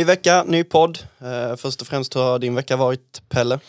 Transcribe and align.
Ny 0.00 0.04
vecka, 0.04 0.44
ny 0.46 0.64
podd. 0.64 0.98
Eh, 1.18 1.56
först 1.56 1.80
och 1.80 1.86
främst, 1.86 2.16
hur 2.16 2.20
har 2.20 2.38
din 2.38 2.54
vecka 2.54 2.76
varit, 2.76 3.22
Pelle? 3.28 3.60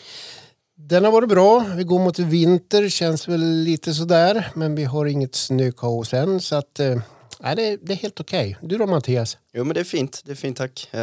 Den 0.76 1.04
har 1.04 1.12
varit 1.12 1.28
bra. 1.28 1.64
Vi 1.76 1.84
går 1.84 1.98
mot 1.98 2.18
vinter, 2.18 2.88
känns 2.88 3.28
väl 3.28 3.40
lite 3.40 3.94
sådär. 3.94 4.50
Men 4.54 4.74
vi 4.74 4.84
har 4.84 5.06
inget 5.06 5.34
snökaos 5.34 6.14
än. 6.14 6.40
Så 6.40 6.56
att, 6.56 6.80
eh, 6.80 6.98
det, 7.38 7.68
är, 7.68 7.78
det 7.82 7.92
är 7.92 7.96
helt 7.96 8.20
okej. 8.20 8.56
Okay. 8.58 8.68
Du 8.68 8.78
då 8.78 8.86
Mattias? 8.86 9.38
Jo 9.52 9.64
men 9.64 9.74
det 9.74 9.80
är 9.80 9.84
fint, 9.84 10.22
det 10.24 10.32
är 10.32 10.36
fint 10.36 10.56
tack. 10.56 10.88
Eh, 10.90 11.00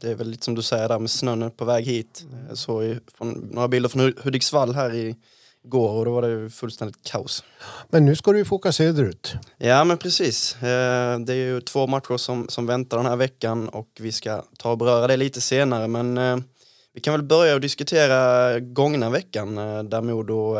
det 0.00 0.10
är 0.10 0.14
väl 0.14 0.28
lite 0.28 0.44
som 0.44 0.54
du 0.54 0.62
säger 0.62 0.88
där 0.88 0.98
med 0.98 1.10
snön 1.10 1.50
på 1.50 1.64
väg 1.64 1.84
hit. 1.84 2.24
Jag 2.48 2.58
såg 2.58 2.98
från, 3.18 3.32
några 3.52 3.68
bilder 3.68 3.88
från 3.88 4.14
Hudiksvall 4.22 4.74
här 4.74 4.94
i 4.94 5.16
går 5.68 5.98
och 5.98 6.04
då 6.04 6.12
var 6.12 6.22
det 6.22 6.50
fullständigt 6.50 7.02
kaos. 7.02 7.44
Men 7.88 8.04
nu 8.04 8.16
ska 8.16 8.32
du 8.32 8.38
ju 8.38 8.44
få 8.44 8.56
åka 8.56 8.72
söderut. 8.72 9.34
Ja 9.56 9.84
men 9.84 9.98
precis. 9.98 10.62
Eh, 10.62 11.18
det 11.18 11.32
är 11.32 11.36
ju 11.36 11.60
två 11.60 11.86
matcher 11.86 12.16
som, 12.16 12.48
som 12.48 12.66
väntar 12.66 12.96
den 12.96 13.06
här 13.06 13.16
veckan 13.16 13.68
och 13.68 13.88
vi 14.00 14.12
ska 14.12 14.42
ta 14.58 14.70
och 14.70 14.78
beröra 14.78 15.06
det 15.06 15.16
lite 15.16 15.40
senare 15.40 15.88
men 15.88 16.18
eh, 16.18 16.36
vi 16.94 17.00
kan 17.00 17.14
väl 17.14 17.22
börja 17.22 17.54
och 17.54 17.60
diskutera 17.60 18.60
gångna 18.60 19.10
veckan 19.10 19.58
eh, 19.58 19.82
där 19.82 20.00
Modo, 20.00 20.56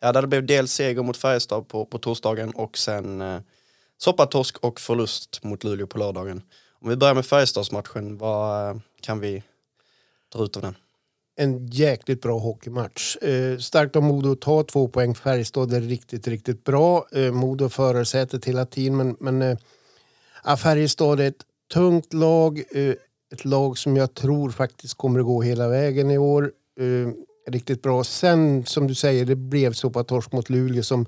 ja 0.00 0.12
där 0.12 0.22
det 0.22 0.28
blev 0.28 0.46
dels 0.46 0.72
seger 0.72 1.02
mot 1.02 1.16
Färjestad 1.16 1.68
på, 1.68 1.86
på 1.86 1.98
torsdagen 1.98 2.50
och 2.50 2.78
sen 2.78 3.22
soppatorsk 3.98 4.58
och 4.58 4.80
förlust 4.80 5.40
mot 5.42 5.64
Luleå 5.64 5.86
på 5.86 5.98
lördagen. 5.98 6.42
Om 6.82 6.88
vi 6.88 6.96
börjar 6.96 7.14
med 7.14 7.26
Färjestadsmatchen, 7.26 8.18
vad 8.18 8.80
kan 9.00 9.20
vi 9.20 9.42
dra 10.32 10.44
ut 10.44 10.56
av 10.56 10.62
den? 10.62 10.76
En 11.36 11.66
jäkligt 11.66 12.22
bra 12.22 12.38
hockeymatch. 12.38 13.16
Eh, 13.16 13.58
starkt 13.58 13.96
av 13.96 14.02
Modo 14.02 14.32
att 14.32 14.40
ta 14.40 14.62
två 14.62 14.88
poäng. 14.88 15.14
Färjestad 15.14 15.72
är 15.72 15.80
riktigt, 15.80 16.28
riktigt 16.28 16.64
bra. 16.64 17.06
Eh, 17.12 17.32
Modo 17.32 17.68
förarsätet 17.68 18.44
hela 18.44 18.66
tiden, 18.66 18.96
men, 18.96 19.16
men 19.20 19.42
eh, 19.42 20.56
Färjestad 20.56 21.20
är 21.20 21.28
ett 21.28 21.44
tungt 21.72 22.12
lag. 22.12 22.62
Eh, 22.70 22.94
ett 23.32 23.44
lag 23.44 23.78
som 23.78 23.96
jag 23.96 24.14
tror 24.14 24.50
faktiskt 24.50 24.94
kommer 24.94 25.20
att 25.20 25.26
gå 25.26 25.42
hela 25.42 25.68
vägen 25.68 26.10
i 26.10 26.18
år. 26.18 26.52
Eh, 26.80 27.12
riktigt 27.52 27.82
bra. 27.82 28.04
Sen, 28.04 28.66
som 28.66 28.86
du 28.86 28.94
säger, 28.94 29.24
det 29.24 29.36
blev 29.36 29.72
så 29.72 29.90
på 29.90 30.04
torsk 30.04 30.32
mot 30.32 30.50
Luleå 30.50 30.82
som 30.82 31.06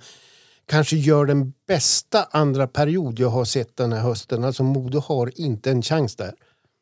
kanske 0.67 0.97
gör 0.97 1.27
den 1.27 1.53
bästa 1.67 2.29
andra 2.31 2.67
period 2.67 3.19
jag 3.19 3.29
har 3.29 3.45
sett 3.45 3.77
den 3.77 3.93
här 3.93 4.01
hösten. 4.01 4.45
Alltså 4.45 4.63
Modo 4.63 4.99
har 4.99 5.41
inte 5.41 5.71
en 5.71 5.83
chans 5.83 6.17
där. 6.17 6.35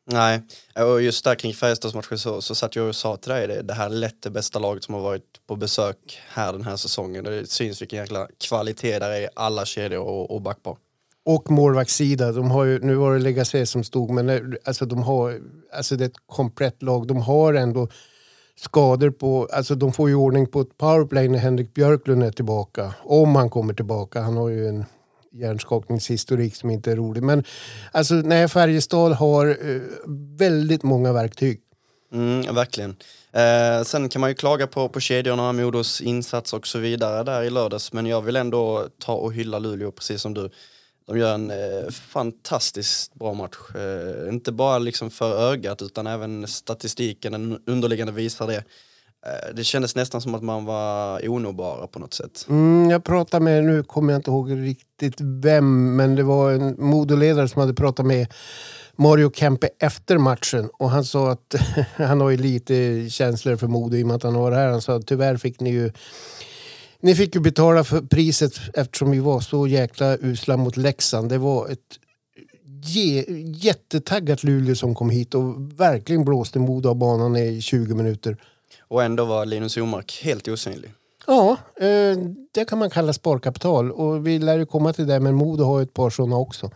Nej, 0.05 0.41
och 0.75 1.01
just 1.01 1.23
där 1.23 1.35
kring 1.35 1.53
Färjestadsmatchen 1.53 2.19
så, 2.19 2.41
så 2.41 2.55
satt 2.55 2.75
jag 2.75 2.87
och 2.87 2.95
sa 2.95 3.17
till 3.17 3.31
dig 3.31 3.47
det, 3.47 3.61
det 3.61 3.73
här 3.73 3.85
är 3.85 3.89
lätt 3.89 4.21
det 4.21 4.29
bästa 4.29 4.59
laget 4.59 4.83
som 4.83 4.93
har 4.93 5.01
varit 5.01 5.47
på 5.47 5.55
besök 5.55 6.19
här 6.29 6.53
den 6.53 6.63
här 6.63 6.75
säsongen. 6.75 7.23
Det 7.23 7.49
syns 7.49 7.81
vilken 7.81 7.99
jäkla 7.99 8.27
kvalitet 8.47 8.99
där 8.99 9.11
är 9.11 9.21
i 9.21 9.27
alla 9.35 9.65
kedjor 9.65 10.01
och, 10.01 10.31
och 10.31 10.41
backpar. 10.41 10.77
Och 11.25 11.51
målvaktssida. 11.51 12.31
De 12.31 12.51
har 12.51 12.63
ju, 12.63 12.79
nu 12.79 12.95
var 12.95 13.13
det 13.13 13.19
Legacy 13.19 13.65
som 13.65 13.83
stod, 13.83 14.09
men 14.09 14.57
alltså 14.65 14.85
de 14.85 15.03
har, 15.03 15.39
alltså 15.73 15.95
det 15.95 16.03
är 16.03 16.09
ett 16.09 16.27
komplett 16.27 16.83
lag. 16.83 17.07
De 17.07 17.17
har 17.17 17.53
ändå 17.53 17.87
skador 18.55 19.09
på, 19.09 19.47
alltså 19.53 19.75
de 19.75 19.93
får 19.93 20.09
ju 20.09 20.15
ordning 20.15 20.47
på 20.47 20.61
ett 20.61 20.77
powerplay 20.77 21.27
när 21.27 21.39
Henrik 21.39 21.73
Björklund 21.73 22.23
är 22.23 22.31
tillbaka. 22.31 22.93
Om 23.03 23.35
han 23.35 23.49
kommer 23.49 23.73
tillbaka. 23.73 24.21
Han 24.21 24.37
har 24.37 24.49
ju 24.49 24.67
en 24.67 24.85
hjärnskakningshistorik 25.33 26.55
som 26.55 26.69
inte 26.69 26.91
är 26.91 26.95
rolig. 26.95 27.23
Men 27.23 27.43
alltså, 27.91 28.13
nej, 28.13 28.47
Färjestad 28.47 29.11
har 29.11 29.47
eh, 29.47 29.81
väldigt 30.37 30.83
många 30.83 31.13
verktyg. 31.13 31.59
Mm, 32.13 32.55
verkligen. 32.55 32.95
Eh, 33.31 33.83
sen 33.83 34.09
kan 34.09 34.21
man 34.21 34.29
ju 34.29 34.35
klaga 34.35 34.67
på, 34.67 34.89
på 34.89 34.99
kedjorna, 34.99 35.53
Modos 35.53 36.01
insats 36.01 36.53
och 36.53 36.67
så 36.67 36.79
vidare 36.79 37.23
där 37.23 37.43
i 37.43 37.49
lördags. 37.49 37.93
Men 37.93 38.05
jag 38.05 38.21
vill 38.21 38.35
ändå 38.35 38.87
ta 38.99 39.13
och 39.13 39.33
hylla 39.33 39.59
Luleå 39.59 39.91
precis 39.91 40.21
som 40.21 40.33
du. 40.33 40.49
De 41.07 41.17
gör 41.17 41.33
en 41.33 41.51
eh, 41.51 41.89
fantastiskt 41.91 43.13
bra 43.13 43.33
match. 43.33 43.57
Eh, 43.75 44.33
inte 44.33 44.51
bara 44.51 44.79
liksom 44.79 45.09
för 45.09 45.51
ögat 45.51 45.81
utan 45.81 46.07
även 46.07 46.47
statistiken, 46.47 47.31
den 47.31 47.59
underliggande 47.67 48.13
visar 48.13 48.47
det. 48.47 48.63
Eh, 49.25 49.55
det 49.55 49.63
kändes 49.63 49.95
nästan 49.95 50.21
som 50.21 50.35
att 50.35 50.43
man 50.43 50.65
var 50.65 51.29
onåbara 51.29 51.87
på 51.87 51.99
något 51.99 52.13
sätt. 52.13 52.45
Mm, 52.49 52.89
jag 52.89 53.03
pratade 53.03 53.43
med, 53.43 53.63
nu 53.63 53.83
kommer 53.83 54.13
jag 54.13 54.19
inte 54.19 54.31
ihåg 54.31 54.51
riktigt 54.51 55.21
vem, 55.21 55.95
men 55.95 56.15
det 56.15 56.23
var 56.23 56.51
en 56.51 56.75
modoledare 56.77 57.47
som 57.47 57.59
hade 57.59 57.73
pratat 57.73 58.05
med 58.05 58.27
Mario 58.95 59.31
Kempe 59.31 59.69
efter 59.79 60.17
matchen 60.17 60.69
och 60.73 60.89
han 60.89 61.05
sa 61.05 61.31
att 61.31 61.55
han 61.95 62.21
har 62.21 62.29
ju 62.29 62.37
lite 62.37 63.09
känslor 63.09 63.55
för 63.55 63.67
Modo 63.67 63.95
i 63.95 64.03
och 64.03 64.07
med 64.07 64.15
att 64.15 64.23
han 64.23 64.33
var 64.33 64.51
här. 64.51 64.71
Han 64.71 64.81
sa 64.81 64.95
att 64.95 65.07
tyvärr 65.07 65.37
fick 65.37 65.59
ni 65.59 65.69
ju 65.69 65.91
ni 66.99 67.15
fick 67.15 67.35
ju 67.35 67.41
betala 67.41 67.83
för 67.83 68.01
priset 68.01 68.53
eftersom 68.73 69.11
vi 69.11 69.19
var 69.19 69.39
så 69.39 69.67
jäkla 69.67 70.17
usla 70.21 70.57
mot 70.57 70.77
Leksand. 70.77 71.29
Det 71.29 71.37
var 71.37 71.69
ett 71.69 71.79
jättetaggat 73.55 74.43
Luleå 74.43 74.75
som 74.75 74.95
kom 74.95 75.09
hit 75.09 75.35
och 75.35 75.79
verkligen 75.79 76.25
blåste 76.25 76.59
Modo 76.59 76.89
av 76.89 76.95
banan 76.95 77.35
i 77.35 77.61
20 77.61 77.95
minuter. 77.95 78.37
Och 78.93 79.03
ändå 79.03 79.25
var 79.25 79.45
Linus 79.45 79.77
Omark 79.77 80.19
helt 80.23 80.47
osynlig. 80.47 80.91
Ja, 81.27 81.57
eh, 81.75 82.17
det 82.51 82.65
kan 82.65 82.79
man 82.79 82.89
kalla 82.89 83.13
sparkapital. 83.13 83.91
Och 83.91 84.27
vi 84.27 84.39
lär 84.39 84.57
ju 84.57 84.65
komma 84.65 84.93
till 84.93 85.07
det, 85.07 85.19
men 85.19 85.35
Modo 85.35 85.63
har 85.63 85.81
ett 85.81 85.93
par 85.93 86.09
sådana 86.09 86.35
också. 86.35 86.71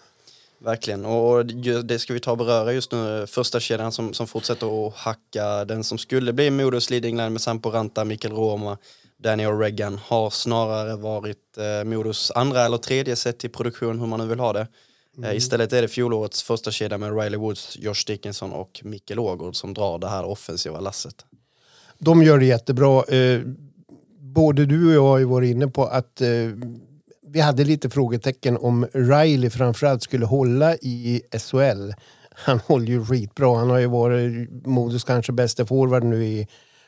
Verkligen, 0.60 1.06
och 1.06 1.46
det 1.86 2.00
ska 2.00 2.14
vi 2.14 2.20
ta 2.20 2.32
och 2.32 2.38
beröra 2.38 2.74
just 2.74 2.92
nu. 2.92 3.26
Första 3.28 3.60
kedjan 3.60 3.92
som, 3.92 4.14
som 4.14 4.28
fortsätter 4.28 4.88
att 4.88 4.94
hacka. 4.94 5.66
Den 5.66 5.84
som 5.84 5.98
skulle 5.98 6.34
bli 6.34 6.50
Modos 6.50 6.90
leading 6.90 7.18
line 7.18 7.34
med 7.34 7.42
Sampo 7.42 7.70
Ranta, 7.70 8.06
Mikael 8.06 8.34
Roma, 8.34 8.78
Daniel 9.18 9.58
Regan 9.58 9.98
har 9.98 10.30
snarare 10.30 10.96
varit 10.96 11.58
eh, 11.58 11.84
Modos 11.84 12.32
andra 12.36 12.66
eller 12.66 12.78
tredje 12.78 13.16
set 13.16 13.46
i 13.46 13.50
produktion, 13.50 14.00
hur 14.00 14.08
man 14.08 14.20
nu 14.20 14.26
vill 14.26 14.40
ha 14.40 14.54
det. 14.54 14.60
Eh, 14.60 14.68
mm. 15.18 15.30
Eh, 15.30 15.38
istället 15.38 15.74
är 15.74 15.82
det 15.82 15.88
fjolårets 15.88 16.44
första 16.44 16.72
kedja 16.72 16.98
med 16.98 17.22
Riley 17.22 17.40
Woods, 17.40 17.78
Josh 17.80 18.04
Dickinson 18.08 18.52
och 18.52 18.82
Mikael 18.84 19.20
Ågård 19.20 19.56
som 19.56 19.74
drar 19.74 20.00
det 20.00 20.08
här 20.08 20.26
offensiva 20.26 20.80
lasset 20.80 21.26
de 22.00 22.24
gör 22.24 22.40
det 22.40 22.46
jättebra. 22.46 23.04
Eh, 23.04 23.42
både 24.20 24.66
du 24.66 24.88
och 24.88 24.94
jag 24.94 25.08
har 25.08 25.18
ju 25.18 25.26
varit 25.26 25.52
inne 25.52 25.68
på 25.68 25.86
att 25.86 26.22
eh, 26.22 26.30
vi 27.28 27.40
hade 27.40 27.64
lite 27.64 27.90
frågetecken 27.90 28.58
om 28.58 28.88
Riley 28.94 29.50
framförallt 29.50 30.04
skulle 30.04 30.26
hålla 30.26 30.76
i 30.76 31.22
SHL. 31.32 31.92
Han 32.32 32.60
håller 32.60 32.88
ju 32.88 33.06
skitbra. 33.06 33.58
Han 33.58 33.70
har 33.70 33.80
ju 33.80 33.88
varit 33.88 34.50
Modos 34.66 35.04
kanske 35.04 35.32
bästa 35.32 35.66
forward 35.66 36.04
nu 36.04 36.26
i 36.26 36.48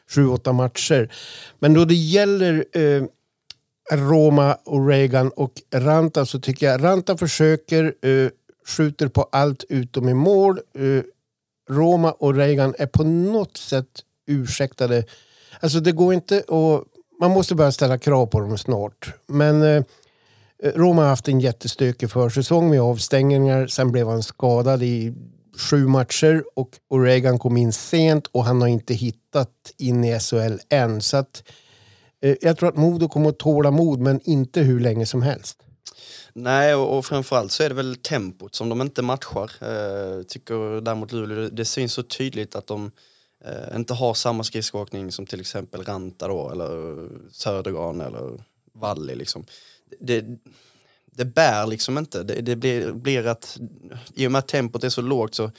sju, 0.09 0.27
åtta 0.27 0.53
matcher. 0.53 1.13
Men 1.59 1.73
då 1.73 1.85
det 1.85 1.95
gäller 1.95 2.65
eh, 2.71 3.03
Roma 3.91 4.57
och 4.65 4.87
Reagan 4.87 5.29
och 5.29 5.53
Ranta 5.73 6.25
så 6.25 6.39
tycker 6.39 6.65
jag 6.65 6.83
Ranta 6.83 7.17
försöker, 7.17 7.93
eh, 8.01 8.29
skjuter 8.67 9.07
på 9.07 9.23
allt 9.31 9.63
utom 9.69 10.09
i 10.09 10.13
mål. 10.13 10.59
Eh, 10.75 11.03
Roma 11.69 12.11
och 12.11 12.35
Reagan 12.35 12.75
är 12.79 12.87
på 12.87 13.03
något 13.03 13.57
sätt 13.57 14.03
ursäktade. 14.29 15.03
Alltså 15.59 15.79
det 15.79 15.91
går 15.91 16.13
inte 16.13 16.37
att... 16.37 16.83
Man 17.21 17.31
måste 17.31 17.55
börja 17.55 17.71
ställa 17.71 17.97
krav 17.97 18.25
på 18.25 18.39
dem 18.39 18.57
snart. 18.57 19.13
Men 19.27 19.61
eh, 19.61 19.83
Roma 20.63 21.01
har 21.01 21.09
haft 21.09 21.27
en 21.27 21.39
jättestökig 21.39 22.11
försäsong 22.11 22.69
med 22.69 22.81
avstängningar. 22.81 23.67
Sen 23.67 23.91
blev 23.91 24.07
han 24.07 24.23
skadad 24.23 24.83
i 24.83 25.13
sju 25.59 25.87
matcher 25.87 26.43
och 26.55 26.69
Oregan 26.87 27.39
kom 27.39 27.57
in 27.57 27.73
sent 27.73 28.27
och 28.27 28.45
han 28.45 28.61
har 28.61 28.67
inte 28.67 28.93
hittat 28.93 29.73
in 29.77 30.03
i 30.03 30.19
SHL 30.19 30.59
än. 30.69 31.01
Så 31.01 31.17
att, 31.17 31.43
eh, 32.21 32.35
jag 32.41 32.57
tror 32.57 32.69
att 32.69 32.77
Modo 32.77 33.07
kommer 33.07 33.29
att 33.29 33.39
tåla 33.39 33.71
mod 33.71 33.99
men 33.99 34.19
inte 34.23 34.61
hur 34.61 34.79
länge 34.79 35.05
som 35.05 35.21
helst. 35.21 35.57
Nej, 36.33 36.75
och, 36.75 36.97
och 36.97 37.05
framförallt 37.05 37.51
så 37.51 37.63
är 37.63 37.69
det 37.69 37.75
väl 37.75 37.95
tempot 37.95 38.55
som 38.55 38.69
de 38.69 38.81
inte 38.81 39.01
matchar. 39.01 39.51
Eh, 39.61 40.23
tycker 40.23 40.81
däremot 40.81 41.11
Luleå, 41.11 41.37
det, 41.37 41.49
det 41.49 41.65
syns 41.65 41.93
så 41.93 42.03
tydligt 42.03 42.55
att 42.55 42.67
de 42.67 42.91
eh, 43.45 43.75
inte 43.75 43.93
har 43.93 44.13
samma 44.13 44.43
skridskoåkning 44.43 45.11
som 45.11 45.25
till 45.25 45.41
exempel 45.41 45.83
Ranta 45.83 46.27
då, 46.27 46.49
eller 46.51 46.97
Södergran 47.31 48.01
eller 48.01 48.43
Valli 48.73 49.15
liksom. 49.15 49.45
Det, 49.99 50.25
det 51.05 51.25
bär 51.25 51.67
liksom 51.67 51.97
inte. 51.97 52.23
Det, 52.23 52.41
det, 52.41 52.55
blir, 52.55 52.91
blir 52.91 53.27
att, 53.27 53.57
i 54.15 54.27
och 54.27 54.31
med 54.31 54.39
att 54.39 54.47
tempot 54.47 54.83
är 54.83 54.89
så 54.89 55.01
lågt 55.01 55.35
så 55.35 55.51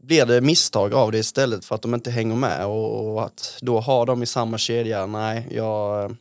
blir 0.00 0.26
det 0.26 0.40
misstag 0.40 0.94
av 0.94 1.12
det 1.12 1.18
istället 1.18 1.64
för 1.64 1.74
att 1.74 1.82
de 1.82 1.94
inte 1.94 2.10
hänger 2.10 2.36
med 2.36 2.66
och, 2.66 3.12
och 3.12 3.24
att 3.24 3.58
då 3.60 3.80
ha 3.80 4.04
dem 4.04 4.22
i 4.22 4.26
samma 4.26 4.58
kedja, 4.58 5.06
nej, 5.06 5.48
jag 5.50 6.16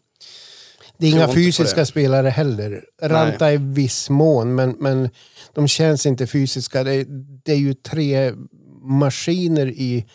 Det 0.97 1.07
är 1.07 1.11
inga 1.11 1.33
fysiska 1.33 1.85
spelare 1.85 2.29
heller. 2.29 2.85
Ranta 3.01 3.53
i 3.53 3.57
viss 3.57 4.09
mån, 4.09 4.55
men, 4.55 4.75
men 4.79 5.09
de 5.53 5.67
känns 5.67 6.05
inte 6.05 6.27
fysiska. 6.27 6.83
Det, 6.83 7.05
det 7.43 7.51
är 7.51 7.57
ju 7.57 7.73
tre 7.73 8.33
maskiner 8.81 9.67
i 9.67 10.05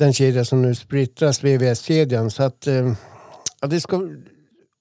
den 0.00 0.12
kedja 0.12 0.44
som 0.44 0.62
nu 0.62 0.74
splittras, 0.74 1.44
VVS-kedjan. 1.44 2.30
Så 2.30 2.42
att 2.42 2.66
eh, 2.66 2.92
ja, 3.60 3.66
det 3.68 3.80
ska 3.80 4.00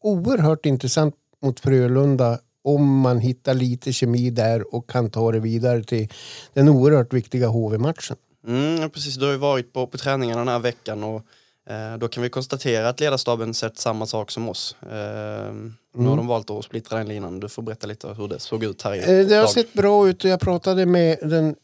oerhört 0.03 0.65
intressant 0.65 1.15
mot 1.41 1.59
Frölunda 1.59 2.39
om 2.63 2.99
man 2.99 3.19
hittar 3.19 3.53
lite 3.53 3.93
kemi 3.93 4.29
där 4.29 4.75
och 4.75 4.89
kan 4.89 5.09
ta 5.09 5.31
det 5.31 5.39
vidare 5.39 5.83
till 5.83 6.07
den 6.53 6.69
oerhört 6.69 7.13
viktiga 7.13 7.47
HV-matchen. 7.47 8.17
Mm, 8.47 8.89
precis, 8.89 9.15
du 9.15 9.25
har 9.25 9.31
ju 9.31 9.37
varit 9.37 9.73
på, 9.73 9.87
på 9.87 9.97
träningarna 9.97 10.39
den 10.39 10.47
här 10.47 10.59
veckan 10.59 11.03
och 11.03 11.21
eh, 11.69 11.97
då 11.99 12.07
kan 12.07 12.23
vi 12.23 12.29
konstatera 12.29 12.89
att 12.89 12.99
ledarstaben 12.99 13.53
sett 13.53 13.77
samma 13.77 14.05
sak 14.05 14.31
som 14.31 14.49
oss. 14.49 14.75
Eh, 14.81 15.53
Nu 15.93 15.99
Mm. 15.99 16.09
har 16.09 16.17
de 16.17 16.27
valt 16.27 16.49
att 16.49 16.63
splittra 16.65 16.97
den 16.97 17.07
linan. 17.07 17.39
Du 17.39 17.49
får 17.49 17.61
berätta 17.63 17.87
lite 17.87 18.07
hur 18.07 18.27
det 18.27 18.39
såg 18.39 18.63
ut 18.63 18.81
här 18.81 18.95
i 18.95 18.99
Eh, 18.99 19.27
Det 19.27 19.35
har 19.35 19.41
dag. 19.41 19.49
sett 19.49 19.73
bra 19.73 20.09
ut 20.09 20.23
och 20.23 20.29
jag 20.29 20.39
pratade 20.39 20.85
med 20.85 21.17
den 21.21 21.55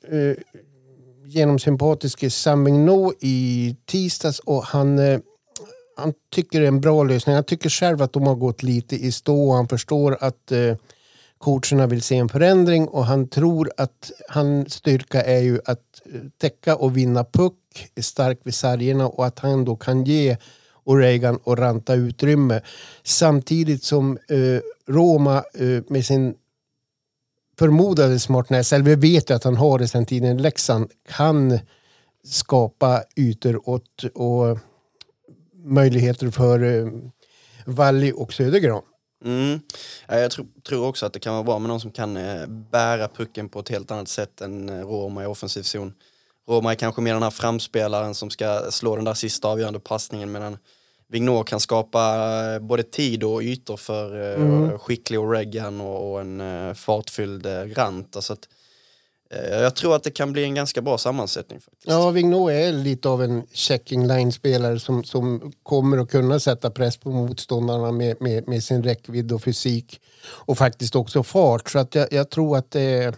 genom 1.27 1.59
sympatiske 1.59 2.29
Sam 2.29 2.63
Mignot 2.63 3.13
i 3.19 3.75
tisdags 3.85 4.39
och 4.39 4.63
han, 4.63 4.99
eh, 4.99 5.19
han 5.97 6.13
tycker 6.31 6.59
det 6.59 6.65
är 6.65 6.67
en 6.67 6.81
bra 6.81 7.03
lösning. 7.03 7.35
Han 7.35 7.43
tycker 7.43 7.69
själv 7.69 8.01
att 8.01 8.13
de 8.13 8.27
har 8.27 8.35
gått 8.35 8.63
lite 8.63 8.95
i 8.95 9.11
stå 9.11 9.49
och 9.49 9.55
han 9.55 9.67
förstår 9.67 10.17
att 10.21 10.51
eh, 10.51 10.75
coacherna 11.37 11.87
vill 11.87 12.01
se 12.01 12.17
en 12.17 12.29
förändring 12.29 12.87
och 12.87 13.05
han 13.05 13.27
tror 13.27 13.71
att 13.77 14.11
hans 14.29 14.73
styrka 14.73 15.21
är 15.21 15.41
ju 15.41 15.59
att 15.65 16.01
eh, 16.13 16.21
täcka 16.37 16.75
och 16.75 16.97
vinna 16.97 17.23
puck, 17.23 17.89
är 17.95 18.01
stark 18.01 18.39
vid 18.43 18.55
sargerna 18.55 19.07
och 19.07 19.25
att 19.25 19.39
han 19.39 19.65
då 19.65 19.75
kan 19.75 20.03
ge 20.03 20.37
O'Regan 20.85 21.39
och 21.43 21.57
Ranta 21.57 21.93
utrymme. 21.93 22.61
Samtidigt 23.03 23.83
som 23.83 24.17
eh, 24.29 24.61
Roma 24.93 25.43
eh, 25.53 25.83
med 25.87 26.05
sin 26.05 26.35
förmodade 27.59 28.19
smartness, 28.19 28.73
eller 28.73 28.85
vi 28.85 28.95
vet 28.95 29.29
ju 29.29 29.33
att 29.33 29.43
han 29.43 29.55
har 29.55 29.79
det 29.79 29.87
sen 29.87 30.05
tiden 30.05 30.39
i 30.39 30.41
Leksand, 30.41 30.91
kan 31.09 31.59
skapa 32.23 33.03
ytor 33.15 33.69
åt, 33.69 34.03
och 34.13 34.59
möjligheter 35.65 36.31
för 36.31 36.63
eh, 36.63 36.91
Valli 37.65 38.13
och 38.15 38.33
Södergran. 38.33 38.81
Mm. 39.25 39.59
Ja, 40.07 40.19
Jag 40.19 40.31
tror, 40.31 40.47
tror 40.67 40.87
också 40.87 41.05
att 41.05 41.13
det 41.13 41.19
kan 41.19 41.33
vara 41.33 41.43
bra 41.43 41.59
med 41.59 41.69
någon 41.69 41.79
som 41.79 41.91
kan 41.91 42.17
eh, 42.17 42.47
bära 42.47 43.07
pucken 43.07 43.49
på 43.49 43.59
ett 43.59 43.69
helt 43.69 43.91
annat 43.91 44.07
sätt 44.07 44.41
än 44.41 44.69
eh, 44.69 44.87
Roma 44.87 45.23
i 45.23 45.25
offensiv 45.25 45.63
zon. 45.63 45.93
Roma 46.47 46.71
är 46.71 46.75
kanske 46.75 47.01
mer 47.01 47.13
den 47.13 47.23
här 47.23 47.29
framspelaren 47.29 48.15
som 48.15 48.29
ska 48.29 48.71
slå 48.71 48.95
den 48.95 49.05
där 49.05 49.13
sista 49.13 49.47
avgörande 49.47 49.79
passningen 49.79 50.31
medan 50.31 50.57
Vignor 51.07 51.43
kan 51.43 51.59
skapa 51.59 51.99
eh, 52.53 52.59
både 52.59 52.83
tid 52.83 53.23
och 53.23 53.41
ytor 53.41 53.77
för 53.77 54.21
eh, 54.21 54.41
Mm. 54.41 54.79
skicklig 54.79 55.19
Oregan 55.19 55.81
och, 55.81 56.11
och 56.11 56.21
en 56.21 56.41
eh, 56.41 56.73
fartfylld 56.73 57.47
Grant. 57.75 58.15
Alltså 58.15 58.33
att, 58.33 58.47
jag 59.49 59.75
tror 59.75 59.95
att 59.95 60.03
det 60.03 60.11
kan 60.11 60.31
bli 60.33 60.43
en 60.43 60.55
ganska 60.55 60.81
bra 60.81 60.97
sammansättning. 60.97 61.59
faktiskt. 61.59 61.87
Ja, 61.87 62.09
Vignot 62.09 62.51
är 62.51 62.71
lite 62.71 63.09
av 63.09 63.23
en 63.23 63.43
checking 63.53 64.07
line-spelare 64.07 64.79
som, 64.79 65.03
som 65.03 65.51
kommer 65.63 65.97
att 65.97 66.11
kunna 66.11 66.39
sätta 66.39 66.69
press 66.71 66.97
på 66.97 67.09
motståndarna 67.09 67.91
med, 67.91 68.21
med, 68.21 68.47
med 68.47 68.63
sin 68.63 68.83
räckvidd 68.83 69.31
och 69.31 69.43
fysik 69.43 69.99
och 70.27 70.57
faktiskt 70.57 70.95
också 70.95 71.23
fart. 71.23 71.69
Så 71.69 71.79
att 71.79 71.95
jag, 71.95 72.13
jag 72.13 72.29
tror 72.29 72.57
att 72.57 72.71
det 72.71 72.81
är, 72.81 73.15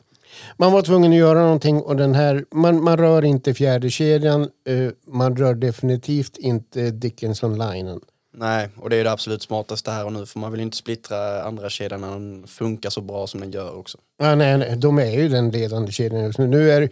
man 0.58 0.72
var 0.72 0.82
tvungen 0.82 1.12
att 1.12 1.18
göra 1.18 1.40
någonting 1.40 1.82
och 1.82 1.96
den 1.96 2.16
här, 2.16 2.46
man, 2.52 2.84
man 2.84 2.98
rör 2.98 3.26
inte 3.26 3.54
fjärde 3.54 3.90
kedjan, 3.90 4.42
eh, 4.42 4.90
man 5.08 5.38
rör 5.38 5.54
definitivt 5.54 6.38
inte 6.38 6.92
Dickinson-linen. 6.92 8.00
Nej, 8.40 8.70
och 8.76 8.90
det 8.90 8.96
är 8.96 9.04
det 9.04 9.12
absolut 9.12 9.42
smartaste 9.42 9.92
här 9.92 10.06
och 10.06 10.14
nu 10.14 10.26
för 10.26 10.40
man 10.40 10.52
vill 10.52 10.62
inte 10.62 10.78
splittra 10.78 11.44
andra 11.44 11.70
kedjan 11.70 12.02
när 12.02 12.12
den 12.12 12.48
funkar 12.48 12.90
så 12.90 13.02
bra 13.02 13.28
som 13.28 13.40
den 13.40 13.52
gör 13.52 13.78
också. 13.78 13.98
Ja, 14.18 14.36
nej, 14.36 14.58
nej, 14.58 14.78
de 14.78 15.00
är 15.00 15.12
ju 15.12 15.30
den 15.30 15.52
ledande 15.52 15.92
kedjan 15.92 16.24
just 16.24 16.40
nu. 16.40 16.48
nu 16.48 16.72
är, 16.72 16.90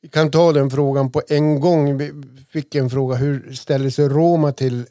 vi 0.00 0.08
kan 0.08 0.30
ta 0.30 0.52
den 0.52 0.70
frågan 0.70 1.12
på 1.12 1.22
en 1.28 1.60
gång. 1.60 1.96
Vi 1.96 2.12
fick 2.50 2.74
en 2.74 2.90
fråga, 2.90 3.16
hur 3.16 3.52
ställer 3.52 3.90
sig 3.90 4.08
Roma 4.08 4.52
till 4.52 4.84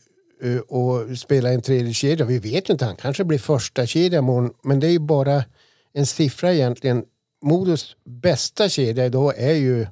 uh, 0.45 0.61
att 0.77 1.19
spela 1.19 1.49
en 1.49 1.61
tredje 1.61 1.93
kedja? 1.93 2.25
Vi 2.25 2.39
vet 2.39 2.69
inte, 2.69 2.85
han 2.85 2.95
kanske 2.95 3.23
blir 3.23 3.39
första 3.39 3.85
kedja 3.85 4.19
imorgon, 4.19 4.53
men 4.63 4.79
det 4.79 4.87
är 4.87 4.91
ju 4.91 4.99
bara 4.99 5.43
en 5.93 6.05
siffra 6.05 6.53
egentligen. 6.53 7.03
Modos 7.41 7.95
bästa 8.03 8.69
kedja 8.69 9.05
idag 9.05 9.33
är 9.37 9.53
ju 9.53 9.87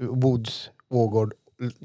Woods, 0.00 0.70
Vågård 0.88 1.34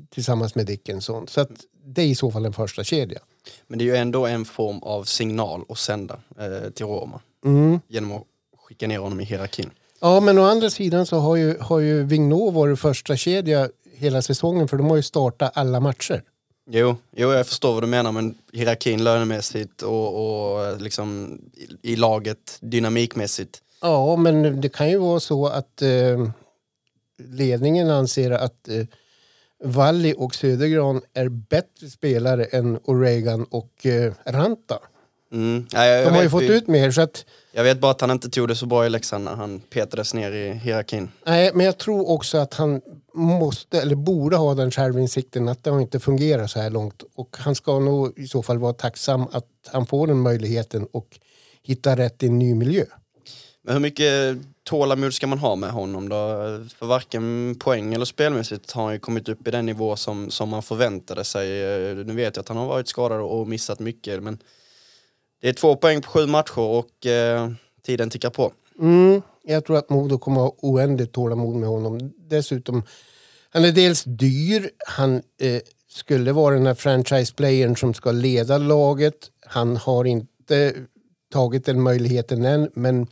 tillsammans 0.10 0.56
med 0.56 0.66
Dickinson. 0.66 1.28
Så 1.28 1.42
att 1.42 1.50
det 1.86 2.02
är 2.02 2.06
i 2.06 2.16
så 2.16 2.32
fall 2.32 2.46
en 2.46 2.54
första 2.54 2.84
kedja. 2.84 3.20
Men 3.68 3.80
det 3.80 3.84
är 3.84 3.86
ju 3.86 3.96
ändå 3.96 4.26
en 4.26 4.46
form 4.46 4.80
av 4.80 5.04
signal 5.04 5.66
att 5.70 5.78
sända 5.78 6.20
eh, 6.40 6.70
till 6.70 6.86
Roma 6.86 7.20
Mm. 7.46 7.80
genom 7.88 8.12
att 8.12 8.24
skicka 8.58 8.88
ner 8.88 9.00
honom 9.00 9.20
i 9.20 9.24
hierarkin. 9.24 9.70
Ja, 10.00 10.20
men 10.20 10.38
å 10.38 10.44
andra 10.44 10.70
sidan 10.70 11.06
så 11.06 11.18
har 11.18 11.36
ju, 11.36 11.58
har 11.60 11.80
ju 11.80 12.04
Vignot 12.04 12.54
varit 12.54 12.80
första 12.80 13.18
kedja 13.18 13.70
hela 13.96 14.22
säsongen 14.22 14.68
för 14.68 14.78
de 14.78 14.90
har 14.90 14.96
ju 14.96 15.04
startat 15.04 15.52
alla 15.58 15.80
matcher. 15.80 16.24
Jo, 16.70 16.96
jo, 17.16 17.32
jag 17.32 17.48
förstår 17.48 17.74
vad 17.74 17.84
du 17.84 17.88
menar 17.88 18.12
men 18.12 18.38
hierarkin 18.54 19.04
lönemässigt 19.04 19.82
och, 19.82 20.08
och 20.56 20.82
liksom 20.82 21.40
i, 21.82 21.92
i 21.92 21.96
laget 21.96 22.58
dynamikmässigt. 22.62 23.62
Ja, 23.82 24.16
men 24.16 24.62
det 24.62 24.70
kan 24.70 24.90
ju 24.90 24.98
vara 24.98 25.20
så 25.20 25.48
att 25.48 25.82
eh, 25.82 26.28
ledningen 27.18 27.90
anser 27.90 28.32
att 28.32 28.68
eh, 28.68 28.86
Valli 29.64 30.14
och 30.18 30.36
Södergran 30.36 31.02
är 31.14 31.30
bättre 31.30 31.90
spelare 31.90 32.44
än 32.46 32.80
Oregan 32.84 33.44
och 33.44 33.86
eh, 33.86 34.14
Ranta. 34.26 34.80
Mm. 35.34 35.68
Ja, 35.72 35.86
jag, 35.86 36.08
De 36.08 36.16
har 36.16 36.24
ju 36.24 36.30
fått 36.30 36.42
vi- 36.42 36.58
ut 36.58 36.68
mer 36.68 36.92
så 36.92 37.02
att 37.02 37.26
jag 37.52 37.64
vet 37.64 37.80
bara 37.80 37.92
att 37.92 38.02
han 38.02 38.12
inte 38.12 38.30
tog 38.30 38.48
det 38.48 38.56
så 38.56 38.66
bra 38.66 38.86
i 38.86 38.90
Leksand 38.90 39.24
när 39.24 39.36
han 39.36 39.60
petades 39.60 40.14
ner 40.14 40.32
i 40.32 40.52
hierarkin. 40.54 41.10
Nej, 41.26 41.52
men 41.54 41.66
jag 41.66 41.78
tror 41.78 42.10
också 42.10 42.38
att 42.38 42.54
han 42.54 42.82
måste, 43.14 43.82
eller 43.82 43.96
borde 43.96 44.36
ha 44.38 44.54
den 44.54 44.72
självinsikten 44.72 45.48
att 45.48 45.64
det 45.64 45.70
har 45.70 45.82
inte 45.82 46.00
fungerat 46.00 46.52
så 46.52 46.60
här 46.60 46.70
långt. 46.70 47.04
Och 47.16 47.38
han 47.40 47.56
ska 47.56 47.80
nog 47.80 48.20
i 48.20 48.28
så 48.28 48.44
fall 48.44 48.58
vara 48.58 48.74
tacksam 48.74 49.28
att 49.32 49.46
han 49.72 49.86
får 49.86 50.08
den 50.08 50.20
möjligheten 50.20 50.88
och 50.92 51.20
hitta 51.64 51.96
rätt 51.96 52.24
i 52.24 52.28
en 52.28 52.40
ny 52.40 52.56
miljö. 52.56 52.86
Men 53.64 53.74
hur 53.74 53.82
mycket 53.82 54.38
tålamod 54.64 55.14
ska 55.14 55.28
man 55.28 55.40
ha 55.40 55.56
med 55.56 55.70
honom 55.70 56.10
då? 56.10 56.18
För 56.78 56.86
varken 56.86 57.56
poäng 57.60 57.94
eller 57.94 58.06
spelmässigt 58.06 58.72
har 58.72 58.84
han 58.84 58.94
ju 58.94 59.00
kommit 59.00 59.30
upp 59.30 59.48
i 59.48 59.52
den 59.52 59.66
nivå 59.66 59.96
som, 59.96 60.32
som 60.32 60.50
man 60.50 60.64
förväntade 60.64 61.24
sig. 61.24 61.48
Nu 61.96 62.14
vet 62.14 62.36
jag 62.36 62.44
att 62.44 62.48
han 62.48 62.58
har 62.58 62.68
varit 62.68 62.88
skadad 62.88 63.22
och 63.22 63.48
missat 63.48 63.80
mycket 63.80 64.24
men 64.24 64.40
det 65.42 65.50
är 65.50 65.54
två 65.54 65.76
poäng 65.76 66.02
på 66.02 66.10
sju 66.10 66.28
matcher 66.28 66.60
och 66.60 67.06
eh, 67.06 67.52
tiden 67.86 68.10
tickar 68.10 68.30
på. 68.30 68.52
Mm, 68.80 69.22
jag 69.44 69.66
tror 69.66 69.78
att 69.78 69.90
Modo 69.90 70.18
kommer 70.18 70.42
ha 70.42 70.56
oändligt 70.58 71.12
tålamod 71.12 71.56
med 71.56 71.70
honom. 71.70 72.14
Dessutom, 72.18 72.84
han 73.50 73.66
är 73.66 73.72
dels 73.72 74.04
dyr, 74.04 74.70
han 74.88 75.16
eh, 75.16 75.62
skulle 75.90 76.32
vara 76.32 76.56
den 76.56 76.66
här 76.66 76.74
franchise-playern 76.74 77.76
som 77.76 77.94
ska 77.94 78.12
leda 78.12 78.58
laget. 78.58 79.32
Han 79.46 79.78
har 79.78 80.06
inte 80.06 80.74
tagit 81.34 81.66
den 81.66 81.82
möjligheten 81.82 82.46
än, 82.46 82.70
men 82.74 83.08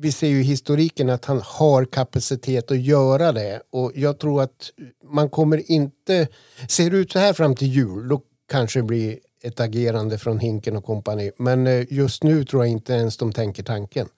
vi 0.00 0.12
ser 0.12 0.28
ju 0.28 0.42
historiken 0.42 1.10
att 1.10 1.24
han 1.24 1.40
har 1.44 1.84
kapacitet 1.84 2.70
att 2.70 2.80
göra 2.80 3.32
det. 3.32 3.62
Och 3.70 3.92
jag 3.94 4.18
tror 4.18 4.42
att 4.42 4.70
man 5.04 5.30
kommer 5.30 5.70
inte... 5.70 6.28
Ser 6.68 6.90
det 6.90 6.96
ut 6.96 7.12
så 7.12 7.18
här 7.18 7.32
fram 7.32 7.56
till 7.56 7.68
jul, 7.68 8.08
då 8.08 8.22
kanske 8.50 8.78
det 8.78 8.82
blir 8.82 9.18
ett 9.42 9.60
agerande 9.60 10.18
från 10.18 10.38
Hinken 10.38 10.76
och 10.76 10.84
kompani. 10.84 11.30
Men 11.38 11.66
eh, 11.66 11.92
just 11.92 12.22
nu 12.22 12.44
tror 12.44 12.64
jag 12.64 12.72
inte 12.72 12.92
ens 12.92 13.16
de 13.16 13.32
tänker 13.32 13.62
tanken. 13.62 14.08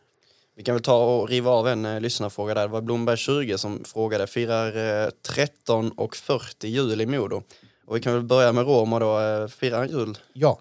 Vi 0.56 0.62
kan 0.62 0.74
väl 0.74 0.82
ta 0.82 1.04
och 1.04 1.28
riva 1.28 1.50
av 1.50 1.68
en 1.68 1.84
eh, 1.84 2.00
lyssnarfråga 2.00 2.54
där. 2.54 2.62
Det 2.62 2.68
var 2.68 2.80
Blomberg 2.80 3.16
20 3.16 3.58
som 3.58 3.84
frågade. 3.84 4.26
Firar 4.26 5.04
eh, 5.04 5.10
13 5.34 5.90
och 5.90 6.16
40 6.16 6.66
jul 6.66 7.00
i 7.00 7.06
Modo. 7.06 7.42
Och 7.86 7.96
vi 7.96 8.00
kan 8.00 8.12
väl 8.12 8.22
börja 8.22 8.52
med 8.52 8.66
Roma 8.66 8.98
då. 8.98 9.20
Eh, 9.20 9.48
firar 9.48 9.78
han 9.78 9.88
jul? 9.88 10.18
Ja. 10.32 10.60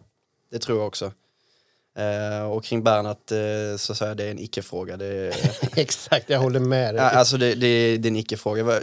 Det 0.52 0.60
tror 0.60 0.78
jag 0.78 0.88
också. 0.88 1.12
Eh, 1.98 2.52
och 2.52 2.64
kring 2.64 2.84
Bernhardt 2.84 3.32
eh, 3.32 3.78
så 3.78 3.96
säger 3.96 4.10
jag 4.10 4.18
det 4.18 4.24
är 4.24 4.32
en 4.32 4.40
icke-fråga. 4.40 4.98
Det 4.98 5.34
Exakt, 5.76 6.30
jag 6.30 6.40
håller 6.40 6.60
med 6.60 6.96
dig. 6.96 7.04
Ja, 7.04 7.10
alltså 7.10 7.38
det, 7.38 7.56
det, 7.56 7.98
det 7.98 8.08
är 8.08 8.12
en 8.12 8.16
icke-fråga. 8.16 8.82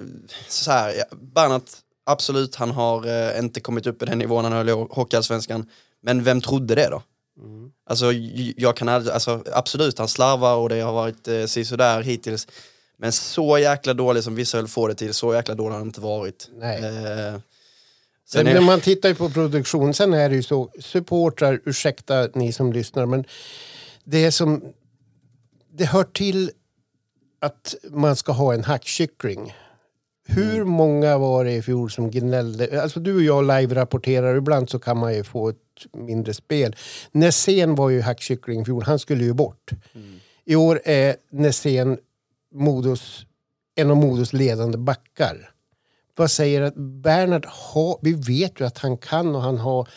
Så 0.48 0.70
här, 0.70 0.94
ja, 0.94 1.04
Bernhardt, 1.34 1.78
absolut, 2.06 2.56
han 2.56 2.70
har 2.70 3.06
eh, 3.06 3.38
inte 3.38 3.60
kommit 3.60 3.86
upp 3.86 4.02
i 4.02 4.06
den 4.06 4.18
nivån 4.18 4.44
han 4.44 4.52
höll 4.52 4.68
i 4.68 4.72
Hockeyallsvenskan. 4.72 5.70
Men 6.02 6.24
vem 6.24 6.40
trodde 6.40 6.74
det 6.74 6.88
då? 6.90 7.02
Mm. 7.42 7.70
Alltså, 7.86 8.12
jag 8.56 8.76
kan 8.76 8.88
aldrig, 8.88 9.14
alltså, 9.14 9.44
absolut, 9.52 9.98
han 9.98 10.08
slarvar 10.08 10.56
och 10.56 10.68
det 10.68 10.80
har 10.80 10.92
varit 10.92 11.28
eh, 11.28 11.44
sisådär 11.44 12.02
hittills. 12.02 12.48
Men 12.98 13.12
så 13.12 13.58
jäkla 13.58 13.94
dålig 13.94 14.24
som 14.24 14.34
vissa 14.34 14.58
höll 14.58 14.68
få 14.68 14.88
det 14.88 14.94
till, 14.94 15.14
så 15.14 15.34
jäkla 15.34 15.54
dålig 15.54 15.70
har 15.70 15.78
han 15.78 15.88
inte 15.88 16.00
varit. 16.00 16.48
Nej. 16.52 16.84
Eh, 16.84 17.40
sen 18.26 18.46
är, 18.46 18.60
man 18.60 18.80
tittar 18.80 19.08
ju 19.08 19.14
på 19.14 19.30
produktion, 19.30 19.94
sen 19.94 20.14
är 20.14 20.28
det 20.28 20.34
ju 20.36 20.42
så, 20.42 20.70
supportrar, 20.80 21.60
ursäkta 21.64 22.28
ni 22.34 22.52
som 22.52 22.72
lyssnar, 22.72 23.06
men 23.06 23.24
det 24.04 24.24
är 24.24 24.30
som, 24.30 24.64
det 25.72 25.84
hör 25.84 26.04
till 26.04 26.50
att 27.40 27.74
man 27.90 28.16
ska 28.16 28.32
ha 28.32 28.54
en 28.54 28.64
hackkyckling. 28.64 29.54
Hur 30.28 30.54
Mm. 30.54 30.68
många 30.68 31.18
var 31.18 31.44
det 31.44 31.52
i 31.52 31.62
fjol 31.62 31.90
som 31.90 32.10
gnällde? 32.10 32.82
Alltså 32.82 33.00
du 33.00 33.14
och 33.14 33.22
jag 33.22 33.44
live-rapporterar, 33.44 34.36
ibland 34.36 34.70
så 34.70 34.78
kan 34.78 34.96
man 34.96 35.14
ju 35.14 35.24
få 35.24 35.48
ett 35.48 35.56
mindre 35.92 36.34
spel. 36.34 36.76
Nässén 37.12 37.74
var 37.74 37.90
ju 37.90 38.00
hackkyckling 38.00 38.60
i 38.60 38.64
fjol, 38.64 38.82
han 38.82 38.98
skulle 38.98 39.24
ju 39.24 39.32
bort. 39.32 39.70
I 40.44 40.56
år 40.56 40.80
är 40.84 41.16
Nässén 41.30 41.98
Modos, 42.54 43.26
en 43.74 43.90
av 43.90 43.96
Modos 43.96 44.32
ledande 44.32 44.78
backar. 44.78 45.50
Vad 46.16 46.30
säger 46.30 46.62
att 46.62 46.74
Bernhard 46.76 47.46
har, 47.46 47.98
vi 48.02 48.12
vet 48.12 48.60
ju 48.60 48.66
att 48.66 48.78
han 48.78 48.96
kan 48.96 49.34
och 49.34 49.42
han 49.42 49.58
har 49.58 49.88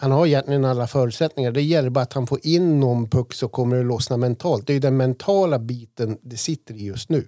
han 0.00 0.10
har 0.10 0.26
egentligen 0.26 0.64
alla 0.64 0.86
förutsättningar. 0.86 1.52
Det 1.52 1.62
gäller 1.62 1.90
bara 1.90 2.00
att 2.00 2.12
han 2.12 2.26
får 2.26 2.38
in 2.42 2.80
någon 2.80 3.10
puck 3.10 3.34
så 3.34 3.48
kommer 3.48 3.76
det 3.76 3.82
lossna 3.82 4.16
mentalt. 4.16 4.66
Det 4.66 4.72
är 4.72 4.74
ju 4.74 4.80
den 4.80 4.96
mentala 4.96 5.58
biten 5.58 6.18
det 6.22 6.36
sitter 6.36 6.74
i 6.74 6.84
just 6.84 7.08
nu. 7.08 7.26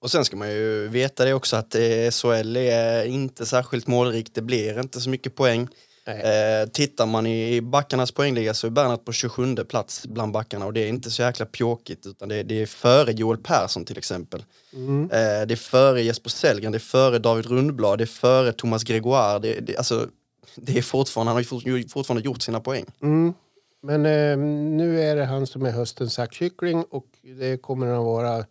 Och 0.00 0.10
sen 0.10 0.24
ska 0.24 0.36
man 0.36 0.50
ju 0.50 0.88
veta 0.88 1.24
det 1.24 1.34
också 1.34 1.56
att 1.56 1.74
eh, 1.74 2.10
SHL 2.10 2.56
är 2.56 3.04
inte 3.04 3.46
särskilt 3.46 3.86
målrikt. 3.86 4.34
Det 4.34 4.42
blir 4.42 4.80
inte 4.80 5.00
så 5.00 5.10
mycket 5.10 5.34
poäng. 5.34 5.68
Eh, 6.10 6.68
tittar 6.68 7.06
man 7.06 7.26
i 7.26 7.60
backarnas 7.60 8.12
poängliga 8.12 8.54
så 8.54 8.66
är 8.66 8.70
Bernhard 8.70 9.04
på 9.04 9.12
27 9.12 9.56
plats 9.56 10.06
bland 10.06 10.32
backarna 10.32 10.66
och 10.66 10.72
det 10.72 10.80
är 10.80 10.88
inte 10.88 11.10
så 11.10 11.22
jäkla 11.22 11.46
pjåkigt 11.46 12.06
utan 12.06 12.28
det 12.28 12.36
är, 12.36 12.44
det 12.44 12.62
är 12.62 12.66
före 12.66 13.12
Joel 13.12 13.38
Persson 13.38 13.84
till 13.84 13.98
exempel. 13.98 14.44
Mm. 14.72 15.02
Eh, 15.02 15.46
det 15.46 15.54
är 15.54 15.56
före 15.56 16.02
Jesper 16.02 16.30
Sellgren, 16.30 16.72
det 16.72 16.78
är 16.78 16.80
före 16.80 17.18
David 17.18 17.46
Rundblad, 17.46 17.98
det 17.98 18.04
är 18.04 18.06
före 18.06 18.52
Thomas 18.52 18.84
Gregoire. 18.84 19.38
Det, 19.38 19.60
det, 19.60 19.76
alltså, 19.76 20.08
det 20.54 20.78
är 20.78 20.82
fortfarande, 20.82 21.30
han 21.30 21.36
har 21.36 21.88
fortfarande 21.88 22.24
gjort 22.24 22.42
sina 22.42 22.60
poäng. 22.60 22.84
Mm. 23.02 23.34
Men 23.82 24.06
eh, 24.06 24.38
nu 24.76 25.02
är 25.02 25.16
det 25.16 25.24
han 25.24 25.46
som 25.46 25.66
är 25.66 25.70
höstens 25.70 26.16
hackkyckling 26.16 26.84
och 26.90 27.06
det 27.22 27.62
kommer 27.62 27.86
han 27.86 28.04
vara 28.04 28.44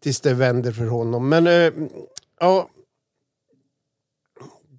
tills 0.00 0.20
det 0.20 0.34
vänder 0.34 0.72
för 0.72 0.86
honom. 0.86 1.28
Men 1.28 1.46
eh, 1.46 1.72
ja, 2.40 2.68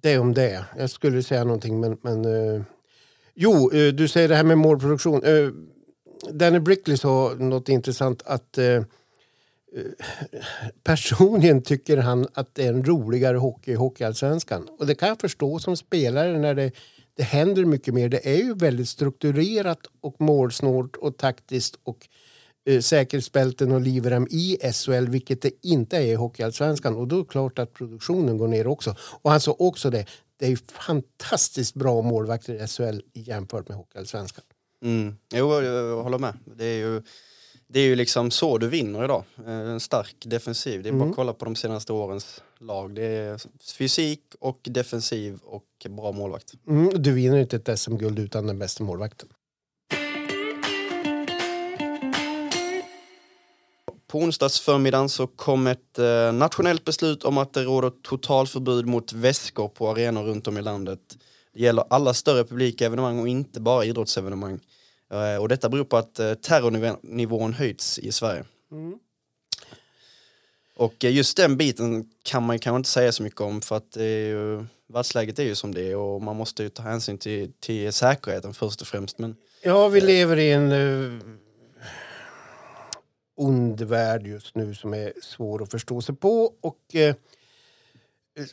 det 0.02 0.18
om 0.18 0.34
det. 0.34 0.64
Jag 0.78 0.90
skulle 0.90 1.22
säga 1.22 1.44
någonting 1.44 1.80
men... 1.80 1.96
men 2.02 2.24
uh, 2.24 2.62
jo, 3.34 3.70
uh, 3.74 3.92
du 3.92 4.08
säger 4.08 4.28
det 4.28 4.34
här 4.34 4.44
med 4.44 4.58
målproduktion. 4.58 5.24
Uh, 5.24 5.52
Danny 6.30 6.58
Brickley 6.58 6.96
sa 6.96 7.34
något 7.38 7.68
intressant 7.68 8.22
att 8.26 8.58
uh, 8.58 8.82
personligen 10.84 11.62
tycker 11.62 11.96
han 11.96 12.26
att 12.34 12.54
det 12.54 12.64
är 12.64 12.68
en 12.68 12.84
roligare 12.84 13.36
hockey 13.36 13.72
i 13.72 13.74
Hockeyallsvenskan. 13.74 14.68
Och 14.78 14.86
det 14.86 14.94
kan 14.94 15.08
jag 15.08 15.20
förstå 15.20 15.58
som 15.58 15.76
spelare 15.76 16.38
när 16.38 16.54
det, 16.54 16.72
det 17.16 17.22
händer 17.22 17.64
mycket 17.64 17.94
mer. 17.94 18.08
Det 18.08 18.28
är 18.28 18.36
ju 18.36 18.54
väldigt 18.54 18.88
strukturerat 18.88 19.80
och 20.00 20.20
målsnålt 20.20 20.96
och 20.96 21.16
taktiskt 21.16 21.78
och 21.84 22.08
eh, 22.66 22.80
säkerhetsbälten 22.80 23.72
och 23.72 23.80
livrem 23.80 24.26
i 24.30 24.58
SHL 24.72 25.08
vilket 25.08 25.42
det 25.42 25.52
inte 25.62 25.96
är 25.96 26.02
i 26.02 26.14
Hockeyallsvenskan. 26.14 26.96
Och 26.96 27.08
då 27.08 27.16
är 27.16 27.20
det 27.20 27.28
klart 27.28 27.58
att 27.58 27.72
produktionen 27.74 28.38
går 28.38 28.48
ner 28.48 28.66
också. 28.66 28.96
Och 29.00 29.30
han 29.30 29.40
sa 29.40 29.56
också 29.58 29.90
det. 29.90 30.06
Det 30.36 30.46
är 30.46 30.58
fantastiskt 30.72 31.74
bra 31.74 32.02
målvakter 32.02 32.54
i 32.54 32.66
SHL 32.66 33.00
jämfört 33.14 33.68
med 33.68 33.76
Hockeyallsvenskan. 33.76 34.44
Mm. 34.84 35.14
Jo, 35.34 35.62
jag, 35.62 36.02
håller 36.02 36.18
med. 36.18 36.34
Det 36.56 36.64
är 36.64 36.78
ju, 36.78 37.02
det 37.66 37.80
är 37.80 37.84
ju 37.84 37.96
liksom 37.96 38.30
så 38.30 38.58
du 38.58 38.68
vinner 38.68 39.04
idag. 39.04 39.24
Eh, 39.46 39.52
En 39.52 39.80
stark 39.80 40.16
defensiv. 40.24 40.82
Det 40.82 40.88
är 40.88 40.92
bara 40.92 41.08
att 41.10 41.16
kolla 41.16 41.32
på 41.32 41.44
de 41.44 41.56
senaste 41.56 41.92
årens 41.92 42.42
lag. 42.60 42.94
Det 42.94 43.02
är 43.02 43.40
fysik 43.78 44.20
och 44.40 44.60
defensiv 44.62 45.38
och 45.44 45.86
bra 45.88 46.12
målvakt. 46.12 46.54
Mm, 46.68 47.02
du 47.02 47.12
vinner 47.12 47.38
inte 47.38 47.56
ett 47.56 47.78
SM-guld 47.78 48.18
utan 48.18 48.46
den 48.46 48.58
bästa 48.58 48.84
målvakten. 48.84 49.28
På 54.10 54.18
onsdagsförmiddagen 54.18 55.08
så 55.08 55.26
kom 55.26 55.66
ett 55.66 55.98
eh, 55.98 56.32
nationellt 56.32 56.84
beslut 56.84 57.24
om 57.24 57.38
att 57.38 57.52
det 57.52 57.62
råder 57.62 57.90
totalförbud 57.90 58.86
mot 58.86 59.12
väskor 59.12 59.68
på 59.68 59.90
arenor 59.90 60.22
runt 60.22 60.46
om 60.48 60.58
i 60.58 60.62
landet. 60.62 60.98
Det 61.54 61.60
gäller 61.60 61.84
alla 61.90 62.14
större 62.14 62.44
publika 62.44 62.86
evenemang 62.86 63.20
och 63.20 63.28
inte 63.28 63.60
bara 63.60 63.84
idrottsevenemang. 63.84 64.60
Eh, 65.12 65.42
och 65.42 65.48
detta 65.48 65.68
beror 65.68 65.84
på 65.84 65.96
att 65.96 66.18
eh, 66.18 66.34
terrornivån 66.34 67.52
höjts 67.52 67.98
i 67.98 68.12
Sverige. 68.12 68.44
Och 70.76 71.04
eh, 71.04 71.12
just 71.12 71.36
den 71.36 71.56
biten 71.56 72.10
kan 72.22 72.42
man 72.42 72.58
kanske 72.58 72.76
inte 72.76 72.90
säga 72.90 73.12
så 73.12 73.22
mycket 73.22 73.40
om 73.40 73.60
för 73.60 73.76
att 73.76 73.92
det 73.92 74.04
är 74.04 74.28
ju, 74.28 74.64
världsläget 74.92 75.38
är 75.38 75.44
ju 75.44 75.54
som 75.54 75.74
det 75.74 75.90
är 75.90 75.96
och 75.96 76.22
man 76.22 76.36
måste 76.36 76.62
ju 76.62 76.68
ta 76.68 76.82
hänsyn 76.82 77.18
till, 77.18 77.52
till 77.60 77.92
säkerheten 77.92 78.54
först 78.54 78.80
och 78.80 78.86
främst. 78.86 79.18
Men 79.18 79.36
Ja, 79.62 79.88
vi 79.88 80.00
lever 80.00 80.36
i 80.36 80.52
en 80.52 80.72
uh, 80.72 81.20
ond 83.40 83.80
värld 83.80 84.26
just 84.26 84.54
nu 84.54 84.74
som 84.74 84.94
är 84.94 85.12
svår 85.22 85.62
att 85.62 85.70
förstå 85.70 86.00
sig 86.00 86.14
på. 86.14 86.52
Och, 86.60 86.94
eh, 86.94 87.14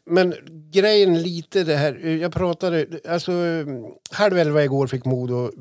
men 0.05 0.33
grejen 0.71 1.21
lite 1.21 1.63
det 1.63 1.75
här, 1.75 1.99
eh, 2.03 2.15
jag 2.15 2.31
pratade, 2.33 2.87
alltså 3.07 3.31
eh, 3.31 3.65
halv 4.11 4.37
elva 4.37 4.63
igår 4.63 4.87
fick 4.87 5.05
Modo 5.05 5.51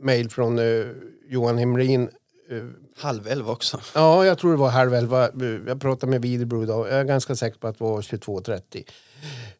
mejl 0.00 0.30
från 0.30 0.58
eh, 0.58 0.86
Johan 1.28 1.58
Hemrin. 1.58 2.08
Eh, 2.50 2.64
halv 2.96 3.28
elva 3.28 3.52
också. 3.52 3.80
Ja, 3.94 4.24
jag 4.24 4.38
tror 4.38 4.50
det 4.50 4.56
var 4.56 4.68
halv 4.68 4.94
elva. 4.94 5.30
Jag 5.66 5.80
pratade 5.80 6.10
med 6.10 6.22
Widerbro 6.22 6.62
idag. 6.62 6.88
Jag 6.88 6.94
är 7.00 7.04
ganska 7.04 7.36
säker 7.36 7.58
på 7.58 7.66
att 7.68 7.78
det 7.78 7.84
var 7.84 8.00
22.30. 8.00 8.84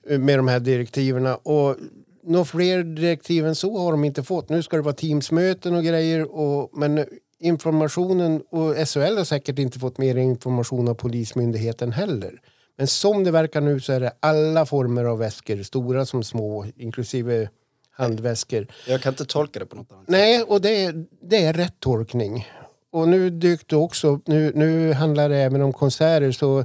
eh, 0.08 0.18
Med 0.18 0.38
de 0.38 0.48
här 0.48 0.60
direktiven. 0.60 1.26
Och 1.26 1.76
några 2.22 2.44
fler 2.44 2.82
direktiv 2.82 3.46
än 3.46 3.54
så 3.54 3.78
har 3.78 3.90
de 3.90 4.04
inte 4.04 4.22
fått. 4.22 4.48
Nu 4.48 4.62
ska 4.62 4.76
det 4.76 4.82
vara 4.82 4.94
teamsmöten 4.94 5.74
och 5.74 5.84
grejer. 5.84 6.36
Och, 6.36 6.78
men 6.78 7.04
informationen, 7.40 8.42
och 8.50 8.88
SHL 8.88 9.16
har 9.16 9.24
säkert 9.24 9.58
inte 9.58 9.78
fått 9.78 9.98
mer 9.98 10.16
information 10.16 10.88
av 10.88 10.94
Polismyndigheten 10.94 11.92
heller. 11.92 12.40
Men 12.76 12.86
som 12.86 13.24
det 13.24 13.30
verkar 13.30 13.60
nu 13.60 13.80
så 13.80 13.92
är 13.92 14.00
det 14.00 14.12
alla 14.20 14.66
former 14.66 15.04
av 15.04 15.18
väskor, 15.18 15.62
stora 15.62 16.06
som 16.06 16.22
små, 16.22 16.66
inklusive 16.76 17.48
handväskor. 17.90 18.66
Jag 18.88 19.02
kan 19.02 19.12
inte 19.12 19.24
tolka 19.24 19.58
det 19.58 19.66
på 19.66 19.76
något 19.76 19.92
annat 19.92 20.04
sätt. 20.04 20.10
Nej, 20.10 20.42
och 20.42 20.60
det 20.60 20.84
är, 20.84 21.06
det 21.22 21.44
är 21.44 21.52
rätt 21.52 21.80
tolkning. 21.80 22.48
Och 22.90 23.08
nu 23.08 23.30
dykt 23.30 23.68
det 23.68 23.76
också, 23.76 24.20
nu, 24.26 24.52
nu 24.54 24.92
handlar 24.92 25.28
det 25.28 25.36
även 25.36 25.62
om 25.62 25.72
konserter 25.72 26.32
så 26.32 26.64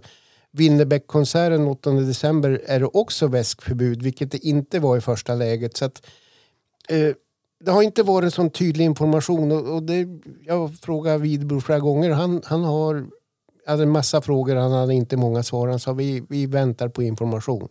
Winnerbäck-konserten 0.51 1.67
8 1.67 1.91
december 1.91 2.61
är 2.65 2.79
det 2.79 2.85
också 2.85 3.27
väskförbud, 3.27 4.01
vilket 4.01 4.31
det 4.31 4.45
inte 4.45 4.79
var 4.79 4.97
i 4.97 5.01
första 5.01 5.35
läget. 5.35 5.77
Så 5.77 5.85
att, 5.85 6.05
eh, 6.89 7.15
det 7.63 7.71
har 7.71 7.81
inte 7.81 8.03
varit 8.03 8.33
sån 8.33 8.49
tydlig 8.49 8.85
information 8.85 9.51
och, 9.51 9.75
och 9.75 9.83
det, 9.83 10.07
jag 10.45 10.75
frågade 10.75 11.17
Widbro 11.17 11.61
flera 11.61 11.79
gånger. 11.79 12.11
Han, 12.11 12.41
han 12.45 12.63
har 12.63 13.05
hade 13.65 13.83
en 13.83 13.89
massa 13.89 14.21
frågor, 14.21 14.55
han 14.55 14.71
hade 14.71 14.93
inte 14.93 15.17
många 15.17 15.43
svar. 15.43 15.67
Han 15.67 15.79
sa 15.79 15.93
vi, 15.93 16.23
vi 16.29 16.45
väntar 16.45 16.87
på 16.89 17.03
information. 17.03 17.69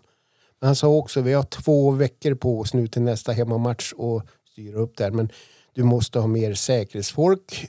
Men 0.60 0.66
han 0.66 0.76
sa 0.76 0.88
också 0.88 1.20
vi 1.20 1.32
har 1.32 1.42
två 1.42 1.90
veckor 1.90 2.34
på 2.34 2.60
oss 2.60 2.74
nu 2.74 2.86
till 2.86 3.02
nästa 3.02 3.32
hemmamatch 3.32 3.92
och 3.92 4.22
styra 4.52 4.78
upp 4.78 4.96
där. 4.96 5.10
Men 5.10 5.30
du 5.74 5.82
måste 5.82 6.18
ha 6.18 6.26
mer 6.26 6.54
säkerhetsfolk 6.54 7.66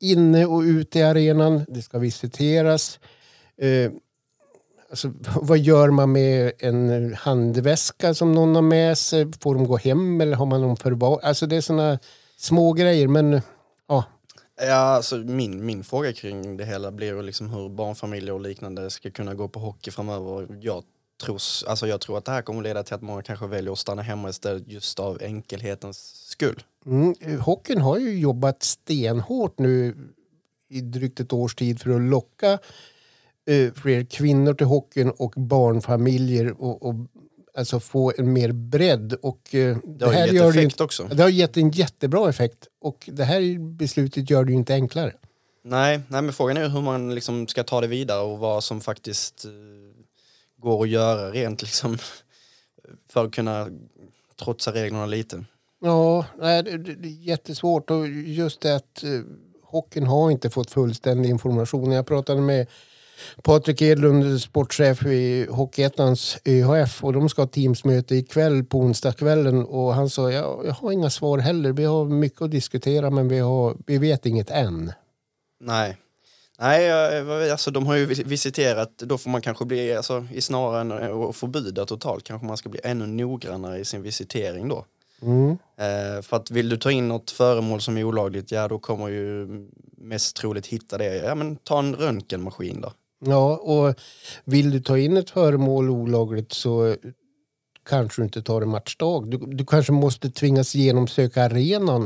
inne 0.00 0.46
och 0.46 0.60
ute 0.60 0.98
i 0.98 1.02
arenan. 1.02 1.64
Det 1.68 1.82
ska 1.82 1.98
visiteras. 1.98 3.00
Eh, 3.56 3.92
Alltså, 4.94 5.12
vad 5.40 5.58
gör 5.58 5.90
man 5.90 6.12
med 6.12 6.52
en 6.58 7.14
handväska 7.14 8.14
som 8.14 8.32
någon 8.32 8.54
har 8.54 8.62
med 8.62 8.98
sig? 8.98 9.32
Får 9.40 9.54
de 9.54 9.66
gå 9.66 9.76
hem 9.76 10.20
eller 10.20 10.36
har 10.36 10.46
man 10.46 10.60
någon 10.60 10.76
förvar? 10.76 11.20
Alltså 11.22 11.46
det 11.46 11.56
är 11.56 11.60
såna 11.60 11.98
små 12.36 12.72
grejer 12.72 13.08
men 13.08 13.40
ja. 13.88 14.04
Ja, 14.60 14.74
alltså 14.74 15.16
min, 15.16 15.66
min 15.66 15.84
fråga 15.84 16.12
kring 16.12 16.56
det 16.56 16.64
hela 16.64 16.90
blir 16.90 17.22
liksom 17.22 17.50
hur 17.50 17.68
barnfamiljer 17.68 18.32
och 18.32 18.40
liknande 18.40 18.90
ska 18.90 19.10
kunna 19.10 19.34
gå 19.34 19.48
på 19.48 19.60
hockey 19.60 19.90
framöver. 19.90 20.58
Jag 20.60 20.84
tror, 21.22 21.40
alltså 21.66 21.86
jag 21.86 22.00
tror 22.00 22.18
att 22.18 22.24
det 22.24 22.32
här 22.32 22.42
kommer 22.42 22.62
leda 22.62 22.82
till 22.82 22.94
att 22.94 23.02
många 23.02 23.22
kanske 23.22 23.46
väljer 23.46 23.72
att 23.72 23.78
stanna 23.78 24.02
hemma 24.02 24.28
istället 24.28 24.68
just 24.68 25.00
av 25.00 25.18
enkelhetens 25.22 26.28
skull. 26.28 26.62
Mm, 26.86 27.40
hockeyn 27.40 27.80
har 27.80 27.98
ju 27.98 28.18
jobbat 28.18 28.62
stenhårt 28.62 29.58
nu 29.58 29.96
i 30.68 30.80
drygt 30.80 31.20
ett 31.20 31.32
års 31.32 31.54
tid 31.54 31.80
för 31.80 31.90
att 31.90 32.00
locka 32.00 32.58
fler 33.74 34.04
kvinnor 34.04 34.54
till 34.54 34.66
hockeyn 34.66 35.10
och 35.10 35.32
barnfamiljer 35.36 36.62
och, 36.62 36.82
och 36.82 36.94
alltså 37.56 37.80
få 37.80 38.12
en 38.18 38.32
mer 38.32 38.52
bredd. 38.52 39.12
Och, 39.12 39.54
eh, 39.54 39.76
Det 39.84 40.04
har 40.04 40.12
ju 40.12 40.18
gett 40.18 40.32
gör 40.32 40.52
det 40.52 40.60
ju 40.60 40.66
effekt 40.66 40.80
också. 40.80 41.04
Det 41.04 41.22
har 41.22 41.30
gett 41.30 41.56
en 41.56 41.70
jättebra 41.70 42.28
effekt 42.28 42.68
och 42.80 43.10
det 43.12 43.24
här 43.24 43.58
beslutet 43.58 44.30
gör 44.30 44.44
det 44.44 44.52
ju 44.52 44.58
inte 44.58 44.74
enklare. 44.74 45.12
Nej, 45.64 46.00
nej, 46.08 46.22
men 46.22 46.32
frågan 46.32 46.56
är 46.56 46.68
hur 46.68 46.80
man 46.80 47.14
liksom 47.14 47.46
ska 47.46 47.64
ta 47.64 47.80
det 47.80 47.86
vidare 47.86 48.20
och 48.20 48.38
vad 48.38 48.64
som 48.64 48.80
faktiskt 48.80 49.44
eh, 49.44 49.50
går 50.56 50.82
att 50.82 50.88
göra 50.88 51.30
rent 51.30 51.62
liksom 51.62 51.98
för 53.08 53.24
att 53.24 53.32
kunna 53.32 53.68
trotsa 54.36 54.72
reglerna 54.72 55.06
lite. 55.06 55.44
Ja, 55.80 56.26
nej, 56.38 56.62
det, 56.62 56.78
det 56.78 56.94
det 56.94 57.08
är 57.08 57.12
jättesvårt 57.12 57.90
och 57.90 58.08
just 58.08 58.60
det 58.60 58.76
att 58.76 59.04
eh, 59.04 59.20
hockeyn 59.62 60.06
har 60.06 60.30
inte 60.30 60.50
fått 60.50 60.70
fullständig 60.70 61.30
information. 61.30 61.92
Jag 61.92 62.06
pratade 62.06 62.40
med 62.40 62.66
Patrik 63.42 63.82
Edlund, 63.82 64.40
sportchef 64.40 65.06
i 65.06 65.46
Hockeyettans 65.50 66.38
ÖHF 66.44 67.04
och 67.04 67.12
de 67.12 67.28
ska 67.28 67.42
ha 67.42 67.46
teamsmöte 67.46 68.14
ikväll 68.16 68.64
på 68.64 68.78
onsdagskvällen 68.78 69.64
och 69.64 69.94
han 69.94 70.10
sa 70.10 70.32
jag, 70.32 70.66
jag 70.66 70.72
har 70.72 70.92
inga 70.92 71.10
svar 71.10 71.38
heller. 71.38 71.72
Vi 71.72 71.84
har 71.84 72.04
mycket 72.04 72.42
att 72.42 72.50
diskutera 72.50 73.10
men 73.10 73.28
vi, 73.28 73.38
har, 73.38 73.76
vi 73.86 73.98
vet 73.98 74.26
inget 74.26 74.50
än. 74.50 74.92
Nej. 75.60 75.96
Nej, 76.58 76.90
alltså 77.50 77.70
de 77.70 77.86
har 77.86 77.96
ju 77.96 78.06
vis- 78.06 78.26
visiterat, 78.26 78.98
då 78.98 79.18
får 79.18 79.30
man 79.30 79.40
kanske 79.40 79.64
bli, 79.64 79.94
alltså, 79.94 80.26
i 80.32 80.40
snarare 80.40 80.80
än 80.80 81.22
att 81.22 81.36
förbjuda 81.36 81.86
totalt, 81.86 82.24
kanske 82.24 82.46
man 82.46 82.56
ska 82.56 82.68
bli 82.68 82.80
ännu 82.84 83.06
noggrannare 83.06 83.78
i 83.78 83.84
sin 83.84 84.02
visitering 84.02 84.68
då. 84.68 84.84
Mm. 85.22 85.50
Eh, 85.50 86.22
för 86.22 86.36
att 86.36 86.50
vill 86.50 86.68
du 86.68 86.76
ta 86.76 86.90
in 86.90 87.08
något 87.08 87.30
föremål 87.30 87.80
som 87.80 87.98
är 87.98 88.04
olagligt, 88.04 88.50
ja 88.52 88.68
då 88.68 88.78
kommer 88.78 89.08
ju 89.08 89.48
mest 89.96 90.36
troligt 90.36 90.66
hitta 90.66 90.98
det. 90.98 91.16
Ja 91.16 91.34
men 91.34 91.56
ta 91.56 91.78
en 91.78 91.94
röntgenmaskin 91.96 92.80
då. 92.80 92.92
Ja, 93.18 93.56
och 93.56 93.94
vill 94.44 94.70
du 94.70 94.80
ta 94.80 94.98
in 94.98 95.16
ett 95.16 95.30
föremål 95.30 95.90
olagligt 95.90 96.52
så 96.52 96.96
kanske 97.86 98.22
du 98.22 98.24
inte 98.24 98.42
tar 98.42 98.62
en 98.62 98.68
matchdag. 98.68 99.30
Du, 99.30 99.36
du 99.38 99.64
kanske 99.66 99.92
måste 99.92 100.30
tvingas 100.30 100.74
genomsöka 100.74 101.42
arenan. 101.44 102.02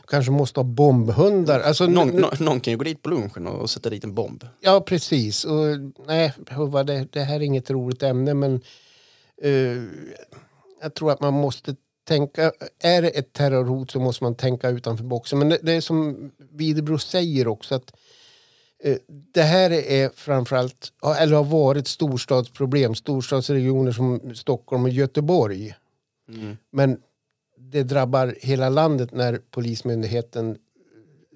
Du 0.00 0.06
kanske 0.06 0.32
måste 0.32 0.60
ha 0.60 0.64
bombhundar. 0.64 1.60
Alltså, 1.60 1.86
Någon, 1.86 2.08
nu- 2.08 2.20
nå- 2.20 2.30
någon 2.40 2.60
kan 2.60 2.70
ju 2.72 2.76
gå 2.78 2.84
dit 2.84 3.02
på 3.02 3.10
lunchen 3.10 3.46
och 3.46 3.70
sätta 3.70 3.90
dit 3.90 4.04
en 4.04 4.14
bomb. 4.14 4.44
Ja, 4.60 4.80
precis. 4.80 5.44
Och, 5.44 5.66
nej, 6.06 6.32
det, 6.86 7.06
det 7.12 7.20
här 7.20 7.34
är 7.36 7.40
inget 7.40 7.70
roligt 7.70 8.02
ämne 8.02 8.34
men 8.34 8.60
eh, 9.42 9.82
jag 10.82 10.94
tror 10.94 11.10
att 11.12 11.20
man 11.20 11.34
måste 11.34 11.76
tänka... 12.08 12.52
Är 12.82 13.02
det 13.02 13.08
ett 13.08 13.32
terrorhot 13.32 13.90
så 13.90 14.00
måste 14.00 14.24
man 14.24 14.34
tänka 14.34 14.68
utanför 14.70 15.04
boxen. 15.04 15.38
Men 15.38 15.48
det, 15.48 15.58
det 15.62 15.72
är 15.72 15.80
som 15.80 16.30
Widerbro 16.50 16.98
säger 16.98 17.48
också 17.48 17.74
att 17.74 17.92
det 19.32 19.42
här 19.42 19.70
är 19.70 20.10
framförallt, 20.14 20.92
eller 21.18 21.36
har 21.36 21.44
varit 21.44 21.86
storstadsproblem. 21.88 22.94
Storstadsregioner 22.94 23.92
som 23.92 24.34
Stockholm 24.34 24.84
och 24.84 24.90
Göteborg. 24.90 25.74
Men 26.70 27.00
det 27.58 27.82
drabbar 27.82 28.34
hela 28.40 28.68
landet 28.68 29.12
när 29.12 29.40
Polismyndigheten 29.50 30.56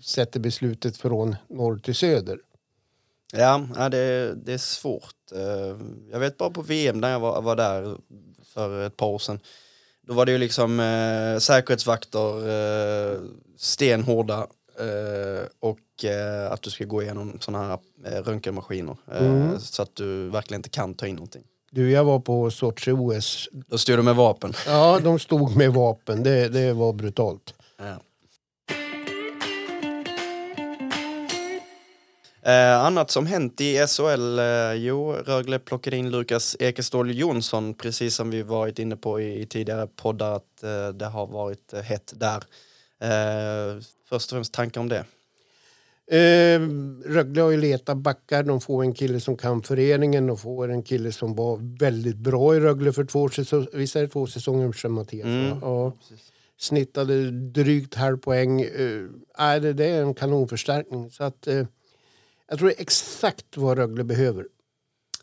sätter 0.02 0.40
beslutet 0.40 0.96
från 0.96 1.36
norr 1.48 1.78
till 1.78 1.94
söder. 1.94 2.38
Ja, 3.76 3.88
det, 3.88 4.34
det 4.44 4.52
är 4.52 4.58
svårt. 4.58 5.32
Eh, 5.34 5.78
Jag 6.12 6.20
vet 6.20 6.36
bara 6.36 6.50
på 6.50 6.62
VM 6.62 7.00
när 7.00 7.10
jag 7.10 7.20
var, 7.20 7.42
var 7.42 7.56
där 7.56 7.96
för 8.44 8.86
ett 8.86 8.96
par 8.96 9.06
år 9.06 9.18
sedan. 9.18 9.40
Då 10.02 10.14
var 10.14 10.26
det 10.26 10.32
ju 10.32 10.38
liksom 10.38 10.80
eh, 10.80 11.38
säkerhetsvakter, 11.38 12.48
eh, 12.48 13.18
stenhårda 13.56 14.38
eh, 14.38 14.46
och 15.60 16.04
eh, 16.04 16.52
att 16.52 16.62
du 16.62 16.70
ska 16.70 16.84
gå 16.84 17.02
igenom 17.02 17.38
sådana 17.40 17.66
här 17.66 17.78
eh, 18.04 18.22
röntgenmaskiner. 18.22 18.96
Eh, 19.12 19.58
Så 19.58 19.82
att 19.82 19.96
du 19.96 20.28
verkligen 20.28 20.58
inte 20.58 20.68
kan 20.68 20.94
ta 20.94 21.06
in 21.06 21.14
någonting. 21.14 21.42
Du, 21.70 21.90
jag 21.90 22.04
var 22.04 22.18
på 22.20 22.50
Sochi-OS. 22.50 23.48
Då 23.52 23.78
stod 23.78 23.98
du 23.98 24.02
med 24.02 24.16
vapen. 24.16 24.52
Ja, 24.66 25.00
de 25.04 25.18
stod 25.18 25.56
med 25.56 25.72
vapen. 25.72 26.22
Det, 26.22 26.48
det 26.48 26.72
var 26.72 26.92
brutalt. 26.92 27.54
Ja. 27.78 28.00
Eh, 32.42 32.84
annat 32.84 33.10
som 33.10 33.26
hänt 33.26 33.60
i 33.60 33.86
SHL, 33.86 34.38
eh, 34.38 34.72
jo, 34.74 35.12
Rögle 35.12 35.58
plockade 35.58 35.96
in 35.96 36.10
Lukas 36.10 36.56
Ekeståhl 36.60 37.14
Jonsson, 37.18 37.74
precis 37.74 38.14
som 38.14 38.30
vi 38.30 38.42
varit 38.42 38.78
inne 38.78 38.96
på 38.96 39.20
i, 39.20 39.40
i 39.40 39.46
tidigare 39.46 39.86
poddar, 39.86 40.32
att 40.36 40.62
eh, 40.62 40.88
det 40.88 41.06
har 41.06 41.26
varit 41.26 41.72
eh, 41.72 41.80
hett 41.80 42.12
där. 42.16 42.42
Eh, 43.00 43.80
först 44.08 44.32
och 44.32 44.36
främst 44.36 44.52
tankar 44.52 44.80
om 44.80 44.88
det. 44.88 45.04
Eh, 46.10 46.60
Rögle 47.04 47.42
har 47.42 47.50
ju 47.50 47.56
letat 47.56 47.96
backar. 47.96 48.42
De 48.42 48.60
får 48.60 48.82
en 48.82 48.94
kille 48.94 49.20
som 49.20 49.36
kan 49.36 49.62
föreningen. 49.62 50.26
De 50.26 50.36
får 50.36 50.70
en 50.70 50.82
kille 50.82 51.12
som 51.12 51.34
var 51.34 51.78
väldigt 51.80 52.16
bra 52.16 52.56
i 52.56 52.60
Rögle 52.60 52.92
för 52.92 53.04
två 53.04 53.28
säsonger. 53.28 53.68
Visst 53.72 53.96
är 53.96 54.02
det 54.02 54.08
två 54.08 54.26
säsonger 54.26 54.72
sedan 54.72 54.92
Mattias? 54.92 55.26
Mm. 55.26 55.58
Ja. 55.62 55.92
Snittade 56.58 57.30
drygt 57.30 57.94
halv 57.94 58.16
poäng. 58.16 58.60
Eh, 58.60 59.60
det, 59.60 59.72
det 59.72 59.84
är 59.84 60.02
en 60.02 60.14
kanonförstärkning. 60.14 61.10
Så 61.10 61.24
att, 61.24 61.46
eh, 61.46 61.66
jag 62.48 62.58
tror 62.58 62.68
det 62.68 62.74
är 62.74 62.82
exakt 62.82 63.56
vad 63.56 63.78
Rögle 63.78 64.04
behöver. 64.04 64.46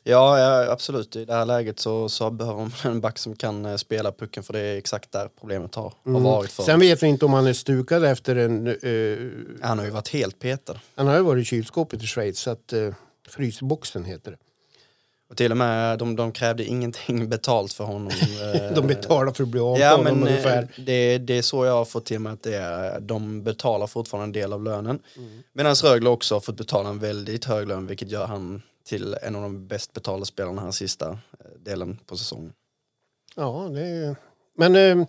Ja, 0.06 0.40
ja, 0.40 0.72
absolut. 0.72 1.16
I 1.16 1.26
det 1.26 1.34
här 1.34 1.46
läget 1.46 1.80
så, 1.80 2.10
så 2.10 2.30
behöver 2.30 2.60
man 2.60 2.72
en 2.84 3.02
back 3.02 3.18
som 3.18 3.36
kan 3.36 3.66
eh, 3.66 3.76
spela 3.76 4.12
pucken, 4.12 4.44
för 4.44 4.54
det 4.54 4.60
är 4.60 4.78
exakt 4.78 5.12
där 5.12 5.30
problemet 5.40 5.76
har, 5.76 5.94
har 6.06 6.20
varit 6.20 6.52
för. 6.52 6.64
Sen 6.64 6.80
vet 6.80 7.04
vi 7.04 7.08
inte 7.08 7.26
om 7.26 7.34
han 7.34 7.48
är 7.48 7.54
stukad 7.54 8.06
efter 8.06 8.36
en... 8.36 8.68
Eh, 8.68 9.66
Han 9.68 9.78
har 9.78 9.86
ju 9.86 9.92
varit 9.92 10.08
helt 10.10 10.40
petad. 10.40 10.80
han 10.96 11.08
har 11.08 11.16
ju 11.16 11.22
varit 11.22 11.42
i 11.42 11.46
kylskåpet 11.46 12.04
i 12.04 12.08
Schweiz, 12.08 12.40
så 12.40 12.50
att 12.52 12.74
eh, 12.74 12.94
frysboxen 13.30 14.06
heter 14.06 14.32
det. 14.32 14.38
Och 15.30 15.38
till 15.38 15.52
och 15.52 15.58
med, 15.58 16.00
de, 16.00 16.16
de 16.16 16.32
krävde 16.32 16.66
ingenting 16.66 17.30
betalt 17.30 17.74
för 17.74 17.84
honom. 17.84 18.12
De 18.76 18.88
betalar 18.88 19.34
för 19.34 19.44
att 19.44 19.50
bli 19.50 19.60
av 19.60 19.80
Ja, 19.80 19.90
honom 19.98 20.04
men 20.20 20.28
ungefär. 20.28 20.68
det, 20.78 21.18
det 21.18 21.38
är 21.38 21.42
så 21.42 21.66
jag 21.66 21.74
har 21.74 21.86
fått 21.86 22.06
till 22.06 22.20
mig 22.20 22.34
att 22.34 22.44
det 22.44 22.56
är. 22.56 23.00
De 23.00 23.44
betalar 23.44 23.88
fortfarande 23.88 24.26
en 24.26 24.32
del 24.44 24.54
av 24.54 24.64
lönen. 24.64 25.00
Mm. 25.18 25.44
Medan 25.54 25.76
Rögle 25.76 26.10
också 26.10 26.36
har 26.36 26.40
fått 26.40 26.58
betala 26.58 26.90
en 26.90 27.00
väldigt 27.00 27.46
hög 27.46 27.68
lön, 27.68 27.88
vilket 27.88 28.12
gör 28.12 28.26
han 28.26 28.62
till 28.84 29.18
en 29.22 29.36
av 29.36 29.42
de 29.42 29.68
bäst 29.68 29.94
betalda 29.94 30.26
spelarna 30.26 30.62
här 30.62 30.72
sista 30.72 31.10
eh, 31.10 31.18
delen 31.60 32.00
på 32.06 32.18
säsongen. 32.18 32.54
Ja, 33.36 33.70
det 33.74 33.88
är... 33.88 34.16
Men 34.58 34.76
eh, 34.76 35.08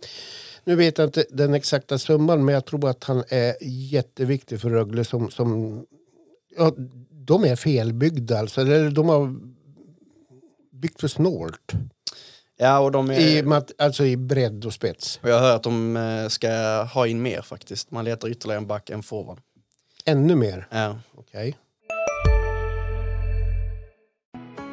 nu 0.65 0.77
vet 0.77 0.99
jag 0.99 1.09
inte 1.09 1.25
den 1.31 1.55
exakta 1.55 1.99
summan, 1.99 2.45
men 2.45 2.55
jag 2.55 2.65
tror 2.65 2.89
att 2.89 3.05
han 3.05 3.25
är 3.29 3.57
jätteviktig 3.61 4.61
för 4.61 4.71
Rögle 4.71 5.05
som... 5.05 5.31
som 5.31 5.81
ja, 6.57 6.73
de 7.11 7.45
är 7.45 7.57
felbyggda 7.57 8.39
alltså. 8.39 8.61
Eller 8.61 8.91
de 8.91 9.09
har 9.09 9.37
byggt 10.73 11.01
för 11.01 11.09
snålt. 11.09 11.73
Ja, 12.57 12.79
och 12.79 12.93
de 12.93 13.11
är... 13.11 13.21
I, 13.21 13.63
alltså 13.79 14.05
i 14.05 14.17
bredd 14.17 14.65
och 14.65 14.73
spets. 14.73 15.21
Och 15.23 15.29
jag 15.29 15.41
hör 15.41 15.57
att 15.57 15.63
de 15.63 15.97
eh, 15.97 16.29
ska 16.29 16.83
ha 16.83 17.07
in 17.07 17.23
mer 17.23 17.43
faktiskt. 17.43 17.91
Man 17.91 18.05
letar 18.05 18.29
ytterligare 18.29 18.61
en 18.61 18.67
back, 18.67 18.91
en 18.91 19.03
forward. 19.03 19.41
Ännu 20.05 20.35
mer. 20.35 20.67
Ja. 20.71 20.99
Okej. 21.15 21.57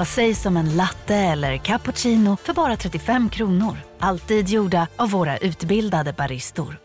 Vad 0.00 0.08
sägs 0.08 0.46
om 0.46 0.56
en 0.56 0.76
latte 0.76 1.14
eller 1.14 1.56
cappuccino 1.56 2.36
för 2.36 2.52
bara 2.52 2.76
35 2.76 3.30
kronor? 3.30 3.76
Alltid 3.98 4.48
gjorda 4.48 4.88
av 4.96 5.10
våra 5.10 5.38
utbildade 5.38 6.12
baristor. 6.12 6.80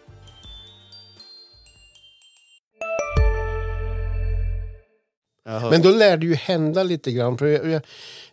Men 5.46 5.82
då 5.82 5.90
lär 5.90 6.18
det 6.18 6.26
ju 6.26 6.36
hända 6.36 6.84
lite 6.84 7.12
grann. 7.12 7.38
För 7.38 7.46
jag, 7.46 7.72
jag, 7.72 7.82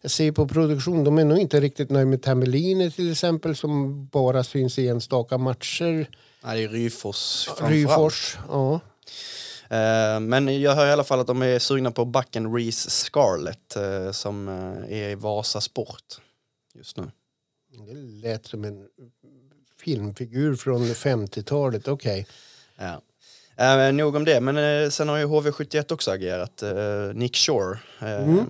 jag 0.01 0.11
ser 0.11 0.33
på 0.33 0.49
produktion, 0.49 1.05
de 1.05 1.19
är 1.19 1.25
nog 1.25 1.39
inte 1.39 1.61
riktigt 1.61 1.91
nöjda 1.91 2.07
med 2.07 2.23
Tamelini 2.23 2.91
till 2.91 3.13
exempel 3.13 3.57
som 3.57 4.07
bara 4.07 4.45
syns 4.45 4.79
i 4.79 4.89
enstaka 4.89 5.39
matcher. 5.39 6.07
Nej, 6.45 6.59
det 6.59 6.65
är 6.65 6.69
Ryfors 6.69 7.45
framförallt. 7.45 7.73
Ryfors. 7.73 8.39
Ja. 8.49 8.81
Eh, 9.73 10.21
men 10.21 10.61
jag 10.61 10.75
hör 10.75 10.87
i 10.87 10.93
alla 10.93 11.05
fall 11.05 11.21
att 11.21 11.27
de 11.27 11.43
är 11.43 11.59
sugna 11.59 11.91
på 11.91 12.05
backen 12.05 12.55
Reese 12.55 12.91
Scarlett 12.91 13.77
eh, 13.77 14.13
som 14.13 14.49
eh, 14.49 15.03
är 15.03 15.11
i 15.11 15.15
Vasa 15.15 15.61
Sport 15.61 16.21
just 16.75 16.97
nu. 16.97 17.11
Det 17.87 17.95
lät 17.95 18.47
som 18.47 18.65
en 18.65 18.87
filmfigur 19.85 20.57
från 20.57 20.83
50-talet. 20.83 21.89
Okej. 21.89 22.27
Ja. 22.79 23.01
Eh, 23.57 23.93
nog 23.93 24.17
om 24.17 24.25
det, 24.25 24.41
men 24.41 24.57
eh, 24.57 24.91
sen 24.91 25.09
har 25.09 25.19
ju 25.19 25.27
HV71 25.27 25.93
också 25.93 26.11
agerat. 26.11 26.63
Eh, 26.63 27.15
Nick 27.15 27.37
Shore. 27.37 27.79
Eh, 28.01 28.45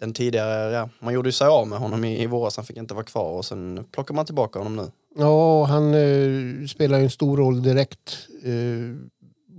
Den 0.00 0.12
tidigare, 0.12 0.72
ja, 0.72 0.88
man 1.00 1.14
gjorde 1.14 1.28
ju 1.28 1.32
sig 1.32 1.46
av 1.46 1.68
med 1.68 1.78
honom 1.78 2.04
i, 2.04 2.22
i 2.22 2.26
våras, 2.26 2.56
han 2.56 2.64
fick 2.66 2.76
inte 2.76 2.94
vara 2.94 3.04
kvar 3.04 3.30
och 3.30 3.44
sen 3.44 3.84
plockar 3.92 4.14
man 4.14 4.26
tillbaka 4.26 4.58
honom 4.58 4.76
nu. 4.76 4.90
Ja, 5.16 5.64
han 5.64 5.92
spelar 6.68 6.98
ju 6.98 7.04
en 7.04 7.10
stor 7.10 7.36
roll 7.36 7.62
direkt 7.62 8.28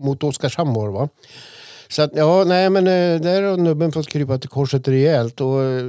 mot 0.04 0.24
Oskarshamn 0.24 0.74
var 0.74 0.86
det, 0.86 0.94
va? 0.94 1.10
Så 1.92 2.02
att, 2.02 2.12
ja, 2.16 2.44
nej 2.44 2.70
men 2.70 2.88
eh, 2.88 3.22
där 3.22 3.42
har 3.42 3.58
nubben 3.58 3.92
fått 3.92 4.08
krypa 4.08 4.38
till 4.38 4.50
korset 4.50 4.88
rejält 4.88 5.42
och 5.42 5.64
eh, 5.64 5.86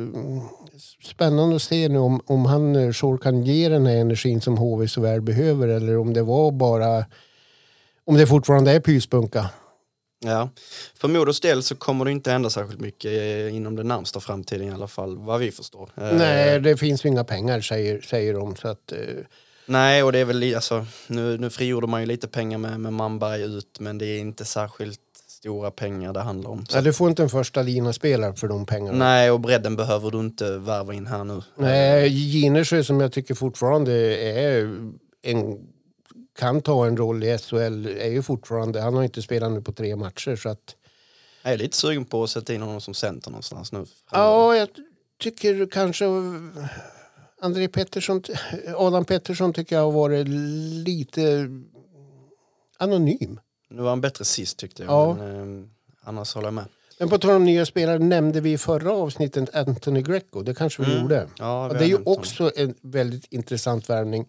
spännande 1.05 1.57
att 1.57 1.63
se 1.63 1.89
nu 1.89 1.99
om, 1.99 2.21
om 2.27 2.47
han 2.47 2.77
eh, 2.77 2.93
Shore 2.93 3.19
kan 3.19 3.43
ge 3.43 3.69
den 3.69 3.87
här 3.87 3.97
energin 3.97 4.41
som 4.41 4.59
HV 4.59 4.89
så 4.89 5.01
väl 5.01 5.21
behöver 5.21 5.69
eller 5.69 5.99
om 5.99 6.13
det 6.13 6.23
var 6.23 6.51
bara 6.51 7.05
om 8.05 8.17
det 8.17 8.27
fortfarande 8.27 8.73
är 8.73 8.81
pyspunka. 8.81 9.51
Ja. 10.25 10.51
För 10.95 11.09
Modos 11.09 11.41
del 11.41 11.63
så 11.63 11.77
kommer 11.77 12.05
det 12.05 12.11
inte 12.11 12.31
hända 12.31 12.51
särskilt 12.51 12.81
mycket 12.81 13.13
inom 13.53 13.77
den 13.77 13.89
närmsta 13.89 14.21
framtiden 14.21 14.69
i 14.69 14.71
alla 14.71 14.89
fall, 14.89 15.19
vad 15.19 15.41
vi 15.41 15.51
förstår. 15.51 15.91
Nej, 15.95 16.61
det 16.61 16.77
finns 16.77 17.05
ju 17.05 17.09
inga 17.09 17.25
pengar 17.25 17.61
säger, 17.61 18.01
säger 18.01 18.35
de. 18.35 18.57
Så 18.57 18.69
att, 18.69 18.93
Nej, 19.67 20.03
och 20.03 20.13
det 20.13 20.19
är 20.19 20.25
väl, 20.25 20.55
alltså, 20.55 20.87
nu, 21.07 21.39
nu 21.39 21.51
frigjorde 21.51 21.87
man 21.87 22.01
ju 22.01 22.07
lite 22.07 22.29
pengar 22.29 22.59
med, 22.59 22.81
med 22.81 22.93
Manberg 22.93 23.43
ut, 23.43 23.81
men 23.81 23.99
det 23.99 24.07
är 24.07 24.19
inte 24.19 24.45
särskilt 24.45 25.01
stora 25.27 25.71
pengar 25.71 26.13
det 26.13 26.21
handlar 26.21 26.51
om. 26.51 26.67
Så 26.67 26.77
ja, 26.77 26.83
du 26.83 26.93
får 26.93 27.09
inte 27.09 27.23
en 27.23 27.31
första 27.31 27.63
lina 27.63 27.93
spelare 27.93 28.35
för 28.35 28.49
de 28.49 28.67
pengarna. 28.67 28.99
Nej, 28.99 29.31
och 29.31 29.41
bredden 29.41 29.77
behöver 29.77 30.11
du 30.11 30.21
inte 30.21 30.59
värva 30.59 30.95
in 30.95 31.07
här 31.07 31.25
nu. 31.25 31.43
Nej, 31.57 32.09
Ginersjö 32.09 32.85
som 32.85 33.01
jag 33.01 33.13
tycker 33.13 33.35
fortfarande 33.35 33.93
är 34.17 34.77
en 35.23 35.59
kan 36.39 36.63
ta 36.63 36.87
en 36.87 36.97
roll 36.97 37.25
i 37.25 37.39
SHL 37.39 37.87
är 37.87 38.11
ju 38.11 38.23
fortfarande, 38.23 38.81
han 38.81 38.95
har 38.95 39.03
inte 39.03 39.23
spelat 39.23 39.53
nu 39.53 39.63
på 39.63 39.73
tre 39.73 39.97
matcher 39.97 40.37
så 40.37 40.49
att 40.49 40.77
Jag 41.43 41.53
är 41.53 41.59
lite 41.59 41.77
sugen 41.77 42.05
på 42.05 42.23
att 42.23 42.31
sätta 42.31 42.55
in 42.55 42.63
honom 42.63 42.81
som 42.81 42.95
center 42.95 43.31
någonstans 43.31 43.73
nu. 43.73 43.87
Ja, 44.11 44.57
jag 44.57 44.69
tycker 45.21 45.67
kanske 45.67 46.05
André 47.43 47.69
Pettersson, 47.69 48.23
Adam 48.77 49.05
Pettersson 49.05 49.53
tycker 49.53 49.77
jag 49.77 49.83
har 49.83 49.93
varit 49.93 50.29
lite 50.29 51.49
anonym. 52.79 53.41
Nu 53.71 53.83
var 53.83 53.89
han 53.91 54.01
bättre 54.01 54.25
sist 54.25 54.59
tyckte 54.59 54.83
jag. 54.83 54.93
Ja. 54.93 55.15
Men, 55.15 55.63
eh, 55.63 55.69
annars 56.05 56.35
håller 56.35 56.47
jag 56.47 56.55
med. 56.55 56.65
Men 56.99 57.09
på 57.09 57.19
tal 57.19 57.31
om 57.37 57.45
nya 57.45 57.67
spelare 57.67 57.99
nämnde 57.99 58.41
vi 58.41 58.53
i 58.53 58.59
förra 58.59 58.93
avsnittet 58.93 59.55
Anthony 59.55 60.03
Greco. 60.03 60.43
Det 60.43 60.55
kanske 60.55 60.83
vi 60.83 60.91
Mm. 60.91 61.03
gjorde. 61.03 61.29
Ja, 61.39 61.69
vi 61.69 61.79
det 61.79 61.85
är 61.85 61.87
ju 61.89 61.93
nämnt 61.95 62.07
honom. 62.07 62.21
också 62.21 62.53
en 62.57 62.75
väldigt 62.83 63.33
intressant 63.33 63.91
värvning 63.91 64.29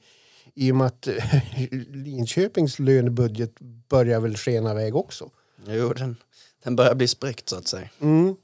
i 0.56 0.71
och 0.71 0.76
med 0.76 0.88
att 0.88 1.08
Linköpings 1.91 2.80
lönebudget 2.80 3.60
börjar 3.89 4.19
väl 4.19 4.38
skena 4.38 4.71
iväg 4.71 4.95
också. 4.95 5.30
Jo, 5.67 5.93
den, 5.93 6.15
den 6.63 6.76
börjar 6.76 6.95
bli 6.95 7.08
spräckt 7.08 7.49
så 7.49 7.56
att 7.56 7.67
säga. 7.67 7.89
Mm. 8.02 8.36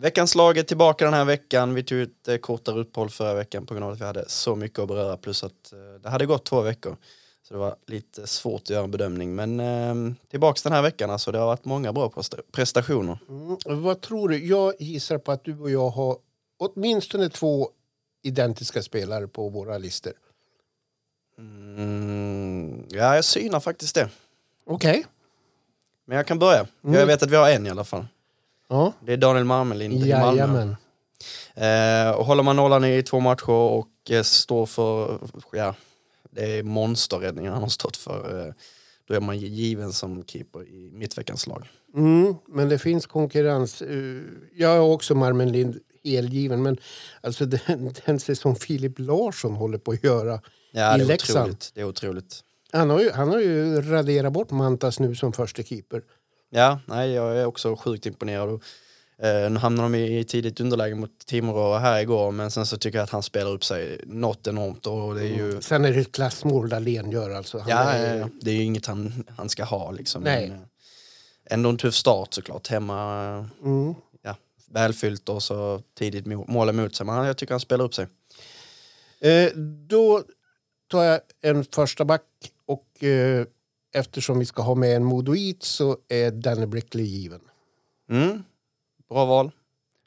Veckans 0.00 0.34
lag 0.34 0.58
är 0.58 0.62
tillbaka 0.62 1.04
den 1.04 1.14
här 1.14 1.24
veckan. 1.24 1.74
Vi 1.74 1.82
tog 1.82 2.00
ett 2.00 2.28
eh, 2.28 2.36
kortare 2.36 2.80
uppehåll 2.80 3.10
förra 3.10 3.34
veckan 3.34 3.66
på 3.66 3.74
grund 3.74 3.86
av 3.86 3.92
att 3.92 4.00
vi 4.00 4.04
hade 4.04 4.28
så 4.28 4.56
mycket 4.56 4.78
att 4.78 4.88
beröra 4.88 5.16
plus 5.16 5.44
att 5.44 5.72
eh, 5.72 5.78
det 6.02 6.08
hade 6.08 6.26
gått 6.26 6.44
två 6.44 6.60
veckor. 6.60 6.96
Så 7.42 7.54
det 7.54 7.60
var 7.60 7.76
lite 7.86 8.26
svårt 8.26 8.62
att 8.62 8.70
göra 8.70 8.84
en 8.84 8.90
bedömning. 8.90 9.34
Men 9.34 9.60
eh, 9.60 10.14
tillbaks 10.30 10.62
den 10.62 10.72
här 10.72 10.82
veckan 10.82 11.10
alltså. 11.10 11.32
Det 11.32 11.38
har 11.38 11.46
varit 11.46 11.64
många 11.64 11.92
bra 11.92 12.08
presta- 12.08 12.42
prestationer. 12.52 13.18
Mm. 13.28 13.82
Vad 13.82 14.00
tror 14.00 14.28
du? 14.28 14.46
Jag 14.46 14.74
gissar 14.78 15.18
på 15.18 15.32
att 15.32 15.44
du 15.44 15.58
och 15.58 15.70
jag 15.70 15.88
har 15.88 16.18
åtminstone 16.58 17.28
två 17.28 17.70
identiska 18.22 18.82
spelare 18.82 19.28
på 19.28 19.48
våra 19.48 19.78
listor. 19.78 20.12
Mm, 21.38 22.86
ja, 22.90 23.14
jag 23.14 23.24
synar 23.24 23.60
faktiskt 23.60 23.94
det. 23.94 24.08
Okej. 24.66 25.06
Men 26.06 26.16
jag 26.16 26.26
kan 26.26 26.38
börja. 26.38 26.66
Mm. 26.84 26.94
Jag 27.00 27.06
vet 27.06 27.22
att 27.22 27.30
vi 27.30 27.36
har 27.36 27.50
en 27.50 27.66
i 27.66 27.70
alla 27.70 27.84
fall. 27.84 28.06
Ja. 28.68 28.92
Det 29.06 29.12
är 29.12 29.16
Daniel 29.16 29.44
Marmelind 29.44 30.06
i 30.06 30.12
Malmö. 30.12 30.74
Eh, 31.54 32.10
och 32.10 32.24
håller 32.24 32.42
man 32.42 32.56
nollan 32.56 32.84
i 32.84 33.02
två 33.02 33.20
matcher 33.20 33.50
och 33.50 33.88
eh, 34.10 34.22
står 34.22 34.66
för, 34.66 35.18
ja, 35.52 35.74
det 36.30 36.58
är 36.58 36.62
monsterräddningen 36.62 37.52
han 37.52 37.62
har 37.62 37.68
stått 37.68 37.96
för. 37.96 38.46
Eh, 38.46 38.52
då 39.08 39.14
är 39.14 39.20
man 39.20 39.38
given 39.38 39.92
som 39.92 40.24
keeper 40.24 40.68
i 40.68 40.90
mittveckans 40.92 41.46
lag. 41.46 41.68
Mm, 41.94 42.34
men 42.48 42.68
det 42.68 42.78
finns 42.78 43.06
konkurrens. 43.06 43.82
Eh, 43.82 44.20
Jag 44.56 44.76
är 44.76 44.80
också 44.80 45.14
Marmen 45.14 45.52
Lind 45.52 45.78
helgiven, 46.04 46.62
men 46.62 46.76
alltså 47.20 47.46
den, 47.66 47.94
den 48.06 48.20
säsong 48.20 48.54
Filip 48.56 48.98
Larsson 48.98 49.54
håller 49.54 49.78
på 49.78 49.90
att 49.90 50.04
göra. 50.04 50.40
Ja, 50.70 50.94
I 50.94 50.98
det 50.98 51.04
är 51.04 51.08
Leksand. 51.08 51.38
otroligt. 51.40 51.70
Det 51.74 51.80
är 51.80 51.84
otroligt. 51.84 52.40
Han 52.72 52.90
har 52.90 53.00
ju, 53.00 53.10
han 53.10 53.28
har 53.28 53.40
ju 53.40 53.80
raderat 53.82 54.32
bort 54.32 54.50
Mantas 54.50 55.00
nu 55.00 55.14
som 55.14 55.32
första 55.32 55.62
keeper. 55.62 56.02
Ja, 56.50 56.80
nej, 56.86 57.10
jag 57.10 57.36
är 57.36 57.44
också 57.46 57.76
sjukt 57.76 58.06
imponerad. 58.06 58.48
Och, 58.48 58.62
eh, 59.26 59.50
nu 59.50 59.58
hamnar 59.58 59.82
de 59.82 59.94
i 59.94 60.24
tidigt 60.24 60.60
underläge 60.60 60.94
mot 60.94 61.18
Timrå 61.26 61.74
här 61.76 62.00
igår, 62.00 62.30
men 62.30 62.50
sen 62.50 62.66
så 62.66 62.76
tycker 62.76 62.98
jag 62.98 63.04
att 63.04 63.10
han 63.10 63.22
spelar 63.22 63.50
upp 63.50 63.64
sig 63.64 64.00
något 64.06 64.46
enormt. 64.46 64.86
Och 64.86 65.14
det 65.14 65.20
är 65.20 65.36
ju, 65.36 65.60
Sen 65.60 65.84
är 65.84 65.92
det 65.92 66.00
ett 66.00 66.12
klassmål 66.12 66.68
Dahlén 66.68 67.10
gör 67.10 67.30
alltså. 67.30 67.58
Han 67.58 67.68
ja, 67.68 67.82
är, 67.90 68.20
eh, 68.20 68.26
det 68.40 68.50
är 68.50 68.54
ju 68.54 68.62
inget 68.62 68.86
han, 68.86 69.24
han 69.36 69.48
ska 69.48 69.64
ha 69.64 69.90
liksom. 69.90 70.22
Nej. 70.22 70.48
Men, 70.48 70.58
eh, 70.58 70.64
ändå 71.50 71.68
en 71.68 71.76
tuff 71.78 71.94
start 71.94 72.34
såklart. 72.34 72.68
Hemma, 72.68 73.24
mm. 73.64 73.94
ja, 74.22 74.36
välfyllt 74.70 75.28
och 75.28 75.42
så 75.42 75.82
tidigt 75.98 76.26
mål 76.26 76.68
emot 76.68 76.96
sig. 76.96 77.06
Men 77.06 77.24
jag 77.26 77.36
tycker 77.36 77.54
han 77.54 77.60
spelar 77.60 77.84
upp 77.84 77.94
sig. 77.94 78.06
eh, 79.20 79.50
då 79.88 80.22
tar 80.90 81.04
jag 81.04 81.20
en 81.40 81.64
första 81.64 82.04
back 82.04 82.22
och 82.66 83.04
eh, 83.04 83.46
eftersom 83.98 84.38
vi 84.38 84.44
ska 84.44 84.62
ha 84.62 84.74
med 84.74 84.96
en 84.96 85.04
modoit 85.04 85.62
så 85.62 85.96
är 86.08 86.30
Danny 86.30 86.66
Brickley 86.66 87.04
given. 87.04 87.40
Mm. 88.10 88.42
Bra 89.10 89.24
val. 89.24 89.50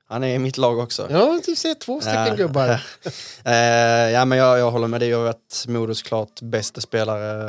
Han 0.07 0.23
är 0.23 0.35
i 0.35 0.39
mitt 0.39 0.57
lag 0.57 0.79
också. 0.79 1.07
Ja, 1.11 1.39
du 1.45 1.55
ser 1.55 1.73
två 1.73 2.01
stycken 2.01 2.25
Ja. 2.27 2.35
gubbar. 2.35 2.83
Eh, 3.45 4.11
ja, 4.11 4.25
men 4.25 4.37
jag, 4.37 4.59
jag 4.59 4.71
håller 4.71 4.87
med 4.87 5.01
dig. 5.01 5.09
Jag 5.09 5.17
har 5.17 5.25
varit 5.25 5.65
Modos 5.67 6.01
klart 6.01 6.41
bästa 6.41 6.81
spelare 6.81 7.47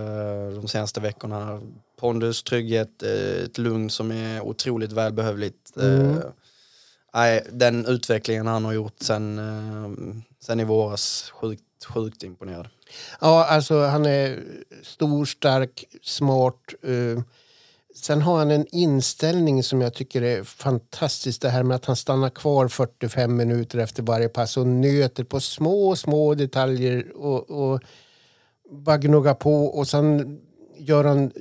eh, 0.48 0.54
de 0.54 0.68
senaste 0.68 1.00
veckorna. 1.00 1.60
Pondus, 2.00 2.42
trygghet, 2.42 3.02
eh, 3.02 3.44
ett 3.44 3.58
lugn 3.58 3.90
som 3.90 4.12
är 4.12 4.40
otroligt 4.40 4.92
välbehövligt. 4.92 5.76
Eh, 5.76 5.84
Mm. 7.14 7.42
den 7.52 7.86
utvecklingen 7.86 8.46
han 8.46 8.64
har 8.64 8.72
gjort 8.72 8.96
sen, 9.00 9.40
sen 10.40 10.60
i 10.60 10.64
våras, 10.64 11.30
sjukt, 11.34 11.62
sjukt 11.84 12.22
imponerad. 12.22 12.68
Ja, 13.20 13.44
alltså 13.44 13.80
han 13.80 14.06
är 14.06 14.42
stor, 14.82 15.24
stark, 15.24 15.84
smart. 16.02 16.74
Eh, 16.82 17.22
sen 17.94 18.22
har 18.22 18.38
han 18.38 18.50
en 18.50 18.66
inställning 18.70 19.62
som 19.62 19.80
jag 19.80 19.94
tycker 19.94 20.22
är 20.22 20.44
fantastisk. 20.44 21.40
Det 21.40 21.48
här 21.48 21.62
med 21.62 21.74
att 21.74 21.84
han 21.84 21.96
stannar 21.96 22.30
kvar 22.30 22.68
45 22.68 23.36
minuter 23.36 23.78
efter 23.78 24.02
varje 24.02 24.28
pass 24.28 24.56
och 24.56 24.66
nöter 24.66 25.24
på 25.24 25.40
små, 25.40 25.96
små 25.96 26.34
detaljer 26.34 27.16
och, 27.16 27.50
och 27.50 27.80
bara 28.70 28.98
gnuggar 28.98 29.34
på. 29.34 29.64
Och 29.64 29.88
sen 29.88 30.38
gör 30.78 31.04
han 31.04 31.32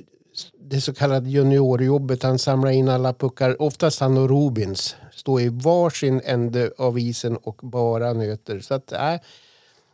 det 0.60 0.80
så 0.80 0.94
kallade 0.94 1.30
juniorjobbet. 1.30 2.22
Han 2.22 2.38
samlar 2.38 2.70
in 2.70 2.88
alla 2.88 3.12
puckar. 3.12 3.62
Oftast 3.62 4.00
han 4.00 4.18
och 4.18 4.28
Rubins 4.30 4.96
står 5.12 5.40
i 5.40 5.48
varsin 5.48 6.20
ände 6.24 6.72
av 6.78 6.98
isen 6.98 7.36
och 7.36 7.60
bara 7.62 8.12
nöter. 8.12 8.60
Så 8.60 8.74
att, 8.74 8.92
äh, 8.92 9.14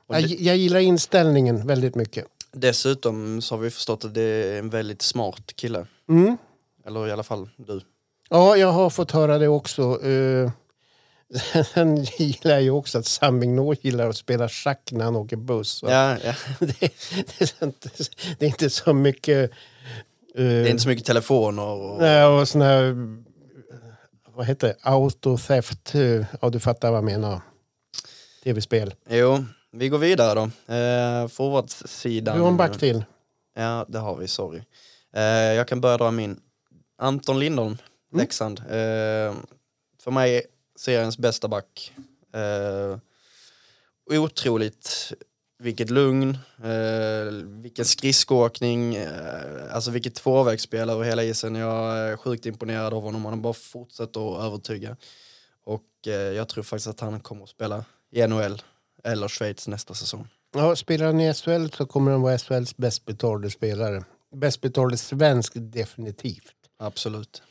jag, 0.08 0.20
jag 0.20 0.56
gillar 0.56 0.80
inställningen 0.80 1.66
väldigt 1.66 1.94
mycket. 1.94 2.24
Dessutom 2.52 3.42
så 3.42 3.54
har 3.54 3.62
vi 3.62 3.70
förstått 3.70 4.04
att 4.04 4.14
det 4.14 4.22
är 4.22 4.58
en 4.58 4.70
väldigt 4.70 5.02
smart 5.02 5.52
kille. 5.56 5.86
Mm. 6.08 6.36
Eller 6.86 7.08
i 7.08 7.12
alla 7.12 7.22
fall 7.22 7.48
du. 7.56 7.80
Ja, 8.30 8.56
jag 8.56 8.72
har 8.72 8.90
fått 8.90 9.10
höra 9.10 9.38
det 9.38 9.48
också. 9.48 10.06
Eh, 10.06 10.50
Sen 11.74 12.04
gillar 12.18 12.58
ju 12.58 12.70
också 12.70 12.98
att 12.98 13.06
Sam 13.06 13.38
Mignot 13.38 13.84
gillar 13.84 14.08
att 14.08 14.16
spela 14.16 14.48
schack 14.48 14.88
när 14.92 15.04
han 15.04 15.16
åker 15.16 15.36
buss. 15.36 15.80
Ja, 15.82 16.16
ja. 16.24 16.34
det, 16.58 16.80
det, 17.38 17.54
är 17.60 17.64
inte, 17.64 17.88
det 18.38 18.46
är 18.46 18.48
inte 18.48 18.70
så 18.70 18.92
mycket... 18.94 19.50
eh, 20.34 20.44
Det 20.44 20.44
är 20.44 20.66
inte 20.70 20.82
så 20.82 20.88
mycket 20.88 21.06
telefoner 21.06 21.66
och... 21.66 22.00
nej, 22.00 22.24
och 22.24 22.48
såna 22.48 22.64
här... 22.64 22.94
Vad 24.34 24.46
heter 24.46 24.68
det? 24.68 24.76
Autotheft. 24.82 25.94
Ja, 26.40 26.50
du 26.50 26.60
fattar 26.60 26.90
vad 26.90 26.98
jag 26.98 27.04
menar. 27.04 27.40
Tv-spel. 28.42 28.94
Jo, 29.08 29.44
vi 29.72 29.88
går 29.88 29.98
vidare 29.98 30.34
då. 30.34 30.74
Eh, 30.74 31.28
Forwardsidan. 31.28 32.36
Du 32.36 32.42
har 32.42 32.48
en 32.50 32.56
back 32.56 32.78
till. 32.78 33.04
Ja, 33.54 33.86
det 33.88 33.98
har 33.98 34.16
vi, 34.16 34.28
sorry. 34.28 34.62
Eh, 35.14 35.22
jag 35.32 35.68
kan 35.68 35.80
börja 35.80 35.96
dra 35.96 36.10
min. 36.10 36.40
Anton 36.98 37.38
Lindholm, 37.38 37.76
Mm. 38.12 38.20
Leksand. 38.22 38.58
Eh, 38.58 39.34
för 40.02 40.10
mig 40.10 40.42
seriens 40.76 41.18
bästa 41.18 41.48
back. 41.48 41.92
Eh, 42.34 42.98
otroligt 44.18 45.12
vilket 45.58 45.90
lugn, 45.90 46.38
eh, 46.64 47.32
vilken 47.62 47.84
skridskoåkning, 47.84 48.94
eh, 48.96 49.74
alltså 49.74 49.90
vilket 49.90 50.14
tvåvägsspel 50.14 50.90
över 50.90 51.04
hela 51.04 51.22
isen. 51.24 51.54
Jag 51.54 51.98
är 51.98 52.16
sjukt 52.16 52.46
imponerad 52.46 52.94
av 52.94 53.02
honom, 53.02 53.24
han 53.24 53.42
bara 53.42 53.52
fortsätter 53.52 54.36
att 54.38 54.44
övertyga. 54.44 54.96
Och 55.64 55.84
eh, 56.06 56.12
jag 56.12 56.48
tror 56.48 56.64
faktiskt 56.64 56.88
att 56.88 57.00
han 57.00 57.20
kommer 57.20 57.42
att 57.44 57.48
spela 57.48 57.84
i 58.10 58.26
NHL 58.26 58.62
eller 59.04 59.28
Schweiz 59.28 59.68
nästa 59.68 59.94
säsong. 59.94 60.28
Ja, 60.54 60.76
spelar 60.76 61.06
han 61.06 61.20
i 61.20 61.34
SHL 61.34 61.66
så 61.76 61.86
kommer 61.86 62.10
han 62.10 62.22
vara 62.22 62.38
SHLs 62.38 62.76
bäst 62.76 63.06
betalde 63.06 63.50
spelare. 63.50 64.04
Bäst 64.36 64.60
betalde 64.60 64.96
svensk 64.96 65.52
definitivt. 65.54 66.54
Absolut. 66.78 67.42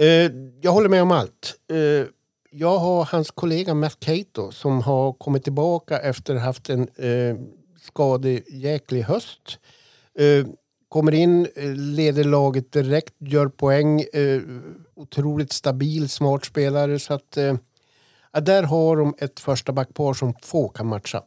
Eh, 0.00 0.30
jag 0.60 0.72
håller 0.72 0.88
med 0.88 1.02
om 1.02 1.12
allt. 1.12 1.54
Eh, 1.72 2.06
jag 2.50 2.78
har 2.78 3.04
hans 3.04 3.30
kollega 3.30 3.74
Matt 3.74 4.00
Cato 4.00 4.52
som 4.52 4.82
har 4.82 5.12
kommit 5.12 5.44
tillbaka 5.44 5.98
efter 5.98 6.34
att 6.34 6.40
ha 6.40 6.46
haft 6.46 6.70
en 6.70 6.88
eh, 6.88 7.36
skadejäklig 7.80 9.02
höst. 9.02 9.58
Eh, 10.18 10.46
kommer 10.88 11.14
in, 11.14 11.46
eh, 11.56 11.74
leder 11.74 12.24
laget 12.24 12.72
direkt, 12.72 13.14
gör 13.18 13.48
poäng. 13.48 14.00
Eh, 14.00 14.40
otroligt 14.94 15.52
stabil, 15.52 16.08
smart 16.08 16.44
spelare. 16.44 16.98
Så 16.98 17.14
att, 17.14 17.36
eh, 17.36 17.56
ja, 18.32 18.40
där 18.40 18.62
har 18.62 18.96
de 18.96 19.14
ett 19.18 19.40
första 19.40 19.72
backpar 19.72 20.14
som 20.14 20.34
få 20.42 20.68
kan 20.68 20.86
matcha. 20.86 21.22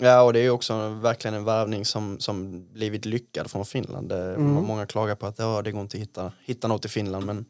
Ja, 0.00 0.22
och 0.22 0.32
det 0.32 0.40
är 0.40 0.50
också 0.50 0.88
verkligen 0.88 1.34
en 1.34 1.44
värvning 1.44 1.84
som, 1.84 2.20
som 2.20 2.66
blivit 2.72 3.04
lyckad 3.04 3.50
från 3.50 3.64
Finland. 3.64 4.08
Det, 4.08 4.34
Mm. 4.34 4.52
Många 4.54 4.86
klagar 4.86 5.14
på 5.14 5.26
att 5.26 5.38
ja, 5.38 5.62
det 5.62 5.72
går 5.72 5.80
inte 5.80 5.96
att 5.96 6.02
hitta, 6.02 6.32
hitta 6.44 6.68
något 6.68 6.84
i 6.84 6.88
Finland, 6.88 7.26
men 7.26 7.44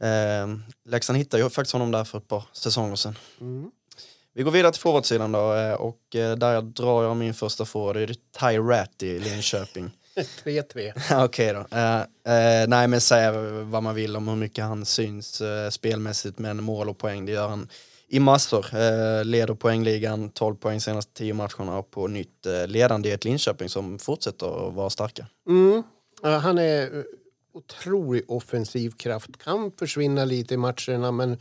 eh, 0.00 0.58
Leksand 0.84 1.18
hittade 1.18 1.42
ju 1.42 1.50
faktiskt 1.50 1.72
honom 1.72 1.90
där 1.90 2.04
för 2.04 2.18
ett 2.18 2.28
par 2.28 2.44
säsonger 2.52 2.96
sedan. 2.96 3.18
Mm. 3.40 3.70
Vi 4.34 4.42
går 4.42 4.50
vidare 4.50 4.72
till 4.72 4.80
forwardsidan 4.80 5.32
då 5.32 5.54
eh, 5.54 5.74
och 5.74 6.16
eh, 6.16 6.36
där 6.36 6.62
drar 6.62 7.04
jag 7.04 7.16
min 7.16 7.34
första 7.34 7.64
forward, 7.64 7.96
det 7.96 8.02
är 8.02 8.50
Ty 8.52 8.58
Rat 8.58 9.02
i 9.02 9.18
Linköping. 9.18 9.90
3-3. 10.44 11.24
Okej 11.24 11.52
då. 11.52 11.76
Eh, 11.76 12.00
eh, 12.00 12.68
nej 12.68 12.88
men 12.88 13.00
säga 13.00 13.32
vad 13.62 13.82
man 13.82 13.94
vill 13.94 14.16
om 14.16 14.28
hur 14.28 14.36
mycket 14.36 14.64
han 14.64 14.84
syns 14.84 15.40
eh, 15.40 15.70
spelmässigt 15.70 16.38
men 16.38 16.64
mål 16.64 16.88
och 16.88 16.98
poäng 16.98 17.26
det 17.26 17.32
gör 17.32 17.48
han 17.48 17.68
i 18.08 18.20
massor. 18.20 18.66
Eh, 18.74 19.24
leder 19.24 19.54
poängligan, 19.54 20.30
12 20.30 20.54
poäng 20.54 20.80
senaste 20.80 21.12
10 21.12 21.34
matcherna 21.34 21.78
och 21.78 21.90
på 21.90 22.06
nytt 22.06 22.46
eh, 22.46 22.66
ledande 22.66 23.08
i 23.08 23.12
ett 23.12 23.24
Linköping 23.24 23.68
som 23.68 23.98
fortsätter 23.98 24.68
att 24.68 24.74
vara 24.74 24.90
starka. 24.90 25.26
Mm. 25.48 25.82
Han 26.22 26.58
är 26.58 26.98
eh, 26.98 27.02
otrolig 27.52 28.24
offensiv 28.28 28.90
kraft. 28.90 29.38
Kan 29.44 29.72
försvinna 29.78 30.24
lite 30.24 30.54
i 30.54 30.56
matcherna 30.56 31.12
men 31.12 31.38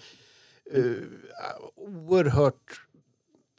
uh, 0.75 0.97
oerhört 1.75 2.81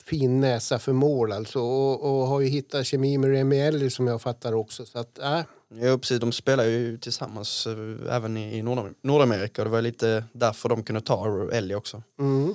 fin 0.05 0.41
näsa 0.41 0.79
för 0.79 0.93
mål 0.93 1.33
alltså. 1.33 1.61
Och, 1.61 2.03
och 2.03 2.27
har 2.27 2.41
ju 2.41 2.49
hittat 2.49 2.87
kemi 2.87 3.19
med 3.19 3.31
Remi 3.31 3.61
Elli 3.61 3.91
som 3.91 4.07
jag 4.07 4.23
fattar 4.23 4.53
också. 4.53 4.87
Så 4.87 4.99
att, 4.99 5.19
äh. 5.19 5.41
Ja 5.69 5.99
precis, 5.99 6.21
de 6.21 6.33
spelar 6.33 6.65
ju 6.65 6.99
tillsammans 6.99 7.67
äh, 7.67 8.17
även 8.17 8.37
i, 8.37 8.57
i 8.59 8.63
Nordam 8.63 8.95
Nordamerika 9.03 9.63
och 9.63 9.67
det 9.67 9.73
var 9.73 9.83
lite 9.83 10.25
därför 10.33 10.69
de 10.69 10.83
kunde 10.83 11.01
ta 11.01 11.49
Ellie 11.53 11.75
också. 11.75 12.03
Mm. 12.19 12.55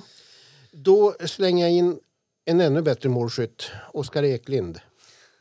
Då 0.74 1.14
slänger 1.26 1.64
jag 1.64 1.72
in 1.72 1.98
en 2.44 2.60
ännu 2.60 2.82
bättre 2.82 3.08
målskytt, 3.08 3.70
Oskar 3.92 4.22
Eklind. 4.22 4.80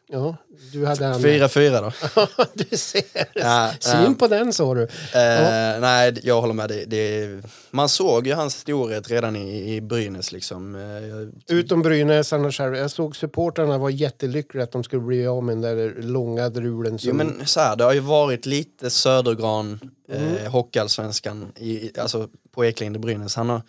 Ja, 0.08 0.36
du 0.72 0.86
hade 0.86 1.06
han. 1.06 1.22
4-4 1.22 1.82
då. 1.82 2.28
du 2.70 2.78
ser. 2.78 3.04
Ja, 3.34 3.72
Syn 3.80 4.16
på 4.16 4.28
den 4.28 4.54
sa 4.54 4.74
du. 4.74 4.82
Uh, 4.82 4.90
ja. 5.14 5.80
Nej, 5.80 6.20
jag 6.24 6.42
håller 6.42 6.54
med. 6.54 6.70
Det, 6.70 6.86
det, 6.86 7.42
man 7.72 7.90
såg 7.90 8.28
ju 8.28 8.34
hans 8.34 8.56
storhet 8.56 9.10
redan 9.10 9.36
i, 9.36 9.76
i 9.76 9.82
Brynäs. 9.82 10.32
Liksom. 10.32 10.76
Uh, 10.76 11.58
Utom 11.58 11.82
Brynäs, 11.82 12.34
annars 12.34 12.60
här, 12.60 12.72
jag 12.72 12.92
såg 12.92 13.16
supportrarna 13.16 13.78
var 13.78 13.90
jättelyckliga 13.90 14.64
att 14.64 14.72
de 14.72 14.84
skulle 14.84 15.02
bli 15.02 15.28
av 15.28 15.44
med 15.44 15.56
den 15.56 15.62
där 15.62 16.02
långa 16.02 16.50
drulen. 16.50 17.00
Som... 17.00 17.10
Jo, 17.10 17.16
men 17.16 17.48
så 17.48 17.60
här, 17.60 17.76
det 17.76 17.84
har 17.84 17.94
ju 17.94 18.00
varit 18.00 18.46
lite 18.46 18.90
Södergran, 18.90 19.80
mm. 20.12 20.36
eh, 20.36 20.52
Hockeyallsvenskan, 20.52 21.52
alltså 21.98 22.30
på 22.52 22.66
Eklind 22.66 22.96
i 22.96 23.00
Brynäs. 23.00 23.36
Han 23.36 23.50
har, 23.50 23.62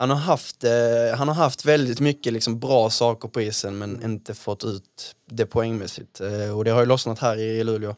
han 0.00 0.10
har 0.10 0.16
haft, 0.16 0.64
eh, 0.64 1.16
han 1.16 1.28
har 1.28 1.34
haft 1.34 1.64
väldigt 1.64 2.00
mycket 2.00 2.32
liksom, 2.32 2.58
bra 2.58 2.90
saker 2.90 3.28
på 3.28 3.40
isen 3.40 3.78
men 3.78 4.04
inte 4.04 4.34
fått 4.34 4.64
ut 4.64 5.16
det 5.26 5.46
poängmässigt. 5.46 6.20
Eh, 6.20 6.58
och 6.58 6.64
det 6.64 6.70
har 6.70 6.80
ju 6.80 6.86
lossnat 6.86 7.18
här 7.18 7.38
i 7.38 7.64
Luleå. 7.64 7.96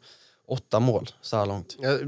Åtta 0.49 0.81
mål 0.81 1.11
så 1.21 1.37
här 1.37 1.47
långt. 1.47 1.77
Ja, 1.81 1.99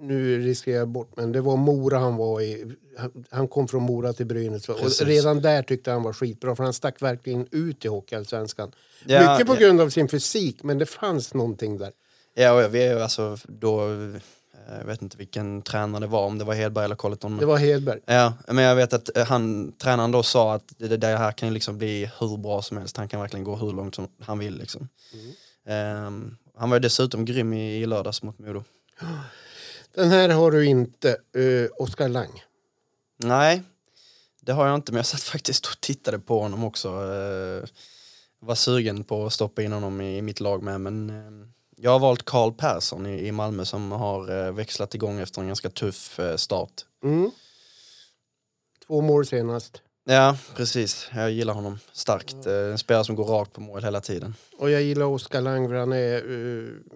nu 0.00 0.42
riskerar 0.42 0.78
jag 0.78 0.88
bort, 0.88 1.16
men 1.16 1.32
det 1.32 1.40
var 1.40 1.56
Mora 1.56 1.98
han 1.98 2.16
var 2.16 2.40
i. 2.40 2.76
Han 3.30 3.48
kom 3.48 3.68
från 3.68 3.82
Mora 3.82 4.12
till 4.12 4.26
Brynäs 4.26 4.68
och 4.68 5.06
redan 5.06 5.40
där 5.40 5.62
tyckte 5.62 5.90
han 5.90 6.02
var 6.02 6.12
skitbra 6.12 6.56
för 6.56 6.64
han 6.64 6.72
stack 6.72 7.02
verkligen 7.02 7.48
ut 7.50 7.84
i 7.84 7.88
Hockeyallsvenskan. 7.88 8.72
Ja, 9.06 9.32
Mycket 9.32 9.46
på 9.46 9.54
ja. 9.54 9.58
grund 9.58 9.80
av 9.80 9.90
sin 9.90 10.08
fysik, 10.08 10.62
men 10.62 10.78
det 10.78 10.86
fanns 10.86 11.34
någonting 11.34 11.78
där. 11.78 11.92
Ja, 12.34 12.66
och 12.66 12.74
vi 12.74 12.82
är 12.82 12.96
alltså 12.96 13.38
då 13.48 13.88
jag 14.68 14.84
vet 14.84 15.02
inte 15.02 15.16
vilken 15.16 15.62
tränare 15.62 16.00
det 16.00 16.06
var, 16.06 16.26
om 16.26 16.38
det 16.38 16.44
var 16.44 16.54
Hedberg 16.54 16.84
eller 16.84 16.96
Colleton. 16.96 17.36
Det 17.36 17.46
var 17.46 17.56
Hedberg. 17.56 18.00
Ja, 18.06 18.32
men 18.46 18.64
jag 18.64 18.76
vet 18.76 18.92
att 18.92 19.16
eh, 19.16 19.26
han, 19.26 19.72
tränaren 19.72 20.10
då 20.10 20.22
sa 20.22 20.54
att 20.54 20.74
det, 20.78 20.96
det 20.96 21.06
här 21.06 21.32
kan 21.32 21.54
liksom 21.54 21.78
bli 21.78 22.10
hur 22.20 22.36
bra 22.36 22.62
som 22.62 22.76
helst. 22.76 22.96
Han 22.96 23.08
kan 23.08 23.20
verkligen 23.20 23.44
gå 23.44 23.56
hur 23.56 23.72
långt 23.72 23.94
som 23.94 24.08
han 24.20 24.38
vill. 24.38 24.58
Liksom. 24.58 24.88
Mm. 25.66 26.06
Um, 26.06 26.36
han 26.56 26.70
var 26.70 26.80
dessutom 26.80 27.24
grym 27.24 27.52
i, 27.52 27.82
i 27.82 27.86
lördags 27.86 28.22
mot 28.22 28.38
Modo. 28.38 28.64
Den 29.94 30.10
här 30.10 30.28
har 30.28 30.50
du 30.50 30.66
inte, 30.66 31.16
uh, 31.36 31.68
Oskar 31.78 32.08
Lang. 32.08 32.42
Nej, 33.16 33.62
det 34.40 34.52
har 34.52 34.66
jag 34.66 34.74
inte, 34.74 34.92
men 34.92 34.96
jag 34.96 35.06
satt 35.06 35.20
faktiskt 35.20 35.66
och 35.66 35.80
tittade 35.80 36.18
på 36.18 36.40
honom 36.40 36.64
också. 36.64 36.88
Uh, 36.88 37.64
var 38.40 38.54
sugen 38.54 39.04
på 39.04 39.26
att 39.26 39.32
stoppa 39.32 39.62
in 39.62 39.72
honom 39.72 40.00
i, 40.00 40.16
i 40.16 40.22
mitt 40.22 40.40
lag 40.40 40.62
med, 40.62 40.80
men 40.80 41.10
uh, 41.10 41.46
jag 41.80 41.90
har 41.90 41.98
valt 41.98 42.24
Karl 42.24 42.52
Persson 42.52 43.06
i, 43.06 43.26
i 43.26 43.32
Malmö 43.32 43.64
som 43.64 43.92
har 43.92 44.46
eh, 44.46 44.52
växlat 44.52 44.94
igång 44.94 45.20
efter 45.20 45.40
en 45.40 45.46
ganska 45.46 45.70
tuff 45.70 46.18
eh, 46.18 46.36
start. 46.36 46.72
Mm. 47.04 47.30
Två 48.86 49.00
mål 49.00 49.26
senast. 49.26 49.82
Ja, 50.08 50.36
precis. 50.56 51.10
Jag 51.14 51.30
gillar 51.30 51.54
honom 51.54 51.78
starkt. 51.92 52.46
Mm. 52.46 52.70
En 52.70 52.78
spelare 52.78 53.04
som 53.04 53.16
går 53.16 53.24
rakt 53.24 53.52
på 53.52 53.60
mål 53.60 53.84
hela 53.84 54.00
tiden. 54.00 54.34
Och 54.58 54.70
jag 54.70 54.82
gillar 54.82 55.06
Oskar 55.06 55.40
Lang 55.40 55.72
han 55.72 55.92
är, 55.92 56.22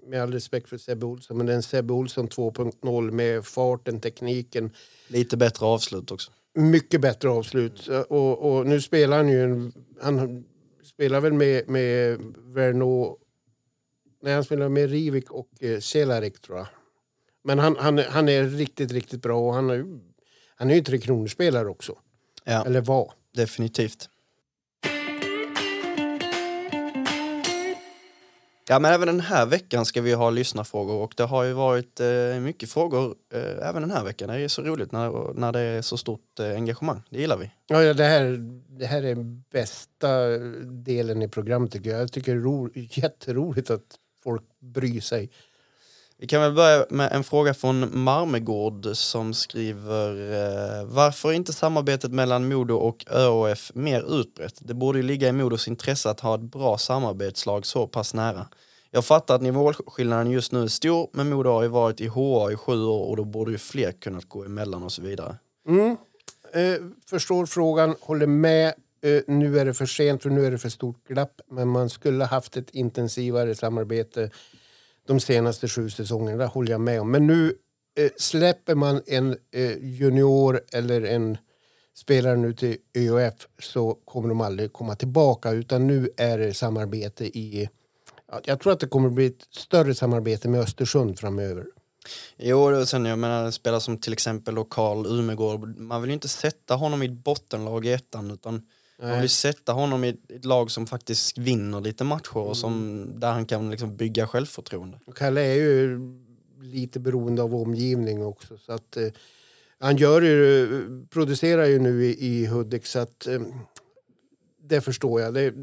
med 0.06 0.22
all 0.22 0.32
respekt 0.32 0.68
för 0.68 0.78
Sebbe 0.78 1.06
Olsson, 1.06 1.36
men 1.36 1.46
det 1.46 1.52
är 1.52 1.56
en 1.56 1.62
Sebbe 1.62 1.92
Olsson 1.92 2.28
2.0 2.28 3.10
med 3.10 3.44
farten, 3.44 4.00
tekniken. 4.00 4.70
Lite 5.08 5.36
bättre 5.36 5.66
avslut 5.66 6.10
också. 6.10 6.30
Mycket 6.54 7.00
bättre 7.00 7.28
avslut. 7.28 7.88
Och, 8.08 8.56
och 8.56 8.66
nu 8.66 8.80
spelar 8.80 9.16
han 9.16 9.28
ju 9.28 9.44
en, 9.44 9.72
han 10.02 10.44
spelar 10.84 11.20
väl 11.20 11.32
med, 11.32 11.68
med 11.68 12.18
Verneau 12.44 13.16
Nej, 14.22 14.34
han 14.34 14.44
spelar 14.44 14.68
med 14.68 14.90
Rivik 14.90 15.30
och 15.30 15.48
eh, 15.60 15.80
Cehlarek 15.80 16.40
tror 16.40 16.58
jag. 16.58 16.66
Men 17.44 17.58
han, 17.58 17.76
han, 17.78 17.98
han 17.98 18.28
är 18.28 18.44
riktigt, 18.44 18.92
riktigt 18.92 19.22
bra 19.22 19.40
och 19.40 19.54
han 19.54 19.70
är, 19.70 19.84
han 20.54 20.70
är 20.70 20.74
ju 20.74 20.82
Tre 20.82 20.98
Kronor-spelare 20.98 21.68
också. 21.68 21.98
Ja, 22.44 22.64
Eller 22.66 22.80
var. 22.80 23.12
Definitivt. 23.34 24.08
Ja 28.68 28.78
men 28.78 28.92
även 28.92 29.06
den 29.06 29.20
här 29.20 29.46
veckan 29.46 29.84
ska 29.84 30.00
vi 30.00 30.12
ha 30.12 30.30
lyssnarfrågor 30.30 30.94
och 30.94 31.14
det 31.16 31.22
har 31.22 31.44
ju 31.44 31.52
varit 31.52 32.00
eh, 32.00 32.40
mycket 32.40 32.70
frågor 32.70 33.14
eh, 33.34 33.68
även 33.68 33.82
den 33.82 33.90
här 33.90 34.04
veckan. 34.04 34.28
Det 34.28 34.40
är 34.40 34.48
så 34.48 34.62
roligt 34.62 34.92
när, 34.92 35.34
när 35.34 35.52
det 35.52 35.60
är 35.60 35.82
så 35.82 35.96
stort 35.96 36.38
eh, 36.40 36.50
engagemang. 36.50 37.02
Det 37.10 37.20
gillar 37.20 37.36
vi. 37.36 37.50
Ja, 37.66 37.94
det, 37.94 38.04
här, 38.04 38.36
det 38.68 38.86
här 38.86 39.02
är 39.02 39.14
bästa 39.52 40.38
delen 40.64 41.22
i 41.22 41.28
programmet 41.28 41.72
tycker 41.72 41.90
jag. 41.90 42.00
Jag 42.00 42.12
tycker 42.12 42.34
det 42.34 42.40
är 42.40 42.42
ro, 42.42 42.70
jätteroligt 42.74 43.70
att 43.70 43.98
folk 44.24 44.42
bryr 44.60 45.00
sig. 45.00 45.30
Vi 46.18 46.26
kan 46.26 46.42
väl 46.42 46.52
börja 46.52 46.86
med 46.90 47.12
en 47.12 47.24
fråga 47.24 47.54
från 47.54 48.02
Marmegård 48.02 48.86
som 48.92 49.34
skriver 49.34 50.10
eh, 50.10 50.84
Varför 50.84 51.28
är 51.28 51.32
inte 51.32 51.52
samarbetet 51.52 52.12
mellan 52.12 52.48
Modo 52.48 52.74
och 52.74 53.04
ÖOF 53.10 53.70
mer 53.74 54.20
utbrett? 54.20 54.54
Det 54.58 54.74
borde 54.74 54.98
ju 54.98 55.02
ligga 55.02 55.28
i 55.28 55.32
Modos 55.32 55.68
intresse 55.68 56.10
att 56.10 56.20
ha 56.20 56.34
ett 56.34 56.40
bra 56.40 56.78
samarbetslag 56.78 57.66
så 57.66 57.86
pass 57.86 58.14
nära. 58.14 58.46
Jag 58.90 59.04
fattar 59.04 59.34
att 59.34 59.42
nivåskillnaden 59.42 60.30
just 60.30 60.52
nu 60.52 60.62
är 60.62 60.68
stor, 60.68 61.10
men 61.12 61.30
Modo 61.30 61.50
har 61.50 61.62
ju 61.62 61.68
varit 61.68 62.00
i 62.00 62.06
HA 62.06 62.52
i 62.52 62.56
sju 62.56 62.84
år 62.84 63.06
och 63.10 63.16
då 63.16 63.24
borde 63.24 63.50
ju 63.50 63.58
fler 63.58 63.92
kunnat 63.92 64.24
gå 64.28 64.44
emellan 64.44 64.82
och 64.82 64.92
så 64.92 65.02
vidare. 65.02 65.36
Mm. 65.68 65.96
Eh, 66.52 66.82
förstår 67.10 67.46
frågan, 67.46 67.94
håller 68.00 68.26
med 68.26 68.74
Eh, 69.02 69.22
nu 69.26 69.58
är 69.58 69.64
det 69.64 69.74
för 69.74 69.86
sent 69.86 70.22
för 70.22 70.30
nu 70.30 70.46
är 70.46 70.50
det 70.50 70.58
för 70.58 70.68
stort 70.68 71.08
glapp. 71.08 71.40
Men 71.50 71.68
man 71.68 71.90
skulle 71.90 72.24
haft 72.24 72.56
ett 72.56 72.70
intensivare 72.70 73.54
samarbete 73.54 74.30
de 75.06 75.20
senaste 75.20 75.68
sju 75.68 75.90
säsongerna. 75.90 76.38
Det 76.38 76.46
håller 76.46 76.70
jag 76.70 76.80
med 76.80 77.00
om. 77.00 77.10
Men 77.10 77.26
nu 77.26 77.54
eh, 77.98 78.10
släpper 78.16 78.74
man 78.74 79.02
en 79.06 79.36
eh, 79.52 79.78
junior 79.78 80.60
eller 80.72 81.02
en 81.02 81.38
spelare 81.94 82.36
nu 82.36 82.52
till 82.52 82.76
ÖF 82.94 83.46
så 83.58 83.94
kommer 83.94 84.28
de 84.28 84.40
aldrig 84.40 84.72
komma 84.72 84.96
tillbaka. 84.96 85.50
Utan 85.50 85.86
nu 85.86 86.10
är 86.16 86.38
det 86.38 86.54
samarbete 86.54 87.24
i... 87.38 87.68
Jag 88.44 88.60
tror 88.60 88.72
att 88.72 88.80
det 88.80 88.86
kommer 88.86 89.10
bli 89.10 89.26
ett 89.26 89.46
större 89.50 89.94
samarbete 89.94 90.48
med 90.48 90.60
Östersund 90.60 91.18
framöver. 91.18 91.66
Jo, 92.36 92.80
och 92.80 92.88
sen 92.88 93.04
jag 93.04 93.18
menar 93.18 93.50
spelare 93.50 93.80
som 93.80 93.98
till 93.98 94.12
exempel 94.12 94.64
Karl 94.70 95.06
Umegård. 95.06 95.78
Man 95.78 96.02
vill 96.02 96.10
ju 96.10 96.14
inte 96.14 96.28
sätta 96.28 96.74
honom 96.74 97.02
i 97.02 97.06
ett 97.06 97.12
bottenlag 97.12 97.86
i 97.86 97.92
ettan 97.92 98.30
utan 98.30 98.66
man 99.02 99.20
vill 99.20 99.30
sätta 99.30 99.72
honom 99.72 100.04
i 100.04 100.16
ett 100.28 100.44
lag 100.44 100.70
som 100.70 100.86
faktiskt 100.86 101.38
vinner 101.38 101.80
lite 101.80 102.04
matcher 102.04 102.36
och 102.36 102.56
som, 102.56 102.72
mm. 102.72 103.20
där 103.20 103.32
han 103.32 103.46
kan 103.46 103.70
liksom 103.70 103.96
bygga 103.96 104.26
självförtroende. 104.26 104.98
Kalle 105.14 105.40
är 105.40 105.54
ju 105.54 105.98
lite 106.62 107.00
beroende 107.00 107.42
av 107.42 107.54
omgivning 107.54 108.24
också. 108.24 108.58
Så 108.58 108.72
att, 108.72 108.96
eh, 108.96 109.08
han 109.78 109.96
gör 109.96 110.22
ju, 110.22 111.06
producerar 111.10 111.64
ju 111.64 111.78
nu 111.78 112.04
i, 112.04 112.26
i 112.26 112.46
Hudik 112.46 112.86
så 112.86 112.98
att 112.98 113.26
eh, 113.26 113.40
det 114.62 114.80
förstår 114.80 115.20
jag. 115.20 115.34
Det, 115.34 115.54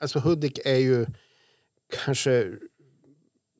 alltså 0.00 0.18
Hudik 0.18 0.58
är 0.64 0.78
ju 0.78 1.06
kanske 2.04 2.52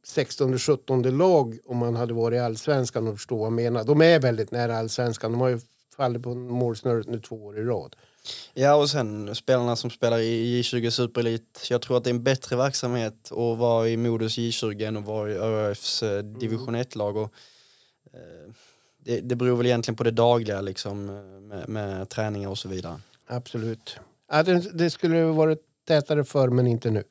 16-17 0.07 1.11
lag 1.11 1.59
om 1.65 1.77
man 1.77 1.97
hade 1.97 2.15
varit 2.15 2.37
i 2.37 2.38
allsvenskan 2.38 3.09
och 3.09 3.15
förstår 3.15 3.38
vad 3.38 3.47
jag 3.47 3.53
menar. 3.53 3.85
De 3.85 4.03
är 4.03 4.21
väldigt 4.21 4.51
nära 4.51 4.77
allsvenskan. 4.79 5.33
De 5.33 5.41
har 5.41 5.49
ju 5.49 5.61
fallit 5.97 6.23
på 6.23 6.35
målsnöret 6.35 7.07
nu 7.07 7.21
två 7.21 7.37
år 7.37 7.59
i 7.59 7.62
rad. 7.62 7.97
Ja 8.55 8.75
och 8.75 8.91
sen 8.91 9.35
spelarna 9.35 9.77
som 9.77 9.91
spelar 9.91 10.19
i 10.19 10.63
J20 10.63 10.91
Superelit. 10.91 11.67
Jag 11.71 11.83
tror 11.83 11.97
att 11.97 12.05
det 12.05 12.11
är 12.11 12.15
en 12.15 12.23
bättre 12.23 12.57
verksamhet 12.57 13.33
att 13.33 13.59
vara 13.59 13.89
i 13.89 13.97
Modus 13.97 14.39
J20 14.39 14.89
än 14.89 14.97
att 14.97 15.05
vara 15.05 15.31
i 15.31 15.35
ÖFs 15.35 16.03
eh, 16.03 16.19
mm. 16.19 16.39
division 16.39 16.77
1-lag. 16.77 17.17
Och, 17.17 17.33
eh, 18.13 18.53
det, 18.99 19.21
det 19.21 19.37
beror 19.37 19.57
väl 19.57 19.67
egentligen 19.67 19.97
på 19.97 20.05
det 20.05 20.11
dagliga 20.11 20.61
liksom, 20.61 21.07
med, 21.49 21.69
med 21.69 22.09
träningar 22.09 22.49
och 22.49 22.59
så 22.59 22.69
vidare. 22.69 23.01
Absolut. 23.27 23.97
Ja, 24.31 24.43
det, 24.43 24.79
det 24.79 24.91
skulle 24.91 25.25
varit 25.25 25.59
tätare 25.87 26.25
för 26.25 26.49
men 26.49 26.67
inte 26.67 26.91
nu. 26.91 27.05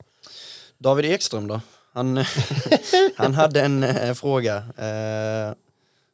David 0.78 1.06
Ekström 1.06 1.48
då? 1.48 1.62
Han, 1.94 2.18
han 3.16 3.34
hade 3.34 3.62
en 3.62 3.84
äh, 3.84 4.14
fråga. 4.14 4.56
Äh, 4.58 5.56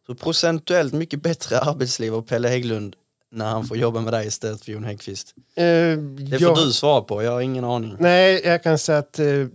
så 0.06 0.16
procentuellt 0.16 0.94
mycket 0.94 1.22
bättre 1.22 1.60
arbetsliv 1.60 2.16
av 2.16 2.22
Pelle 2.22 2.48
Hägglund 2.48 2.96
när 3.32 3.46
han 3.46 3.68
får 3.68 3.78
jobba 3.78 4.02
med 4.02 4.13
dig 4.13 4.28
istället 4.28 4.62
för 4.62 4.72
Jon 4.72 4.84
Häggkvist? 4.84 5.34
Uh, 5.38 5.63
det 5.98 6.40
får 6.40 6.48
jag, 6.48 6.58
du 6.58 6.72
svara 6.72 7.02
på, 7.02 7.24
jag 7.24 7.32
har 7.32 7.42
ingen 7.42 7.63
aning. 7.63 7.96
Nej, 8.00 8.42
jag 8.46 8.63
kan 8.63 8.78
säga 8.78 8.98
att 8.98 9.20
uh, 9.20 9.48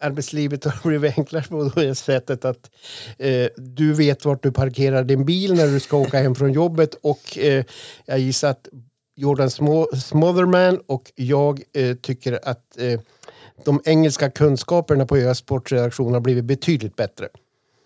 arbetslivet 0.00 0.64
har 0.64 0.80
blivit 0.88 1.18
enklare 1.18 1.44
på 1.44 1.80
det 1.80 1.94
sättet 1.94 2.44
att 2.44 2.70
eh, 3.18 3.48
du 3.56 3.92
vet 3.92 4.24
vart 4.24 4.42
du 4.42 4.52
parkerar 4.52 5.04
din 5.04 5.24
bil 5.24 5.54
när 5.54 5.66
du 5.66 5.80
ska 5.80 5.96
åka 5.96 6.18
hem 6.18 6.34
från 6.34 6.52
jobbet 6.52 6.94
och 6.94 7.38
eh, 7.38 7.64
jag 8.04 8.18
gissar 8.18 8.50
att 8.50 8.68
Jordan 9.16 9.50
Smotherman 9.50 10.80
och 10.86 11.12
jag 11.14 11.62
eh, 11.72 11.96
tycker 11.96 12.40
att 12.42 12.78
eh, 12.78 13.00
de 13.64 13.82
engelska 13.84 14.30
kunskaperna 14.30 15.06
på 15.06 15.16
ÖS 15.16 15.38
sportredaktion 15.38 16.12
har 16.12 16.20
blivit 16.20 16.44
betydligt 16.44 16.96
bättre. 16.96 17.28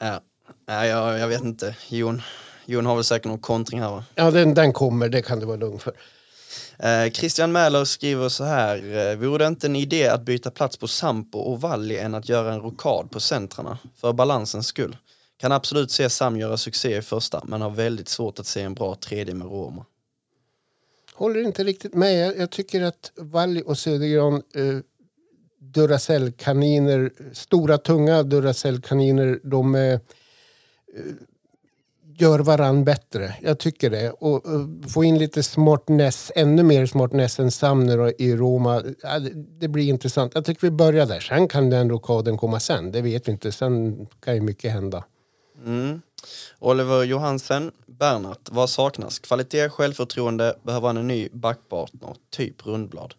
Ja, 0.01 0.21
ja 0.67 0.87
jag, 0.87 1.19
jag 1.19 1.29
vet 1.29 1.43
inte. 1.43 1.77
Jon, 1.89 2.23
Jon 2.67 2.87
har 2.87 2.95
väl 2.95 3.05
säkert 3.05 3.27
någon 3.27 3.39
kontring 3.39 3.81
här 3.81 3.91
va? 3.91 4.05
Ja, 4.15 4.31
den, 4.31 4.55
den 4.55 4.73
kommer, 4.73 5.09
det 5.09 5.23
kan 5.23 5.41
du 5.41 5.47
vara 5.47 5.57
lugn 5.57 5.79
för. 5.79 5.93
Eh, 6.79 7.11
Christian 7.11 7.53
Mäler 7.53 7.85
skriver 7.85 8.29
så 8.29 8.45
här. 8.45 8.77
Eh, 9.11 9.17
vore 9.17 9.45
det 9.45 9.49
inte 9.49 9.67
en 9.67 9.77
idé 9.77 10.09
att 10.09 10.23
byta 10.23 10.51
plats 10.51 10.77
på 10.77 10.89
Sampo 10.89 11.39
och 11.39 11.61
Valli 11.61 11.99
än 11.99 12.15
att 12.15 12.29
göra 12.29 12.55
en 12.55 12.61
rokad 12.61 13.11
på 13.11 13.21
centrarna? 13.21 13.79
För 13.97 14.13
balansens 14.13 14.67
skull. 14.67 14.97
Kan 15.37 15.53
absolut 15.53 15.91
se 15.91 16.11
Sam 16.11 16.37
göra 16.37 16.57
succé 16.57 16.97
i 16.97 17.03
första, 17.03 17.43
men 17.45 17.61
har 17.61 17.71
väldigt 17.71 18.09
svårt 18.09 18.39
att 18.39 18.47
se 18.47 18.63
en 18.63 18.75
bra 18.75 18.95
tredje 18.95 19.35
med 19.35 19.47
Roma. 19.47 19.85
Håller 21.15 21.41
inte 21.41 21.65
riktigt 21.65 21.95
med. 21.95 22.27
Jag, 22.27 22.39
jag 22.39 22.51
tycker 22.51 22.83
att 22.83 23.13
Valli 23.17 23.63
och 23.67 23.79
Södergran 23.79 24.35
eh, 24.35 24.79
Duracell-kaniner, 25.59 27.13
stora 27.33 27.79
tunga 27.79 28.23
Duracell-kaniner, 28.23 29.41
de 29.43 29.75
eh, 29.75 30.01
gör 32.17 32.39
varann 32.39 32.85
bättre. 32.85 33.35
Jag 33.43 33.59
tycker 33.59 33.91
det. 33.91 34.11
Och, 34.11 34.47
och 34.47 34.91
få 34.91 35.05
in 35.05 35.19
lite 35.19 35.43
smartness, 35.43 36.33
ännu 36.35 36.63
mer 36.63 36.87
smartness 36.87 37.41
än 37.41 37.51
Samner 37.51 38.23
i 38.23 38.37
Roma. 38.37 38.83
Ja, 39.03 39.19
det, 39.19 39.31
det, 39.61 39.69
blir 39.69 39.89
intressant. 39.89 40.33
Jag 40.35 40.45
tycker 40.45 40.61
vi 40.61 40.71
börjar 40.71 41.07
där. 41.07 41.21
Sen 41.21 41.49
kan 41.49 41.71
den 41.71 41.91
rockaden 41.91 42.37
komma 42.37 42.61
sen. 42.61 42.93
Det 42.93 43.03
vet 43.03 43.29
vi 43.29 43.33
inte. 43.33 43.53
Sen 43.53 44.07
kan 44.21 44.35
ju 44.35 44.41
mycket 44.41 44.73
hända. 44.73 45.05
Mm. 45.65 46.03
Oliver 46.59 47.05
Johansen, 47.05 47.73
Bernhardt, 47.87 48.49
vad 48.51 48.71
saknas? 48.71 49.19
Kvalitet, 49.19 49.69
självförtroende, 49.69 50.57
behöver 50.63 50.87
han 50.87 50.97
en 50.97 51.07
ny 51.07 51.29
backpartner? 51.33 52.17
Typ 52.31 52.67
rundblad. 52.67 53.15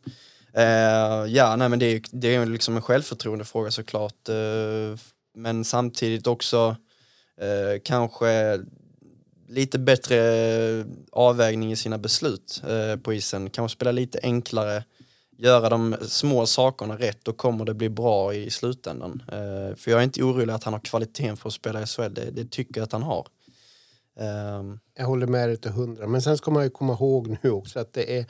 Uh, 0.57 1.33
ja, 1.33 1.55
nej 1.55 1.69
men 1.69 1.79
det 1.79 1.85
är, 1.85 2.01
det 2.11 2.35
är 2.35 2.45
liksom 2.45 2.75
en 2.75 2.81
självförtroendefråga 2.81 3.71
såklart. 3.71 4.29
Uh, 4.29 4.97
men 5.35 5.65
samtidigt 5.65 6.27
också 6.27 6.75
uh, 7.41 7.79
kanske 7.83 8.59
lite 9.47 9.79
bättre 9.79 10.85
avvägning 11.11 11.71
i 11.71 11.75
sina 11.75 11.97
beslut 11.97 12.63
eh, 12.67 12.99
på 12.99 13.13
isen. 13.13 13.49
Kanske 13.49 13.75
spela 13.75 13.91
lite 13.91 14.19
enklare, 14.23 14.83
göra 15.37 15.69
de 15.69 15.95
små 16.01 16.45
sakerna 16.45 16.97
rätt, 16.97 17.19
då 17.23 17.33
kommer 17.33 17.65
det 17.65 17.73
bli 17.73 17.89
bra 17.89 18.33
i 18.33 18.49
slutändan. 18.49 19.23
Eh, 19.27 19.75
för 19.75 19.91
jag 19.91 19.99
är 19.99 20.03
inte 20.03 20.23
orolig 20.23 20.53
att 20.53 20.63
han 20.63 20.73
har 20.73 20.79
kvaliteten 20.79 21.37
för 21.37 21.49
att 21.49 21.53
spela 21.53 21.81
i 21.81 21.85
SHL, 21.85 22.13
det, 22.13 22.31
det 22.31 22.51
tycker 22.51 22.79
jag 22.79 22.83
att 22.83 22.91
han 22.91 23.03
har. 23.03 23.27
Ehm. 24.19 24.79
Jag 24.97 25.05
håller 25.05 25.27
med 25.27 25.49
dig 25.49 25.57
till 25.57 25.71
hundra, 25.71 26.07
men 26.07 26.21
sen 26.21 26.37
ska 26.37 26.51
man 26.51 26.63
ju 26.63 26.69
komma 26.69 26.93
ihåg 26.93 27.37
nu 27.41 27.51
också 27.51 27.79
att 27.79 27.93
det 27.93 28.17
är 28.17 28.25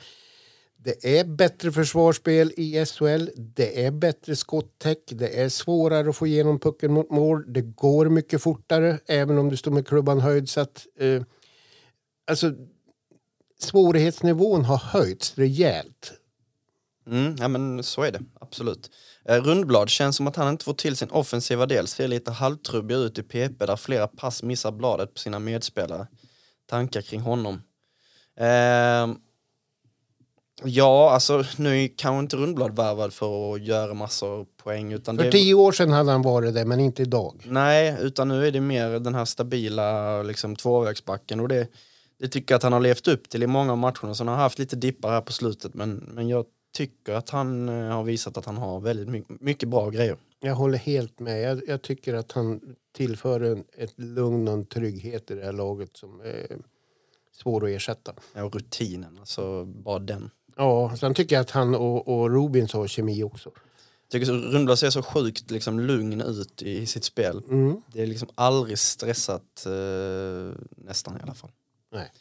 det 0.86 1.18
är 1.18 1.24
bättre 1.24 1.72
försvarsspel 1.72 2.52
i 2.56 2.86
SHL, 2.86 3.28
det 3.36 3.84
är 3.84 3.90
bättre 3.90 4.36
skottäck, 4.36 4.98
det 5.08 5.40
är 5.40 5.48
svårare 5.48 6.08
att 6.08 6.16
få 6.16 6.26
igenom 6.26 6.60
pucken 6.60 6.92
mot 6.92 7.10
mål, 7.10 7.52
det 7.52 7.62
går 7.62 8.08
mycket 8.08 8.42
fortare 8.42 8.98
även 9.06 9.38
om 9.38 9.48
du 9.48 9.56
står 9.56 9.70
med 9.70 9.86
klubban 9.86 10.20
höjd. 10.20 10.48
Så 10.48 10.60
att, 10.60 10.86
eh, 10.98 11.22
alltså, 12.26 12.52
svårighetsnivån 13.58 14.64
har 14.64 14.76
höjts 14.76 15.38
rejält. 15.38 16.12
Mm, 17.06 17.36
ja 17.38 17.48
men 17.48 17.82
så 17.82 18.02
är 18.02 18.12
det, 18.12 18.20
absolut. 18.40 18.90
Eh, 19.24 19.42
Rundblad 19.42 19.88
känns 19.88 20.16
som 20.16 20.26
att 20.26 20.36
han 20.36 20.48
inte 20.48 20.64
får 20.64 20.74
till 20.74 20.96
sin 20.96 21.10
offensiva 21.10 21.66
del, 21.66 21.86
ser 21.86 22.08
lite 22.08 22.30
halvtrubbig 22.30 22.94
ut 22.94 23.18
i 23.18 23.22
PP 23.22 23.66
där 23.66 23.76
flera 23.76 24.08
pass 24.08 24.42
missar 24.42 24.72
bladet 24.72 25.14
på 25.14 25.20
sina 25.20 25.38
medspelare. 25.38 26.06
Tankar 26.66 27.02
kring 27.02 27.20
honom. 27.20 27.62
Eh, 28.36 29.16
Ja, 30.64 31.10
alltså 31.10 31.44
nu 31.56 31.84
är 31.84 31.88
kanske 31.96 32.20
inte 32.20 32.36
Rundblad 32.36 32.76
värvad 32.76 33.12
för 33.12 33.54
att 33.54 33.62
göra 33.62 33.94
massor 33.94 34.46
poäng. 34.56 34.92
Utan 34.92 35.18
för 35.18 35.30
tio 35.30 35.54
år 35.54 35.72
sedan 35.72 35.92
hade 35.92 36.12
han 36.12 36.22
varit 36.22 36.54
det, 36.54 36.64
men 36.64 36.80
inte 36.80 37.02
idag. 37.02 37.42
Nej, 37.46 37.96
utan 38.00 38.28
nu 38.28 38.46
är 38.46 38.52
det 38.52 38.60
mer 38.60 38.98
den 38.98 39.14
här 39.14 39.24
stabila 39.24 40.22
liksom, 40.22 40.56
tvåvägsbacken 40.56 41.40
och 41.40 41.48
det, 41.48 41.68
det 42.18 42.28
tycker 42.28 42.54
jag 42.54 42.56
att 42.56 42.62
han 42.62 42.72
har 42.72 42.80
levt 42.80 43.08
upp 43.08 43.28
till 43.28 43.42
i 43.42 43.46
många 43.46 43.72
av 43.72 43.78
matcherna. 43.78 44.14
Så 44.14 44.24
han 44.24 44.28
har 44.28 44.36
haft 44.36 44.58
lite 44.58 44.76
dippar 44.76 45.10
här 45.10 45.20
på 45.20 45.32
slutet, 45.32 45.74
men, 45.74 45.94
men 45.96 46.28
jag 46.28 46.44
tycker 46.76 47.12
att 47.12 47.30
han 47.30 47.68
eh, 47.68 47.74
har 47.74 48.04
visat 48.04 48.36
att 48.36 48.44
han 48.44 48.56
har 48.56 48.80
väldigt 48.80 49.08
mycket, 49.08 49.40
mycket 49.40 49.68
bra 49.68 49.90
grejer. 49.90 50.16
Jag 50.40 50.54
håller 50.54 50.78
helt 50.78 51.20
med. 51.20 51.42
Jag, 51.42 51.62
jag 51.68 51.82
tycker 51.82 52.14
att 52.14 52.32
han 52.32 52.60
tillför 52.96 53.40
en, 53.40 53.64
ett 53.76 53.98
lugn 53.98 54.48
och 54.48 54.54
en 54.54 54.66
trygghet 54.66 55.30
i 55.30 55.34
det 55.34 55.44
här 55.44 55.52
laget 55.52 55.96
som 55.96 56.20
är 56.20 56.56
svår 57.32 57.64
att 57.64 57.70
ersätta. 57.70 58.12
Ja, 58.34 58.44
och 58.44 58.54
rutinen, 58.54 59.18
alltså 59.18 59.64
bara 59.64 59.98
den. 59.98 60.30
Ja, 60.56 60.96
sen 60.96 61.14
tycker 61.14 61.36
jag 61.36 61.40
att 61.40 61.50
han 61.50 61.74
och, 61.74 62.08
och 62.08 62.30
Rubins 62.30 62.72
har 62.72 62.86
kemi 62.86 63.22
också. 63.22 63.50
Jag 64.08 64.20
tycker 64.20 64.32
Rundblad 64.32 64.78
ser 64.78 64.90
så 64.90 65.02
sjukt 65.02 65.50
liksom, 65.50 65.80
lugn 65.80 66.20
ut 66.20 66.62
i 66.62 66.86
sitt 66.86 67.04
spel. 67.04 67.42
Mm. 67.50 67.76
Det 67.92 68.02
är 68.02 68.06
liksom 68.06 68.28
aldrig 68.34 68.78
stressat, 68.78 69.66
eh, 69.66 70.60
nästan 70.76 71.16
i 71.16 71.22
alla 71.22 71.34
fall. 71.34 71.50
Nej. 71.92 72.12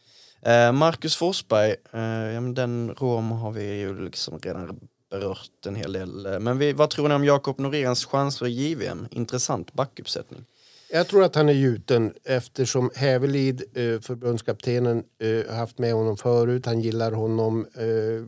Eh, 0.41 0.71
Marcus 0.71 1.15
Forsberg, 1.15 1.76
eh, 1.91 2.34
ja, 2.34 2.41
men 2.41 2.54
den 2.54 2.95
rom 2.98 3.32
har 3.32 3.52
vi 3.52 3.80
ju 3.80 4.06
liksom 4.06 4.39
redan 4.39 4.80
berört 5.10 5.65
en 5.65 5.76
hel 5.76 5.93
del. 5.93 6.26
Eh, 6.26 6.39
men 6.39 6.58
vi, 6.58 6.74
vad 6.74 6.89
tror 6.89 7.10
ni 7.10 7.15
om 7.15 7.26
Jakob 7.26 7.60
Noréns 7.60 8.06
chanser 8.06 8.45
i 8.48 8.52
JVM? 8.52 9.08
Intressant 9.12 9.74
backuppsättning. 9.74 10.45
Jag 10.89 11.08
tror 11.08 11.24
att 11.24 11.36
han 11.36 11.50
är 11.50 11.54
gjuten 11.54 12.13
eftersom 12.24 12.91
Hävelid, 12.95 13.63
eh, 13.74 14.00
förbundskaptenen, 14.02 15.04
eh, 15.19 15.56
haft 15.56 15.78
med 15.78 15.93
honom 15.93 16.17
förut. 16.17 16.65
Han 16.65 16.82
gillar 16.82 17.12
honom. 17.12 17.67
Eh, 17.76 18.24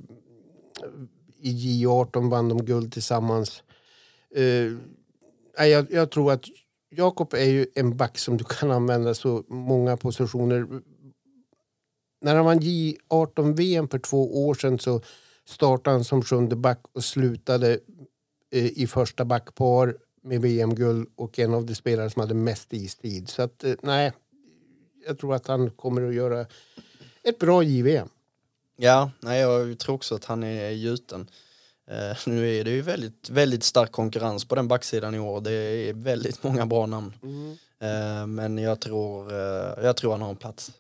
I 1.41 1.83
J18 1.83 2.29
vann 2.29 2.49
de 2.49 2.65
guld 2.65 2.93
tillsammans. 2.93 3.63
Jag, 5.57 5.91
jag 5.91 6.11
tror 6.11 6.31
att 6.31 6.43
Jakob 6.89 7.33
är 7.33 7.49
ju 7.49 7.67
en 7.75 7.97
back 7.97 8.17
som 8.17 8.37
du 8.37 8.43
kan 8.43 8.71
använda 8.71 9.13
så 9.13 9.43
många 9.47 9.97
positioner. 9.97 10.67
När 12.21 12.35
han 12.35 12.45
vann 12.45 12.59
J18-VM 12.59 13.87
för 13.87 13.99
två 13.99 14.47
år 14.47 14.53
sedan 14.53 14.79
så 14.79 15.01
startade 15.45 15.95
han 15.95 16.03
som 16.03 16.21
sjunde 16.21 16.55
back 16.55 16.79
och 16.91 17.03
slutade 17.03 17.79
i 18.51 18.87
första 18.87 19.25
backpar 19.25 19.95
med 20.27 20.41
VM-guld 20.41 21.09
och 21.15 21.39
en 21.39 21.53
av 21.53 21.65
de 21.65 21.75
spelare 21.75 22.09
som 22.09 22.19
hade 22.19 22.33
mest 22.33 22.73
istid. 22.73 23.29
Så 23.29 23.41
att, 23.41 23.63
eh, 23.63 23.73
nej, 23.81 24.11
jag 25.07 25.19
tror 25.19 25.35
att 25.35 25.47
han 25.47 25.69
kommer 25.69 26.07
att 26.07 26.13
göra 26.13 26.45
ett 27.23 27.39
bra 27.39 27.63
JVM. 27.63 28.09
Ja, 28.77 29.11
nej, 29.19 29.41
jag 29.41 29.79
tror 29.79 29.95
också 29.95 30.15
att 30.15 30.25
han 30.25 30.43
är 30.43 30.69
gjuten. 30.69 31.29
Uh, 31.91 32.17
nu 32.25 32.55
är 32.55 32.63
det 32.63 32.71
ju 32.71 32.81
väldigt, 32.81 33.29
väldigt 33.29 33.63
stark 33.63 33.91
konkurrens 33.91 34.45
på 34.45 34.55
den 34.55 34.67
backsidan 34.67 35.15
i 35.15 35.19
år. 35.19 35.41
Det 35.41 35.53
är 35.53 35.93
väldigt 35.93 36.43
många 36.43 36.65
bra 36.65 36.85
namn. 36.85 37.13
Mm. 37.23 37.51
Uh, 37.51 38.27
men 38.27 38.57
jag 38.57 38.81
tror, 38.81 39.33
uh, 39.33 39.85
jag 39.85 39.97
tror 39.97 40.11
han 40.11 40.21
har 40.21 40.29
en 40.29 40.35
plats. 40.35 40.71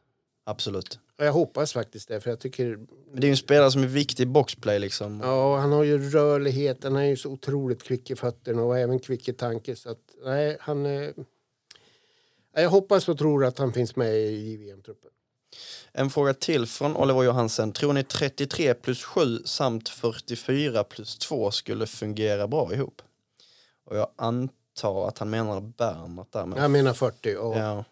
Absolut. 0.47 0.99
Jag 1.17 1.33
hoppas 1.33 1.73
faktiskt 1.73 2.07
det, 2.07 2.21
för 2.21 2.29
jag 2.29 2.39
tycker... 2.39 2.77
Men 3.11 3.21
det 3.21 3.25
är 3.25 3.27
ju 3.27 3.31
en 3.31 3.37
spelare 3.37 3.71
som 3.71 3.83
är 3.83 3.87
viktig 3.87 4.23
i 4.23 4.25
boxplay 4.25 4.79
liksom. 4.79 5.21
Ja, 5.23 5.57
han 5.57 5.71
har 5.71 5.83
ju 5.83 6.09
rörlighet, 6.09 6.83
han 6.83 6.95
är 6.95 7.03
ju 7.03 7.17
så 7.17 7.29
otroligt 7.29 7.83
kvick 7.83 8.11
i 8.11 8.15
fötterna 8.15 8.63
och 8.63 8.79
även 8.79 8.99
kvick 8.99 9.29
i 9.29 9.33
tanke. 9.33 9.75
Så 9.75 9.89
att, 9.89 9.97
nej, 10.23 10.57
han... 10.59 10.85
Eh... 10.85 11.09
Jag 12.53 12.69
hoppas 12.69 13.09
och 13.09 13.17
tror 13.17 13.45
att 13.45 13.57
han 13.57 13.73
finns 13.73 13.95
med 13.95 14.15
i 14.15 14.51
JVM-truppen. 14.51 15.11
En 15.91 16.09
fråga 16.09 16.33
till 16.33 16.65
från 16.65 16.95
Oliver 16.95 17.23
Johansen. 17.23 17.71
Tror 17.71 17.93
ni 17.93 18.03
33 18.03 18.73
plus 18.73 19.03
7 19.03 19.39
samt 19.45 19.89
44 19.89 20.83
plus 20.83 21.17
2 21.17 21.51
skulle 21.51 21.87
fungera 21.87 22.47
bra 22.47 22.73
ihop? 22.73 23.01
Och 23.85 23.97
jag 23.97 24.07
antar 24.15 25.07
att 25.07 25.17
han 25.17 25.29
menar 25.29 25.61
Bernhardt 25.61 26.31
där. 26.31 26.45
Men... 26.45 26.61
Jag 26.61 26.71
menar 26.71 26.93
40. 26.93 27.35
Och... 27.35 27.57
Ja. 27.57 27.85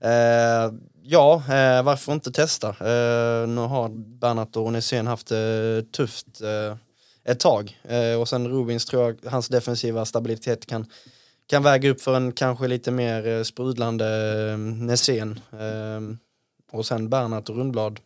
Eh, 0.00 0.72
ja, 1.02 1.34
eh, 1.36 1.82
varför 1.82 2.12
inte 2.12 2.32
testa? 2.32 2.68
Eh, 2.68 3.48
nu 3.48 3.60
har 3.60 3.88
Bernhardt 4.18 4.56
och 4.56 4.66
Onesen 4.66 5.06
haft 5.06 5.26
det 5.26 5.92
tufft 5.92 6.40
eh, 6.40 6.76
ett 7.24 7.40
tag. 7.40 7.80
Eh, 7.82 8.20
och 8.20 8.28
sen 8.28 8.48
Rubins 8.48 8.84
tror 8.84 9.02
jag, 9.02 9.30
hans 9.30 9.48
defensiva 9.48 10.04
stabilitet 10.04 10.66
kan, 10.66 10.86
kan 11.46 11.62
väga 11.62 11.90
upp 11.90 12.00
för 12.00 12.16
en 12.16 12.32
kanske 12.32 12.68
lite 12.68 12.90
mer 12.90 13.26
eh, 13.26 13.42
sprudlande 13.42 14.06
eh, 14.50 14.58
Nässén. 14.58 15.40
och 16.70 16.86
sen 16.86 17.10
Bernhardt 17.10 17.48
och 17.48 17.56
Rundblad. 17.56 18.00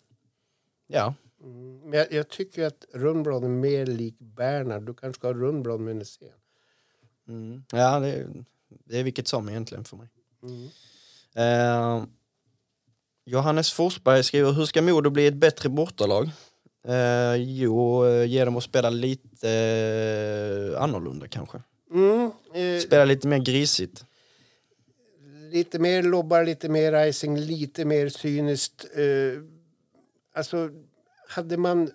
Ja. 0.86 1.14
Mm, 1.44 1.92
jag, 1.92 2.12
jag, 2.12 2.28
tycker 2.28 2.66
att 2.66 2.84
Rundblad 2.92 3.44
är 3.44 3.48
mer 3.48 3.86
lik 3.86 4.18
Bernhard. 4.18 4.82
Du 4.82 4.94
kanske 4.94 5.18
ska 5.18 5.28
ha 5.28 5.34
Rundblad 5.34 5.80
med 5.80 5.96
Nässén. 5.96 6.28
Mm. 7.28 7.64
Ja, 7.72 8.00
det, 8.00 8.26
det, 8.68 8.98
är 8.98 9.04
vilket 9.04 9.28
som 9.28 9.48
egentligen 9.48 9.84
för 9.84 9.96
mig. 9.96 10.08
Mm. 10.42 10.68
Eh, 11.36 12.04
Johannes 13.24 13.72
Forsberg 13.72 14.24
skriver, 14.24 14.52
hur 14.52 14.64
ska 14.66 14.82
Modo 14.82 15.10
bli 15.10 15.26
ett 15.26 15.34
bättre 15.34 15.68
bortalag? 15.68 16.30
Eh, 16.88 17.34
jo, 17.36 18.06
ge 18.24 18.44
dem 18.44 18.56
att 18.56 18.64
spela 18.64 18.90
lite 18.90 19.50
eh, 19.50 20.82
annorlunda 20.82 21.28
kanske. 21.28 21.62
Mm, 21.92 22.30
eh, 22.54 22.60
eh, 22.62 22.80
Spela 22.80 23.04
lite 23.04 23.28
mer 23.28 23.38
grisigt. 23.38 24.04
lite 25.52 25.78
mer 25.78 26.02
lobbar, 26.02 26.44
lite 26.44 26.68
mer 26.68 27.06
icing, 27.06 27.36
lite 27.38 27.84
mer 27.84 28.08
cyniskt. 28.08 28.84
Eh, 28.94 29.42
alltså, 30.34 30.70
hade 31.28 31.56
man 31.56 31.90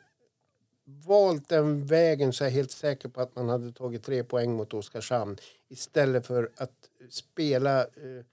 valt 0.85 1.49
den 1.49 1.85
vägen 1.85 2.33
så 2.33 2.43
är 2.43 2.47
jag 2.47 2.53
helt 2.53 2.71
säker 2.71 3.09
på 3.09 3.21
att 3.21 3.35
man 3.35 3.49
hade 3.49 3.71
tagit 3.71 4.03
tre 4.03 4.23
poäng 4.23 4.53
mot 4.55 4.73
Oskarshamn 4.73 5.37
istället 5.69 6.27
för 6.27 6.49
att 6.57 6.71
spela 7.09 7.81
eh, 7.81 8.23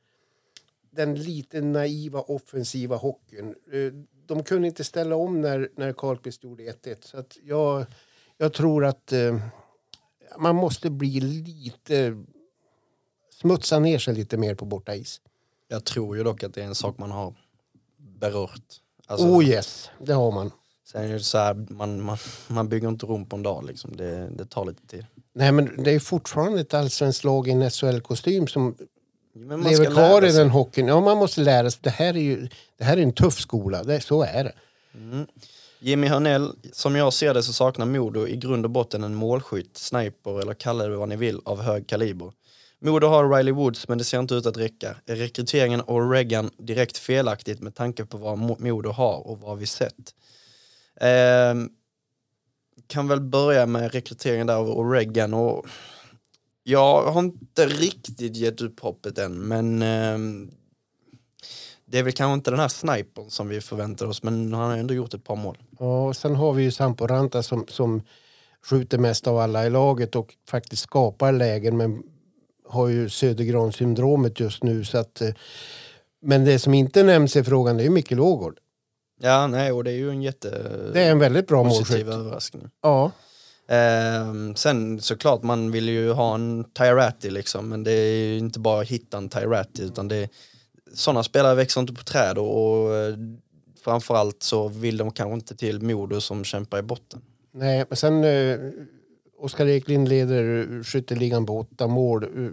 den 0.95 1.15
lite 1.15 1.61
naiva 1.61 2.21
offensiva 2.21 2.97
hockeyn. 2.97 3.55
Eh, 3.73 3.93
de 4.27 4.43
kunde 4.43 4.69
inte 4.69 4.85
ställa 4.85 5.17
om 5.17 5.41
när, 5.41 5.69
när 5.77 5.93
Karlqvist 5.93 6.45
gjorde 6.45 6.63
1-1. 6.63 6.97
Så 7.01 7.19
att 7.19 7.39
jag, 7.43 7.87
jag 8.39 8.53
tror 8.53 8.85
att 8.85 9.13
eh, 9.13 9.39
man 10.39 10.57
måste 10.57 10.91
bli 10.91 11.21
lite... 11.21 12.25
Smutsa 13.31 13.79
ner 13.79 13.99
sig 13.99 14.15
lite 14.15 14.37
mer 14.37 14.55
på 14.55 14.65
borta 14.65 14.95
is. 14.95 15.21
Jag 15.69 15.85
tror 15.85 16.17
ju 16.17 16.25
dock 16.25 16.43
att 16.43 16.55
det 16.55 16.63
är 16.63 16.67
en 16.67 16.75
sak 16.75 16.99
man 16.99 17.11
har 17.11 17.35
berört. 17.97 18.81
Alltså, 19.07 19.27
oh 19.27 19.45
yes, 19.45 19.91
det 19.99 20.13
har 20.13 20.33
man. 20.33 20.51
Sen 20.85 21.05
är 21.05 21.13
det 21.13 21.21
så 21.21 21.39
här, 21.39 21.55
man, 21.55 22.03
man, 22.03 22.19
man 22.49 22.69
bygger 22.69 22.89
inte 22.89 23.07
rum 23.07 23.27
på 23.27 23.37
en 23.37 23.43
dag 23.43 23.65
liksom. 23.65 23.97
det, 23.97 24.29
det 24.31 24.47
tar 24.47 24.65
lite 24.65 24.87
tid. 24.87 25.07
Nej, 25.33 25.53
men 25.53 25.83
det 25.83 25.91
är 25.91 26.01
fortfarande 26.01 26.61
ett 26.61 26.75
allsvenskt 26.75 27.25
lag 27.25 27.49
i 27.49 27.51
en 27.51 27.71
SHL-kostym 27.71 28.47
som 28.47 28.77
Men 29.35 29.61
man 29.61 29.71
lever 29.71 29.85
ska 29.85 29.95
kvar 29.95 30.25
i 30.25 30.33
den 30.33 30.51
hockeyn. 30.51 30.89
Ja, 30.89 31.01
man 31.01 31.17
måste 31.17 31.41
lära 31.41 31.71
sig. 31.71 31.81
Det 31.83 31.91
här 31.91 32.15
är 32.17 32.21
ju 32.21 32.49
det 32.79 32.85
här 32.85 32.97
är 32.97 33.03
en 33.03 33.13
tuff 33.13 33.39
skola. 33.41 33.83
Det, 33.83 34.01
så 34.01 34.23
är 34.23 34.45
det. 34.45 34.53
Jimmy 35.79 36.07
Hörnell, 36.07 36.53
som 36.73 36.97
jag 36.97 37.13
ser 37.13 37.35
det 37.35 37.43
så 37.43 37.53
saknar 37.53 37.87
Modo 37.87 38.27
i 38.27 38.37
grund 38.37 38.65
och 38.65 38.71
botten 38.71 39.05
en 39.05 39.15
målskytt, 39.15 39.77
sniper 39.77 40.41
eller 40.41 40.55
kalla 40.55 40.87
det 40.89 40.97
vad 40.97 41.09
ni 41.09 41.17
vill 41.17 41.41
av 41.45 41.63
hög 41.63 41.87
kaliber. 41.87 42.33
Modo 42.79 43.07
har 43.07 43.37
Riley 43.37 43.53
Woods 43.53 43.89
men 43.89 43.99
det 43.99 44.05
ser 44.05 44.19
inte 44.19 44.35
ut 44.35 44.47
att 44.47 44.57
räcka. 44.57 44.97
Är 45.07 45.17
rekryteringen 45.17 45.81
av 45.81 46.11
Reagan 46.11 46.51
direkt 46.59 46.99
felaktigt 46.99 47.61
med 47.61 47.75
tanke 47.75 48.05
på 48.05 48.17
vad 48.17 48.39
Mo- 48.39 48.61
Modo 48.71 48.91
har 48.91 49.27
och 49.27 49.39
vad 49.41 49.59
vi 49.59 49.67
sett? 49.67 50.15
Ehm, 51.01 51.69
kan 52.87 53.09
väl 53.09 53.21
börja 53.21 53.67
med 53.67 53.93
rekryteringen 53.93 54.47
där 54.47 54.55
av 54.55 54.71
Oregon 54.71 55.35
och 55.35 55.67
jag 56.65 57.03
har 57.03 57.21
inte 57.21 57.67
riktigt 57.67 58.37
gett 58.37 58.61
upp 58.61 58.81
hoppet 58.81 59.19
än 59.19 59.35
men 59.35 59.83
ehm, 59.83 60.51
det 61.87 61.99
är 61.99 62.03
väl 62.03 62.13
kanske 62.13 62.35
inte 62.35 62.51
den 62.51 62.61
här 62.61 62.69
snipern 62.69 63.31
som 63.31 63.49
vi 63.49 63.61
förväntar 63.61 64.07
oss 64.07 64.23
men 64.23 64.53
han 64.53 64.71
har 64.71 64.77
ändå 64.79 64.95
gjort 64.95 65.15
ett 65.15 65.25
par 65.25 65.37
mål. 65.37 65.59
Ja, 65.79 66.07
och 66.09 66.17
sen 66.17 66.35
har 66.37 66.53
vi 66.53 66.63
ju 66.63 66.71
Sampo 66.71 67.07
Ranta 67.07 67.43
som, 67.43 67.67
som 67.69 68.03
skjuter 68.67 68.99
mest 68.99 69.27
av 69.27 69.39
alla 69.39 69.67
i 69.67 69.71
laget 69.71 70.17
och 70.17 70.35
faktiskt 70.49 70.83
skapar 70.83 71.33
lägen 71.33 71.77
men 71.77 72.03
har 72.69 72.89
ju 72.89 73.09
Södergran-syndromet 73.09 74.41
just 74.41 74.63
nu. 74.63 74.85
Så 74.85 74.99
att, 74.99 75.21
eh, 75.21 75.31
men 76.23 76.45
det 76.45 76.59
som 76.59 76.75
inte 76.75 77.03
nämns 77.03 77.37
i 77.37 77.45
frågan 77.45 77.81
är 77.81 77.85
ju 77.85 77.91
Mikael 77.91 78.21
Ågård. 78.21 78.59
Ja, 79.21 79.47
nej, 79.47 79.73
och 79.73 79.85
det 79.85 79.91
är 79.91 79.97
ju 79.97 80.11
en 80.11 80.23
jätte 80.23 80.51
Det 80.93 81.03
är 81.03 81.11
en 81.11 81.19
väldigt 81.19 81.47
bra 81.47 81.65
målskytt. 81.65 82.07
överraskning. 82.07 82.69
Ja, 82.83 83.11
Eh, 83.69 84.55
sen 84.55 85.01
såklart, 85.01 85.43
man 85.43 85.71
vill 85.71 85.89
ju 85.89 86.13
ha 86.13 86.35
en 86.35 86.65
Tyratti 86.65 87.31
liksom, 87.31 87.69
men 87.69 87.85
det 87.85 87.93
är 87.93 88.17
ju 88.17 88.39
inte 88.39 88.61
bara 88.61 88.81
att 88.83 88.89
hitta 88.89 89.17
en 89.17 89.29
Tyratti 89.29 89.83
utan 89.83 90.09
det 90.09 90.17
är, 90.17 90.29
sådana 90.95 91.23
spelare 91.23 91.55
växer 91.55 91.81
inte 91.81 91.93
på 91.93 92.05
träd 92.05 92.39
och, 92.39 92.85
och 92.87 92.91
framförallt 93.85 94.43
så 94.43 94.69
vill 94.69 94.97
de 94.97 95.11
kanske 95.11 95.35
inte 95.35 95.57
till 95.57 95.83
Modo 95.83 96.21
som 96.21 96.45
kämpar 96.45 96.79
i 96.79 96.83
botten. 96.83 97.21
nej, 97.53 97.85
men 97.89 97.97
sen 97.97 98.25
eh, 98.25 98.59
Oskar 99.39 99.67
Eklind 99.67 100.09
leder 100.09 100.83
skytteligan 100.83 101.47
på 101.47 101.59
åtta 101.59 101.87
mål. 101.87 102.23
Eh, 102.23 102.51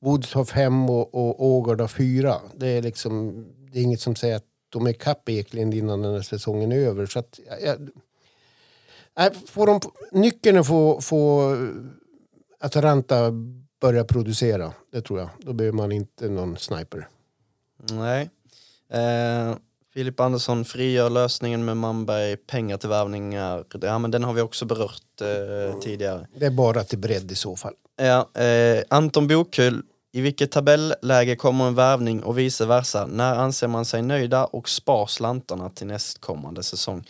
Woods 0.00 0.34
har 0.34 0.44
fem 0.44 0.90
och, 0.90 1.14
och 1.14 1.46
Ågard 1.46 1.80
har 1.80 1.88
fyra. 1.88 2.40
Det 2.56 2.66
är 2.68 2.82
liksom, 2.82 3.44
det 3.72 3.78
är 3.78 3.82
inget 3.82 4.00
som 4.00 4.16
säger 4.16 4.36
att 4.36 4.46
de 4.68 4.86
är 4.86 4.92
kapp 4.92 5.28
Eklind 5.28 5.74
innan 5.74 6.02
den 6.02 6.12
här 6.14 6.22
säsongen 6.22 6.72
är 6.72 6.76
över. 6.76 7.06
Så 7.06 7.18
att, 7.18 7.40
ja, 7.48 7.54
ja, 7.64 7.76
får 9.46 9.66
de, 9.66 9.80
nyckeln 10.12 10.58
att 10.58 10.66
få, 10.66 11.00
få 11.00 11.56
Atalanta 12.60 13.32
börja 13.80 14.04
producera. 14.04 14.72
Det 14.92 15.00
tror 15.00 15.20
jag. 15.20 15.28
Då 15.38 15.52
behöver 15.52 15.76
man 15.76 15.92
inte 15.92 16.28
någon 16.28 16.56
sniper. 16.56 17.08
Nej. 17.90 18.30
Eh, 18.92 19.56
Filip 19.94 20.20
Andersson 20.20 20.64
frigör 20.64 21.10
lösningen 21.10 21.64
med 21.64 21.76
Manberg, 21.76 22.36
pengar 22.36 22.76
till 22.76 22.88
värvningar. 22.88 23.64
Ja, 23.80 23.98
men 23.98 24.10
den 24.10 24.24
har 24.24 24.32
vi 24.32 24.40
också 24.40 24.64
berört 24.64 25.20
eh, 25.20 25.78
tidigare. 25.80 26.26
Det 26.36 26.46
är 26.46 26.50
bara 26.50 26.84
till 26.84 26.98
bredd 26.98 27.32
i 27.32 27.34
så 27.34 27.56
fall. 27.56 27.74
Ja, 27.96 28.42
eh, 28.42 28.82
Anton 28.88 29.28
Bokull, 29.28 29.82
i 30.12 30.20
vilket 30.20 30.50
tabelläge 30.50 31.36
kommer 31.36 31.66
en 31.66 31.74
värvning 31.74 32.22
och 32.22 32.38
vice 32.38 32.66
versa? 32.66 33.06
När 33.06 33.34
anser 33.34 33.68
man 33.68 33.84
sig 33.84 34.02
nöjda 34.02 34.44
och 34.44 34.68
spar 34.68 35.06
slantarna 35.06 35.70
till 35.70 35.86
nästkommande 35.86 36.62
säsong? 36.62 37.04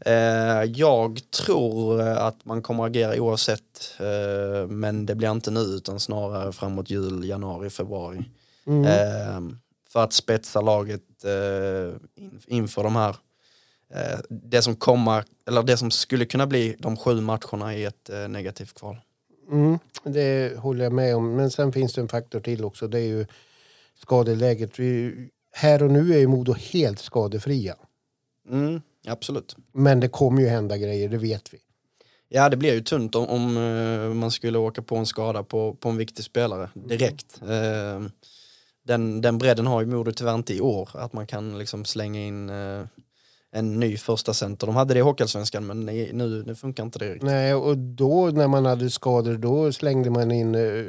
Eh, 0.00 0.64
jag 0.64 1.20
tror 1.30 2.00
att 2.00 2.44
man 2.44 2.62
kommer 2.62 2.84
agera 2.84 3.20
oavsett, 3.20 3.96
eh, 3.98 4.68
men 4.68 5.06
det 5.06 5.14
blir 5.14 5.30
inte 5.30 5.50
nu 5.50 5.60
utan 5.60 6.00
snarare 6.00 6.52
framåt 6.52 6.90
jul, 6.90 7.24
januari, 7.24 7.70
februari. 7.70 8.24
Eh, 8.66 9.40
för 9.88 10.04
att 10.04 10.12
spetsa 10.12 10.60
laget 10.60 11.02
in, 11.24 12.38
inför 12.46 12.82
de 12.84 12.96
här 12.96 13.16
det 14.28 14.62
som 14.62 14.76
kommer, 14.76 15.24
eller 15.48 15.62
det 15.62 15.76
som 15.76 15.90
skulle 15.90 16.24
kunna 16.24 16.46
bli 16.46 16.76
de 16.78 16.96
sju 16.96 17.20
matcherna 17.20 17.74
i 17.74 17.84
ett 17.84 18.10
negativt 18.28 18.74
kval. 18.74 18.96
Mm, 19.50 19.78
det 20.04 20.58
håller 20.58 20.84
jag 20.84 20.92
med 20.92 21.16
om. 21.16 21.36
Men 21.36 21.50
sen 21.50 21.72
finns 21.72 21.94
det 21.94 22.00
en 22.00 22.08
faktor 22.08 22.40
till 22.40 22.64
också. 22.64 22.88
Det 22.88 22.98
är 22.98 23.06
ju 23.06 23.26
skadeläget. 24.00 24.78
Vi, 24.78 25.14
här 25.52 25.82
och 25.82 25.90
nu 25.90 26.14
är 26.14 26.18
ju 26.18 26.26
Modo 26.26 26.52
helt 26.52 26.98
skadefria. 26.98 27.76
Mm, 28.50 28.80
absolut. 29.08 29.56
Men 29.72 30.00
det 30.00 30.08
kommer 30.08 30.42
ju 30.42 30.48
hända 30.48 30.78
grejer, 30.78 31.08
det 31.08 31.18
vet 31.18 31.54
vi. 31.54 31.58
Ja, 32.28 32.48
det 32.48 32.56
blir 32.56 32.74
ju 32.74 32.80
tunt 32.80 33.14
om, 33.14 33.26
om 33.26 33.56
eh, 33.56 34.14
man 34.14 34.30
skulle 34.30 34.58
åka 34.58 34.82
på 34.82 34.96
en 34.96 35.06
skada 35.06 35.42
på, 35.42 35.74
på 35.74 35.88
en 35.88 35.96
viktig 35.96 36.24
spelare 36.24 36.70
direkt. 36.74 37.42
Eh, 37.42 38.02
den, 38.82 39.20
den 39.20 39.38
bredden 39.38 39.66
har 39.66 39.80
ju 39.80 39.86
Modo 39.86 40.12
tyvärr 40.12 40.34
inte 40.34 40.54
i 40.54 40.60
år, 40.60 40.88
att 40.92 41.12
man 41.12 41.26
kan 41.26 41.58
liksom 41.58 41.84
slänga 41.84 42.20
in 42.20 42.50
eh, 42.50 42.84
en 43.50 43.80
ny 43.80 43.96
första 43.96 44.34
center. 44.34 44.66
De 44.66 44.76
hade 44.76 44.94
det 44.94 44.98
i 44.98 45.02
Hockeyallsvenskan, 45.02 45.66
men 45.66 45.86
nu, 45.86 46.42
nu 46.46 46.54
funkar 46.54 46.82
inte 46.82 46.98
det 46.98 47.08
riktigt. 47.08 47.22
Nej, 47.22 47.54
och 47.54 47.78
då 47.78 48.26
när 48.26 48.48
man 48.48 48.66
hade 48.66 48.90
skador 48.90 49.36
då 49.36 49.72
slängde 49.72 50.10
man 50.10 50.30
in 50.30 50.54
uh, 50.54 50.84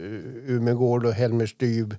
Umegård 0.56 1.06
och 1.06 1.14
Helmer 1.14 1.46
Styb 1.46 1.96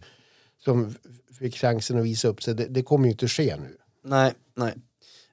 som 0.65 0.95
fick 1.39 1.57
chansen 1.57 1.99
att 1.99 2.05
visa 2.05 2.29
upp 2.29 2.43
sig. 2.43 2.55
Det, 2.55 2.67
det 2.67 2.83
kommer 2.83 3.05
ju 3.05 3.11
inte 3.11 3.29
ske 3.29 3.57
nu. 3.57 3.77
Nej, 4.05 4.33
nej. 4.57 4.75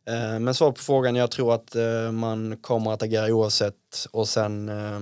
Eh, 0.08 0.40
men 0.40 0.54
svar 0.54 0.72
på 0.72 0.82
frågan, 0.82 1.16
jag 1.16 1.32
tror 1.32 1.54
att 1.54 1.76
eh, 1.76 2.12
man 2.12 2.58
kommer 2.58 2.94
att 2.94 3.04
agera 3.04 3.34
oavsett 3.34 4.08
och 4.12 4.28
sen 4.28 4.70
eh, 4.70 5.00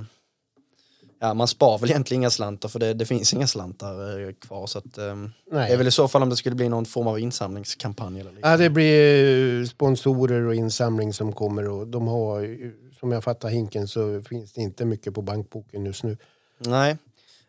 Ja, 1.19 1.33
man 1.33 1.47
spar 1.47 1.77
väl 1.77 1.89
egentligen 1.89 2.21
inga 2.21 2.29
slantar 2.29 2.69
för 2.69 2.79
det, 2.79 2.93
det 2.93 3.05
finns 3.05 3.33
inga 3.33 3.47
slantar 3.47 4.31
kvar 4.31 4.67
så 4.67 4.77
att 4.77 4.97
Nej. 4.97 5.67
det 5.67 5.73
är 5.73 5.77
väl 5.77 5.87
i 5.87 5.91
så 5.91 6.07
fall 6.07 6.23
om 6.23 6.29
det 6.29 6.35
skulle 6.35 6.55
bli 6.55 6.69
någon 6.69 6.85
form 6.85 7.07
av 7.07 7.19
insamlingskampanj 7.19 8.19
eller 8.19 8.33
Ja, 8.41 8.57
det 8.57 8.69
blir 8.69 9.65
sponsorer 9.65 10.45
och 10.45 10.55
insamling 10.55 11.13
som 11.13 11.33
kommer 11.33 11.69
och 11.69 11.87
de 11.87 12.07
har, 12.07 12.57
som 12.99 13.11
jag 13.11 13.23
fattar 13.23 13.49
hinken 13.49 13.87
så 13.87 14.21
finns 14.21 14.53
det 14.53 14.61
inte 14.61 14.85
mycket 14.85 15.13
på 15.13 15.21
bankboken 15.21 15.85
just 15.85 16.03
nu. 16.03 16.17
Nej. 16.59 16.97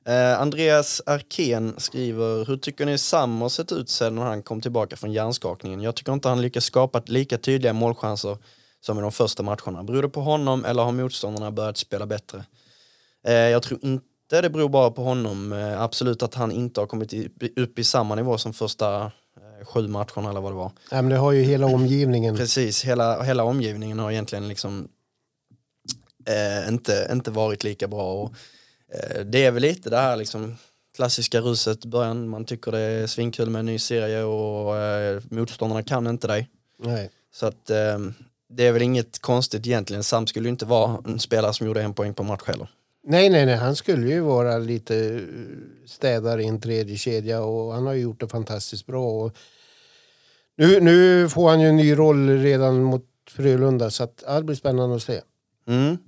Eh, 0.06 0.40
Andreas 0.40 1.02
Arkén 1.06 1.74
skriver, 1.78 2.44
hur 2.44 2.56
tycker 2.56 2.86
ni 2.86 2.98
Sam 2.98 3.40
har 3.40 3.48
sett 3.48 3.72
ut 3.72 3.90
sedan 3.90 4.18
han 4.18 4.42
kom 4.42 4.60
tillbaka 4.60 4.96
från 4.96 5.12
hjärnskakningen? 5.12 5.80
Jag 5.80 5.94
tycker 5.94 6.12
inte 6.12 6.28
han 6.28 6.42
lyckas 6.42 6.64
skapa 6.64 7.02
lika 7.06 7.38
tydliga 7.38 7.72
målchanser 7.72 8.38
som 8.80 8.98
i 8.98 9.02
de 9.02 9.12
första 9.12 9.42
matcherna. 9.42 9.82
Beror 9.82 10.02
det 10.02 10.08
på 10.08 10.20
honom 10.20 10.64
eller 10.64 10.82
har 10.82 10.92
motståndarna 10.92 11.50
börjat 11.50 11.76
spela 11.76 12.06
bättre? 12.06 12.44
Eh, 13.26 13.34
jag 13.34 13.62
tror 13.62 13.80
inte 13.82 14.40
det 14.42 14.50
beror 14.50 14.68
bara 14.68 14.90
på 14.90 15.02
honom. 15.02 15.52
Eh, 15.52 15.82
absolut 15.82 16.22
att 16.22 16.34
han 16.34 16.52
inte 16.52 16.80
har 16.80 16.86
kommit 16.86 17.12
i, 17.12 17.28
upp 17.56 17.78
i 17.78 17.84
samma 17.84 18.14
nivå 18.14 18.38
som 18.38 18.52
första 18.52 19.04
eh, 19.04 19.66
sju 19.66 19.88
matcherna 19.88 20.30
eller 20.30 20.40
vad 20.40 20.52
det 20.52 20.56
var. 20.56 20.72
Ja, 20.90 21.02
men 21.02 21.08
det 21.08 21.16
har 21.16 21.32
ju 21.32 21.42
hela 21.42 21.66
omgivningen. 21.66 22.36
Precis, 22.36 22.84
hela, 22.84 23.22
hela 23.22 23.44
omgivningen 23.44 23.98
har 23.98 24.10
egentligen 24.10 24.48
liksom 24.48 24.88
eh, 26.28 26.68
inte, 26.68 27.08
inte 27.12 27.30
varit 27.30 27.64
lika 27.64 27.88
bra. 27.88 28.12
Och, 28.12 28.34
det 29.24 29.44
är 29.44 29.50
väl 29.50 29.62
lite 29.62 29.90
det 29.90 29.96
här 29.96 30.16
liksom 30.16 30.56
klassiska 30.96 31.40
ruset 31.40 31.84
i 31.84 31.88
början. 31.88 32.28
Man 32.28 32.44
tycker 32.44 32.72
det 32.72 32.78
är 32.78 33.06
svinkul 33.06 33.50
med 33.50 33.60
en 33.60 33.66
ny 33.66 33.78
serie 33.78 34.22
och 34.22 34.76
eh, 34.76 35.22
motståndarna 35.30 35.82
kan 35.82 36.06
inte 36.06 36.26
dig. 36.26 36.48
Nej. 36.78 37.10
Så 37.34 37.46
att 37.46 37.70
eh, 37.70 37.98
det 38.48 38.66
är 38.66 38.72
väl 38.72 38.82
inget 38.82 39.18
konstigt 39.18 39.66
egentligen. 39.66 40.04
Sam 40.04 40.26
skulle 40.26 40.48
ju 40.48 40.50
inte 40.50 40.66
vara 40.66 41.02
en 41.04 41.18
spelare 41.18 41.52
som 41.52 41.66
gjorde 41.66 41.82
en 41.82 41.94
poäng 41.94 42.14
på 42.14 42.22
match 42.22 42.42
heller. 42.46 42.68
nej, 43.06 43.30
nej, 43.30 43.46
nej, 43.46 43.56
han 43.56 43.76
skulle 43.76 44.08
ju 44.08 44.20
vara 44.20 44.58
lite 44.58 44.96
eh, 44.96 45.20
städare 45.86 46.42
i 46.42 46.46
en 46.46 46.60
tredje 46.60 46.96
kedja 46.96 47.42
och 47.42 47.72
han 47.72 47.86
har 47.86 47.92
ju 47.92 48.00
gjort 48.00 48.20
det 48.20 48.28
fantastiskt 48.28 48.86
bra. 48.86 49.24
Och 49.24 49.36
nu, 50.56 50.80
nu 50.80 51.28
får 51.28 51.50
han 51.50 51.60
ju 51.60 51.68
en 51.68 51.76
ny 51.76 51.98
roll 51.98 52.28
redan 52.28 52.82
mot 52.82 53.04
Frölunda 53.30 53.90
så 53.90 54.04
att, 54.04 54.24
det 54.26 54.42
blir 54.42 54.56
spännande 54.56 54.96
att 54.96 55.02
se. 55.02 55.20
Mm. 55.66 55.98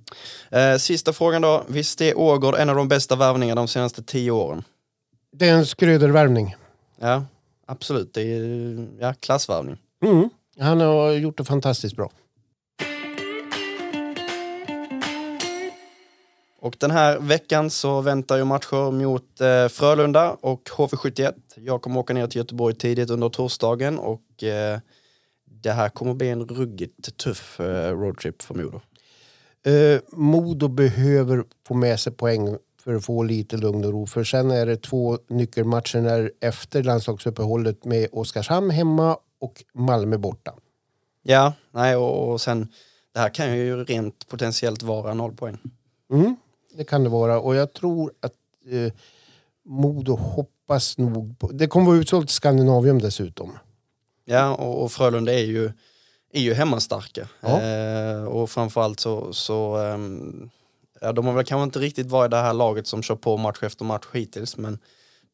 Eh, 0.51 0.77
sista 0.77 1.13
frågan 1.13 1.41
då. 1.41 1.63
Visst 1.67 2.01
är 2.01 2.17
Ågård 2.17 2.55
en 2.55 2.69
av 2.69 2.75
de 2.75 2.87
bästa 2.87 3.15
värvningarna 3.15 3.61
de 3.61 3.67
senaste 3.67 4.03
tio 4.03 4.31
åren? 4.31 4.63
Det 5.31 5.49
är 5.49 5.53
en 5.53 5.65
skrödervärvning. 5.65 6.55
Ja, 6.99 7.25
absolut. 7.65 8.13
Det 8.13 8.21
är 8.21 8.87
ja, 8.99 9.13
klassvärvning. 9.13 9.77
Mm. 10.03 10.29
Han 10.59 10.81
har 10.81 11.11
gjort 11.11 11.37
det 11.37 11.45
fantastiskt 11.45 11.95
bra. 11.95 12.11
Och 16.61 16.75
den 16.79 16.91
här 16.91 17.19
veckan 17.19 17.69
så 17.69 18.01
väntar 18.01 18.37
ju 18.37 18.43
matcher 18.43 18.91
mot 18.91 19.41
eh, 19.41 19.67
Frölunda 19.67 20.31
och 20.41 20.69
HV71. 20.69 21.33
Jag 21.55 21.81
kommer 21.81 21.99
åka 21.99 22.13
ner 22.13 22.27
till 22.27 22.37
Göteborg 22.37 22.75
tidigt 22.75 23.09
under 23.09 23.29
torsdagen 23.29 23.99
och 23.99 24.43
eh, 24.43 24.79
det 25.45 25.71
här 25.71 25.89
kommer 25.89 26.13
bli 26.13 26.29
en 26.29 26.45
ruggigt 26.45 27.17
tuff 27.17 27.59
eh, 27.59 27.97
roadtrip 27.97 28.41
för 28.41 28.55
Modo. 28.55 28.81
Eh, 29.65 30.01
Modo 30.11 30.67
behöver 30.67 31.43
få 31.67 31.73
med 31.73 31.99
sig 31.99 32.13
poäng 32.13 32.57
för 32.83 32.95
att 32.95 33.05
få 33.05 33.23
lite 33.23 33.57
lugn 33.57 33.85
och 33.85 33.91
ro. 33.91 34.05
För 34.05 34.23
sen 34.23 34.51
är 34.51 34.65
det 34.65 34.77
två 34.77 35.17
nyckelmatcher 35.27 36.01
när 36.01 36.31
efter 36.39 36.83
landslagsuppehållet 36.83 37.85
med 37.85 38.07
Oskarshamn 38.11 38.69
hemma 38.69 39.17
och 39.39 39.63
Malmö 39.73 40.17
borta. 40.17 40.53
Ja, 41.23 41.53
nej 41.71 41.95
och, 41.95 42.31
och 42.31 42.41
sen 42.41 42.67
det 43.13 43.19
här 43.19 43.29
kan 43.29 43.57
ju 43.57 43.83
rent 43.83 44.27
potentiellt 44.27 44.83
vara 44.83 45.13
noll 45.13 45.35
poäng. 45.35 45.57
Mm, 46.11 46.35
det 46.77 46.83
kan 46.83 47.03
det 47.03 47.09
vara 47.09 47.39
och 47.39 47.55
jag 47.55 47.73
tror 47.73 48.13
att 48.19 48.33
eh, 48.71 48.93
Modo 49.65 50.15
hoppas 50.15 50.97
nog 50.97 51.39
på... 51.39 51.47
Det 51.47 51.67
kommer 51.67 51.87
vara 51.87 51.97
utsålt 51.97 52.29
Skandinavium 52.29 52.99
dessutom. 52.99 53.57
Ja, 54.25 54.55
och, 54.55 54.83
och 54.83 54.91
Frölunda 54.91 55.33
är 55.33 55.45
ju, 55.45 55.71
är 56.31 56.41
ju 56.41 56.53
hemmastarka. 56.53 57.27
Ja. 57.41 57.61
Eh, 57.61 58.23
och 58.23 58.49
framförallt 58.49 58.99
så, 58.99 59.33
så 59.33 59.77
ehm, 59.77 60.49
ja, 61.01 61.11
de 61.11 61.25
har 61.25 61.33
väl 61.33 61.45
kanske 61.45 61.63
inte 61.63 61.79
riktigt 61.79 62.07
varit 62.07 62.31
det 62.31 62.37
här 62.37 62.53
laget 62.53 62.87
som 62.87 63.03
kör 63.03 63.15
på 63.15 63.37
match 63.37 63.63
efter 63.63 63.85
match 63.85 64.05
hittills, 64.13 64.57
men 64.57 64.79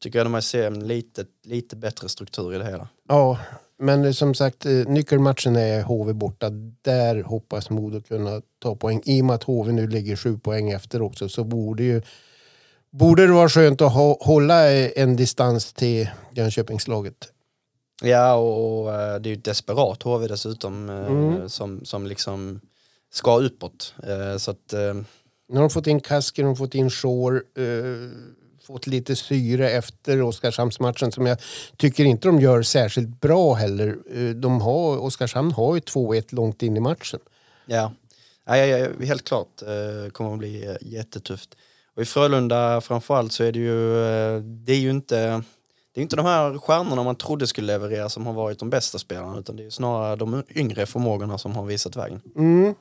tycker 0.00 0.18
jag 0.18 0.32
de 0.32 0.42
ser 0.42 0.66
en 0.66 0.86
lite, 0.86 1.24
lite 1.44 1.76
bättre 1.76 2.08
struktur 2.08 2.54
i 2.54 2.58
det 2.58 2.64
hela. 2.64 2.88
Ja, 3.08 3.38
men 3.78 4.04
eh, 4.04 4.12
som 4.12 4.34
sagt, 4.34 4.66
eh, 4.66 4.72
nyckelmatchen 4.72 5.56
är 5.56 5.82
HV 5.82 6.12
borta. 6.12 6.50
Där 6.82 7.22
hoppas 7.22 7.70
Modo 7.70 8.00
kunna 8.00 8.42
ta 8.58 8.76
poäng. 8.76 9.02
I 9.04 9.20
och 9.20 9.24
med 9.24 9.34
att 9.34 9.44
HV 9.44 9.72
nu 9.72 9.86
ligger 9.86 10.16
sju 10.16 10.38
poäng 10.38 10.70
efter 10.70 11.02
också 11.02 11.28
så 11.28 11.44
borde 11.44 11.82
ju 11.82 12.02
borde 12.90 13.26
det 13.26 13.32
vara 13.32 13.48
skönt 13.48 13.80
att 13.80 13.92
hålla 14.20 14.72
eh, 14.72 14.90
en 14.96 15.16
distans 15.16 15.72
till 15.72 16.08
Jönköpingslaget. 16.32 17.32
Ja, 18.02 18.34
och, 18.34 18.82
och 18.82 18.94
eh, 18.94 19.20
det 19.20 19.28
är 19.28 19.30
ju 19.30 19.38
ett 19.38 19.44
desperat 19.44 20.02
HV 20.02 20.26
dessutom 20.26 20.90
eh, 20.90 21.06
Mm. 21.06 21.48
som, 21.48 21.84
som 21.84 22.06
liksom 22.06 22.60
ska 23.12 23.38
uppåt. 23.38 23.94
Eh, 24.02 24.36
så 24.38 24.50
att, 24.50 24.72
Nu 25.48 25.54
har 25.54 25.60
de 25.60 25.70
fått 25.70 25.86
in 25.86 26.00
Kasker, 26.00 26.42
de 26.42 26.48
har 26.48 26.54
fått 26.56 26.74
in 26.74 26.90
Shore, 26.90 27.36
eh, 27.36 28.10
fått 28.66 28.86
lite 28.86 29.16
syre 29.16 29.70
efter 29.70 30.22
Oskarshamnsmatchen 30.22 31.12
som 31.12 31.26
jag 31.26 31.38
tycker 31.76 32.04
inte 32.04 32.28
de 32.28 32.40
gör 32.40 32.62
särskilt 32.62 33.20
bra 33.20 33.54
heller. 33.54 33.96
De 34.34 34.60
har, 34.60 34.98
Oskarshamn 34.98 35.52
har 35.52 35.74
ju 35.74 35.80
2-1 35.80 36.34
långt 36.34 36.62
in 36.62 36.76
i 36.76 36.80
matchen. 36.80 37.20
ja, 37.66 37.92
ja, 38.46 38.56
ja, 38.56 38.78
ja, 38.78 38.88
helt 39.06 39.24
klart 39.24 39.62
eh, 39.62 40.10
kommer 40.10 40.32
att 40.32 40.38
bli 40.38 40.76
jättetufft. 40.80 41.56
Och 41.96 42.02
i 42.02 42.04
Frölunda 42.04 42.80
framförallt 42.80 43.32
så 43.32 43.44
är 43.44 43.52
det 43.52 43.58
ju, 43.58 43.80
det 44.40 44.72
är 44.72 44.78
ju 44.78 44.90
inte 44.90 45.42
det 45.96 46.00
är 46.00 46.02
inte 46.02 46.16
de 46.16 46.26
här 46.26 46.58
stjärnorna 46.58 47.02
man 47.02 47.16
trodde 47.16 47.46
skulle 47.46 47.66
leverera 47.66 48.08
som 48.08 48.26
har 48.26 48.32
varit 48.32 48.58
de 48.58 48.70
bästa 48.70 48.98
spelarna 48.98 49.38
utan 49.38 49.56
det 49.56 49.66
är 49.66 49.70
snarare 49.70 50.16
de 50.16 50.42
yngre 50.54 50.86
förmågorna 50.86 51.38
som 51.38 51.56
har 51.56 51.64
visat 51.64 51.96
vägen. 51.96 52.20
Mm. 52.36 52.74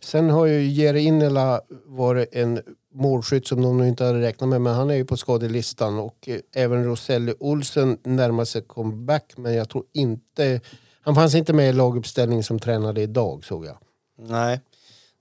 Sen 0.00 0.30
har 0.30 0.46
ju 0.46 0.64
Jere 0.64 1.00
Innela 1.00 1.60
varit 1.84 2.34
en 2.34 2.60
målskytt 2.94 3.46
som 3.46 3.62
de 3.62 3.78
nog 3.78 3.86
inte 3.86 4.04
hade 4.04 4.20
räknat 4.20 4.48
med 4.48 4.60
men 4.60 4.74
han 4.74 4.90
är 4.90 4.94
ju 4.94 5.04
på 5.04 5.16
skadelistan 5.16 5.98
och 5.98 6.28
eh, 6.28 6.40
även 6.54 6.84
Roselli 6.84 7.34
Olsen 7.40 7.98
närmar 8.02 8.44
sig 8.44 8.62
comeback 8.62 9.32
men 9.36 9.54
jag 9.54 9.68
tror 9.68 9.84
inte... 9.92 10.60
Han 11.00 11.14
fanns 11.14 11.34
inte 11.34 11.52
med 11.52 11.68
i 11.68 11.72
laguppställningen 11.72 12.44
som 12.44 12.58
tränade 12.58 13.02
idag 13.02 13.44
såg 13.44 13.66
jag. 13.66 13.78
Nej, 14.18 14.60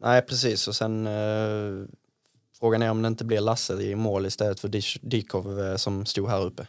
nej 0.01 0.21
precis 0.21 0.67
och 0.67 0.75
sen 0.75 1.07
eh, 1.07 1.87
frågan 2.59 2.81
är 2.81 2.91
om 2.91 3.01
det 3.01 3.07
inte 3.07 3.25
blir 3.25 3.41
Lasse 3.41 3.73
i 3.73 3.95
mål 3.95 4.25
istället 4.25 4.59
för 4.59 4.71
Dikov 5.09 5.61
eh, 5.61 5.75
som 5.75 6.05
stod 6.05 6.29
här 6.29 6.45
uppe. 6.45 6.67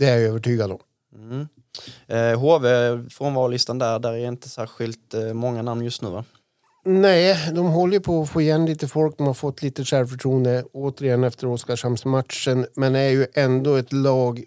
Det 0.00 0.06
är 0.06 0.18
jag 0.18 0.28
övertygad 0.28 0.72
om. 0.72 0.78
Mm. 1.14 1.48
Eh, 2.06 2.40
HV, 2.40 2.68
frånvarolistan 3.10 3.78
där, 3.78 3.98
där 3.98 4.12
är 4.12 4.28
inte 4.28 4.48
särskilt 4.48 5.14
eh, 5.14 5.32
många 5.32 5.62
namn 5.62 5.84
just 5.84 6.02
nu 6.02 6.10
va? 6.10 6.24
Nej, 6.84 7.52
de 7.54 7.66
håller 7.66 8.00
på 8.00 8.22
att 8.22 8.30
få 8.30 8.40
igen 8.40 8.66
lite 8.66 8.88
folk. 8.88 9.18
De 9.18 9.26
har 9.26 9.34
fått 9.34 9.62
lite 9.62 9.84
självförtroende 9.84 10.64
återigen 10.72 11.24
efter 11.24 11.46
Oskarshamnsmatchen. 11.46 12.66
Men 12.74 12.94
är 12.94 13.08
ju 13.08 13.26
ändå 13.34 13.74
ett 13.74 13.92
lag 13.92 14.44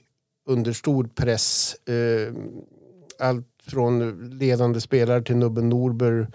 under 0.48 0.74
stor 0.74 1.10
press. 1.16 1.76
Eh, 1.88 2.34
allt 3.20 3.48
från 3.68 4.30
ledande 4.30 4.82
spelare 4.82 5.22
till 5.22 5.36
Nubben 5.36 5.70
Norberg 5.70 6.28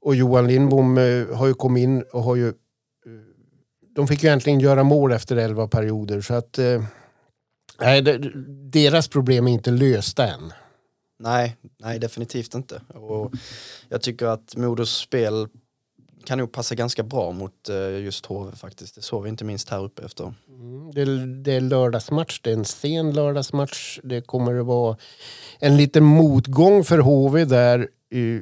och 0.00 0.14
Johan 0.14 0.46
Lindbom 0.46 0.98
eh, 0.98 1.36
har 1.36 1.46
ju 1.46 1.54
kommit 1.54 1.82
in 1.82 2.02
och 2.12 2.22
har 2.22 2.36
ju... 2.36 2.48
Eh, 2.48 2.54
de 3.94 4.08
fick 4.08 4.22
ju 4.22 4.28
äntligen 4.28 4.60
göra 4.60 4.84
mål 4.84 5.12
efter 5.12 5.36
elva 5.36 5.68
perioder 5.68 6.20
så 6.20 6.34
att... 6.34 6.58
Nej, 7.80 8.02
det, 8.02 8.18
deras 8.72 9.08
problem 9.08 9.46
är 9.48 9.52
inte 9.52 9.70
lösta 9.70 10.26
än. 10.26 10.52
Nej, 11.18 11.56
nej 11.78 11.98
definitivt 11.98 12.54
inte. 12.54 12.82
Och 12.94 13.32
jag 13.88 14.02
tycker 14.02 14.26
att 14.26 14.56
Modos 14.56 14.98
spel 14.98 15.48
kan 16.24 16.38
nog 16.38 16.52
passa 16.52 16.74
ganska 16.74 17.02
bra 17.02 17.32
mot 17.32 17.68
eh, 17.68 17.98
just 17.98 18.26
HV 18.26 18.56
faktiskt. 18.56 18.94
Det 18.94 19.02
såg 19.02 19.22
vi 19.22 19.28
inte 19.28 19.44
minst 19.44 19.68
här 19.70 19.84
uppe 19.84 20.02
efter. 20.04 20.34
Mm, 20.48 20.90
Det, 20.90 21.26
det 21.42 21.52
är 21.52 21.60
lördagsmatch, 21.60 22.40
det 22.42 22.50
är 22.50 22.54
en 22.54 22.64
sen 22.64 23.12
lördagsmatch. 23.12 23.98
Det 24.02 24.20
kommer 24.20 24.60
att 24.60 24.66
vara 24.66 24.96
en 25.58 25.76
liten 25.76 26.04
motgång 26.04 26.84
för 26.84 26.98
HV 26.98 27.44
där 27.44 27.88
i, 28.10 28.40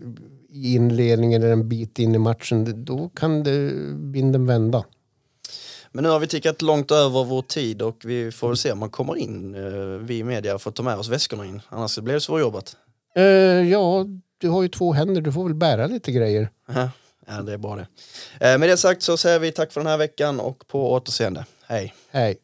i 0.48 0.74
inledningen 0.74 1.42
eller 1.42 1.52
en 1.52 1.68
bit 1.68 1.98
in 1.98 2.14
i 2.14 2.18
matchen. 2.18 2.84
Då 2.84 3.08
kan 3.08 3.42
det 3.42 3.72
vinden 4.12 4.46
vända. 4.46 4.84
Men 5.96 6.02
nu 6.02 6.08
har 6.08 6.18
vi 6.18 6.26
tickat 6.26 6.62
långt 6.62 6.90
över 6.90 7.24
vår 7.24 7.42
tid 7.42 7.82
och 7.82 7.96
vi 8.04 8.32
får 8.32 8.48
väl 8.48 8.56
se 8.56 8.72
om 8.72 8.78
man 8.78 8.90
kommer 8.90 9.16
in, 9.16 9.54
eh, 9.54 10.00
vi 10.00 10.18
i 10.18 10.24
media, 10.24 10.58
får 10.58 10.70
ta 10.70 10.82
med 10.82 10.96
oss 10.98 11.08
väskorna 11.08 11.44
in. 11.44 11.62
Annars 11.68 11.98
blir 11.98 12.14
det 12.14 12.20
svårjobbat. 12.20 12.76
Eh, 13.14 13.24
ja, 13.70 14.06
du 14.38 14.48
har 14.48 14.62
ju 14.62 14.68
två 14.68 14.92
händer, 14.92 15.20
du 15.20 15.32
får 15.32 15.44
väl 15.44 15.54
bära 15.54 15.86
lite 15.86 16.12
grejer. 16.12 16.48
Ja, 17.26 17.42
det 17.42 17.52
är 17.52 17.58
bra 17.58 17.76
det. 17.76 17.86
Eh, 18.46 18.58
med 18.58 18.68
det 18.68 18.76
sagt 18.76 19.02
så 19.02 19.16
säger 19.16 19.38
vi 19.38 19.52
tack 19.52 19.72
för 19.72 19.80
den 19.80 19.90
här 19.90 19.98
veckan 19.98 20.40
och 20.40 20.68
på 20.68 20.92
återseende. 20.92 21.44
Hej! 21.66 21.94
Hej. 22.10 22.38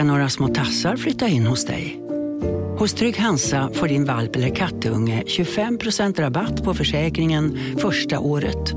Ska 0.00 0.04
några 0.04 0.28
små 0.28 0.48
tassar 0.48 0.96
flytta 0.96 1.28
in 1.28 1.46
hos 1.46 1.64
dig. 1.64 2.00
Hos 2.78 2.94
Trygg 2.94 3.18
Hansa 3.18 3.70
får 3.74 3.88
din 3.88 4.04
valp 4.04 4.36
eller 4.36 4.54
kattunge 4.54 5.22
25% 5.26 6.20
rabatt 6.20 6.64
på 6.64 6.74
försäkringen 6.74 7.58
första 7.78 8.18
året. 8.18 8.74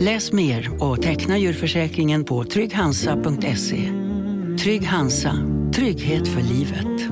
Läs 0.00 0.32
mer 0.32 0.82
och 0.82 1.02
teckna 1.02 1.38
djurförsäkringen 1.38 2.24
på 2.24 2.44
trygghansa.se. 2.44 3.92
Trygg 4.62 4.86
Hansa, 4.86 5.34
trygghet 5.74 6.28
för 6.28 6.40
livet. 6.40 7.10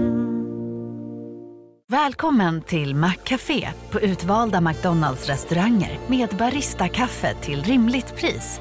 Välkommen 1.88 2.62
till 2.62 2.94
Maccafé 2.94 3.68
på 3.90 4.00
utvalda 4.00 4.60
McDonalds 4.60 5.26
restauranger 5.26 5.98
med 6.06 6.28
Baristakaffe 6.38 7.34
till 7.42 7.62
rimligt 7.62 8.16
pris. 8.16 8.60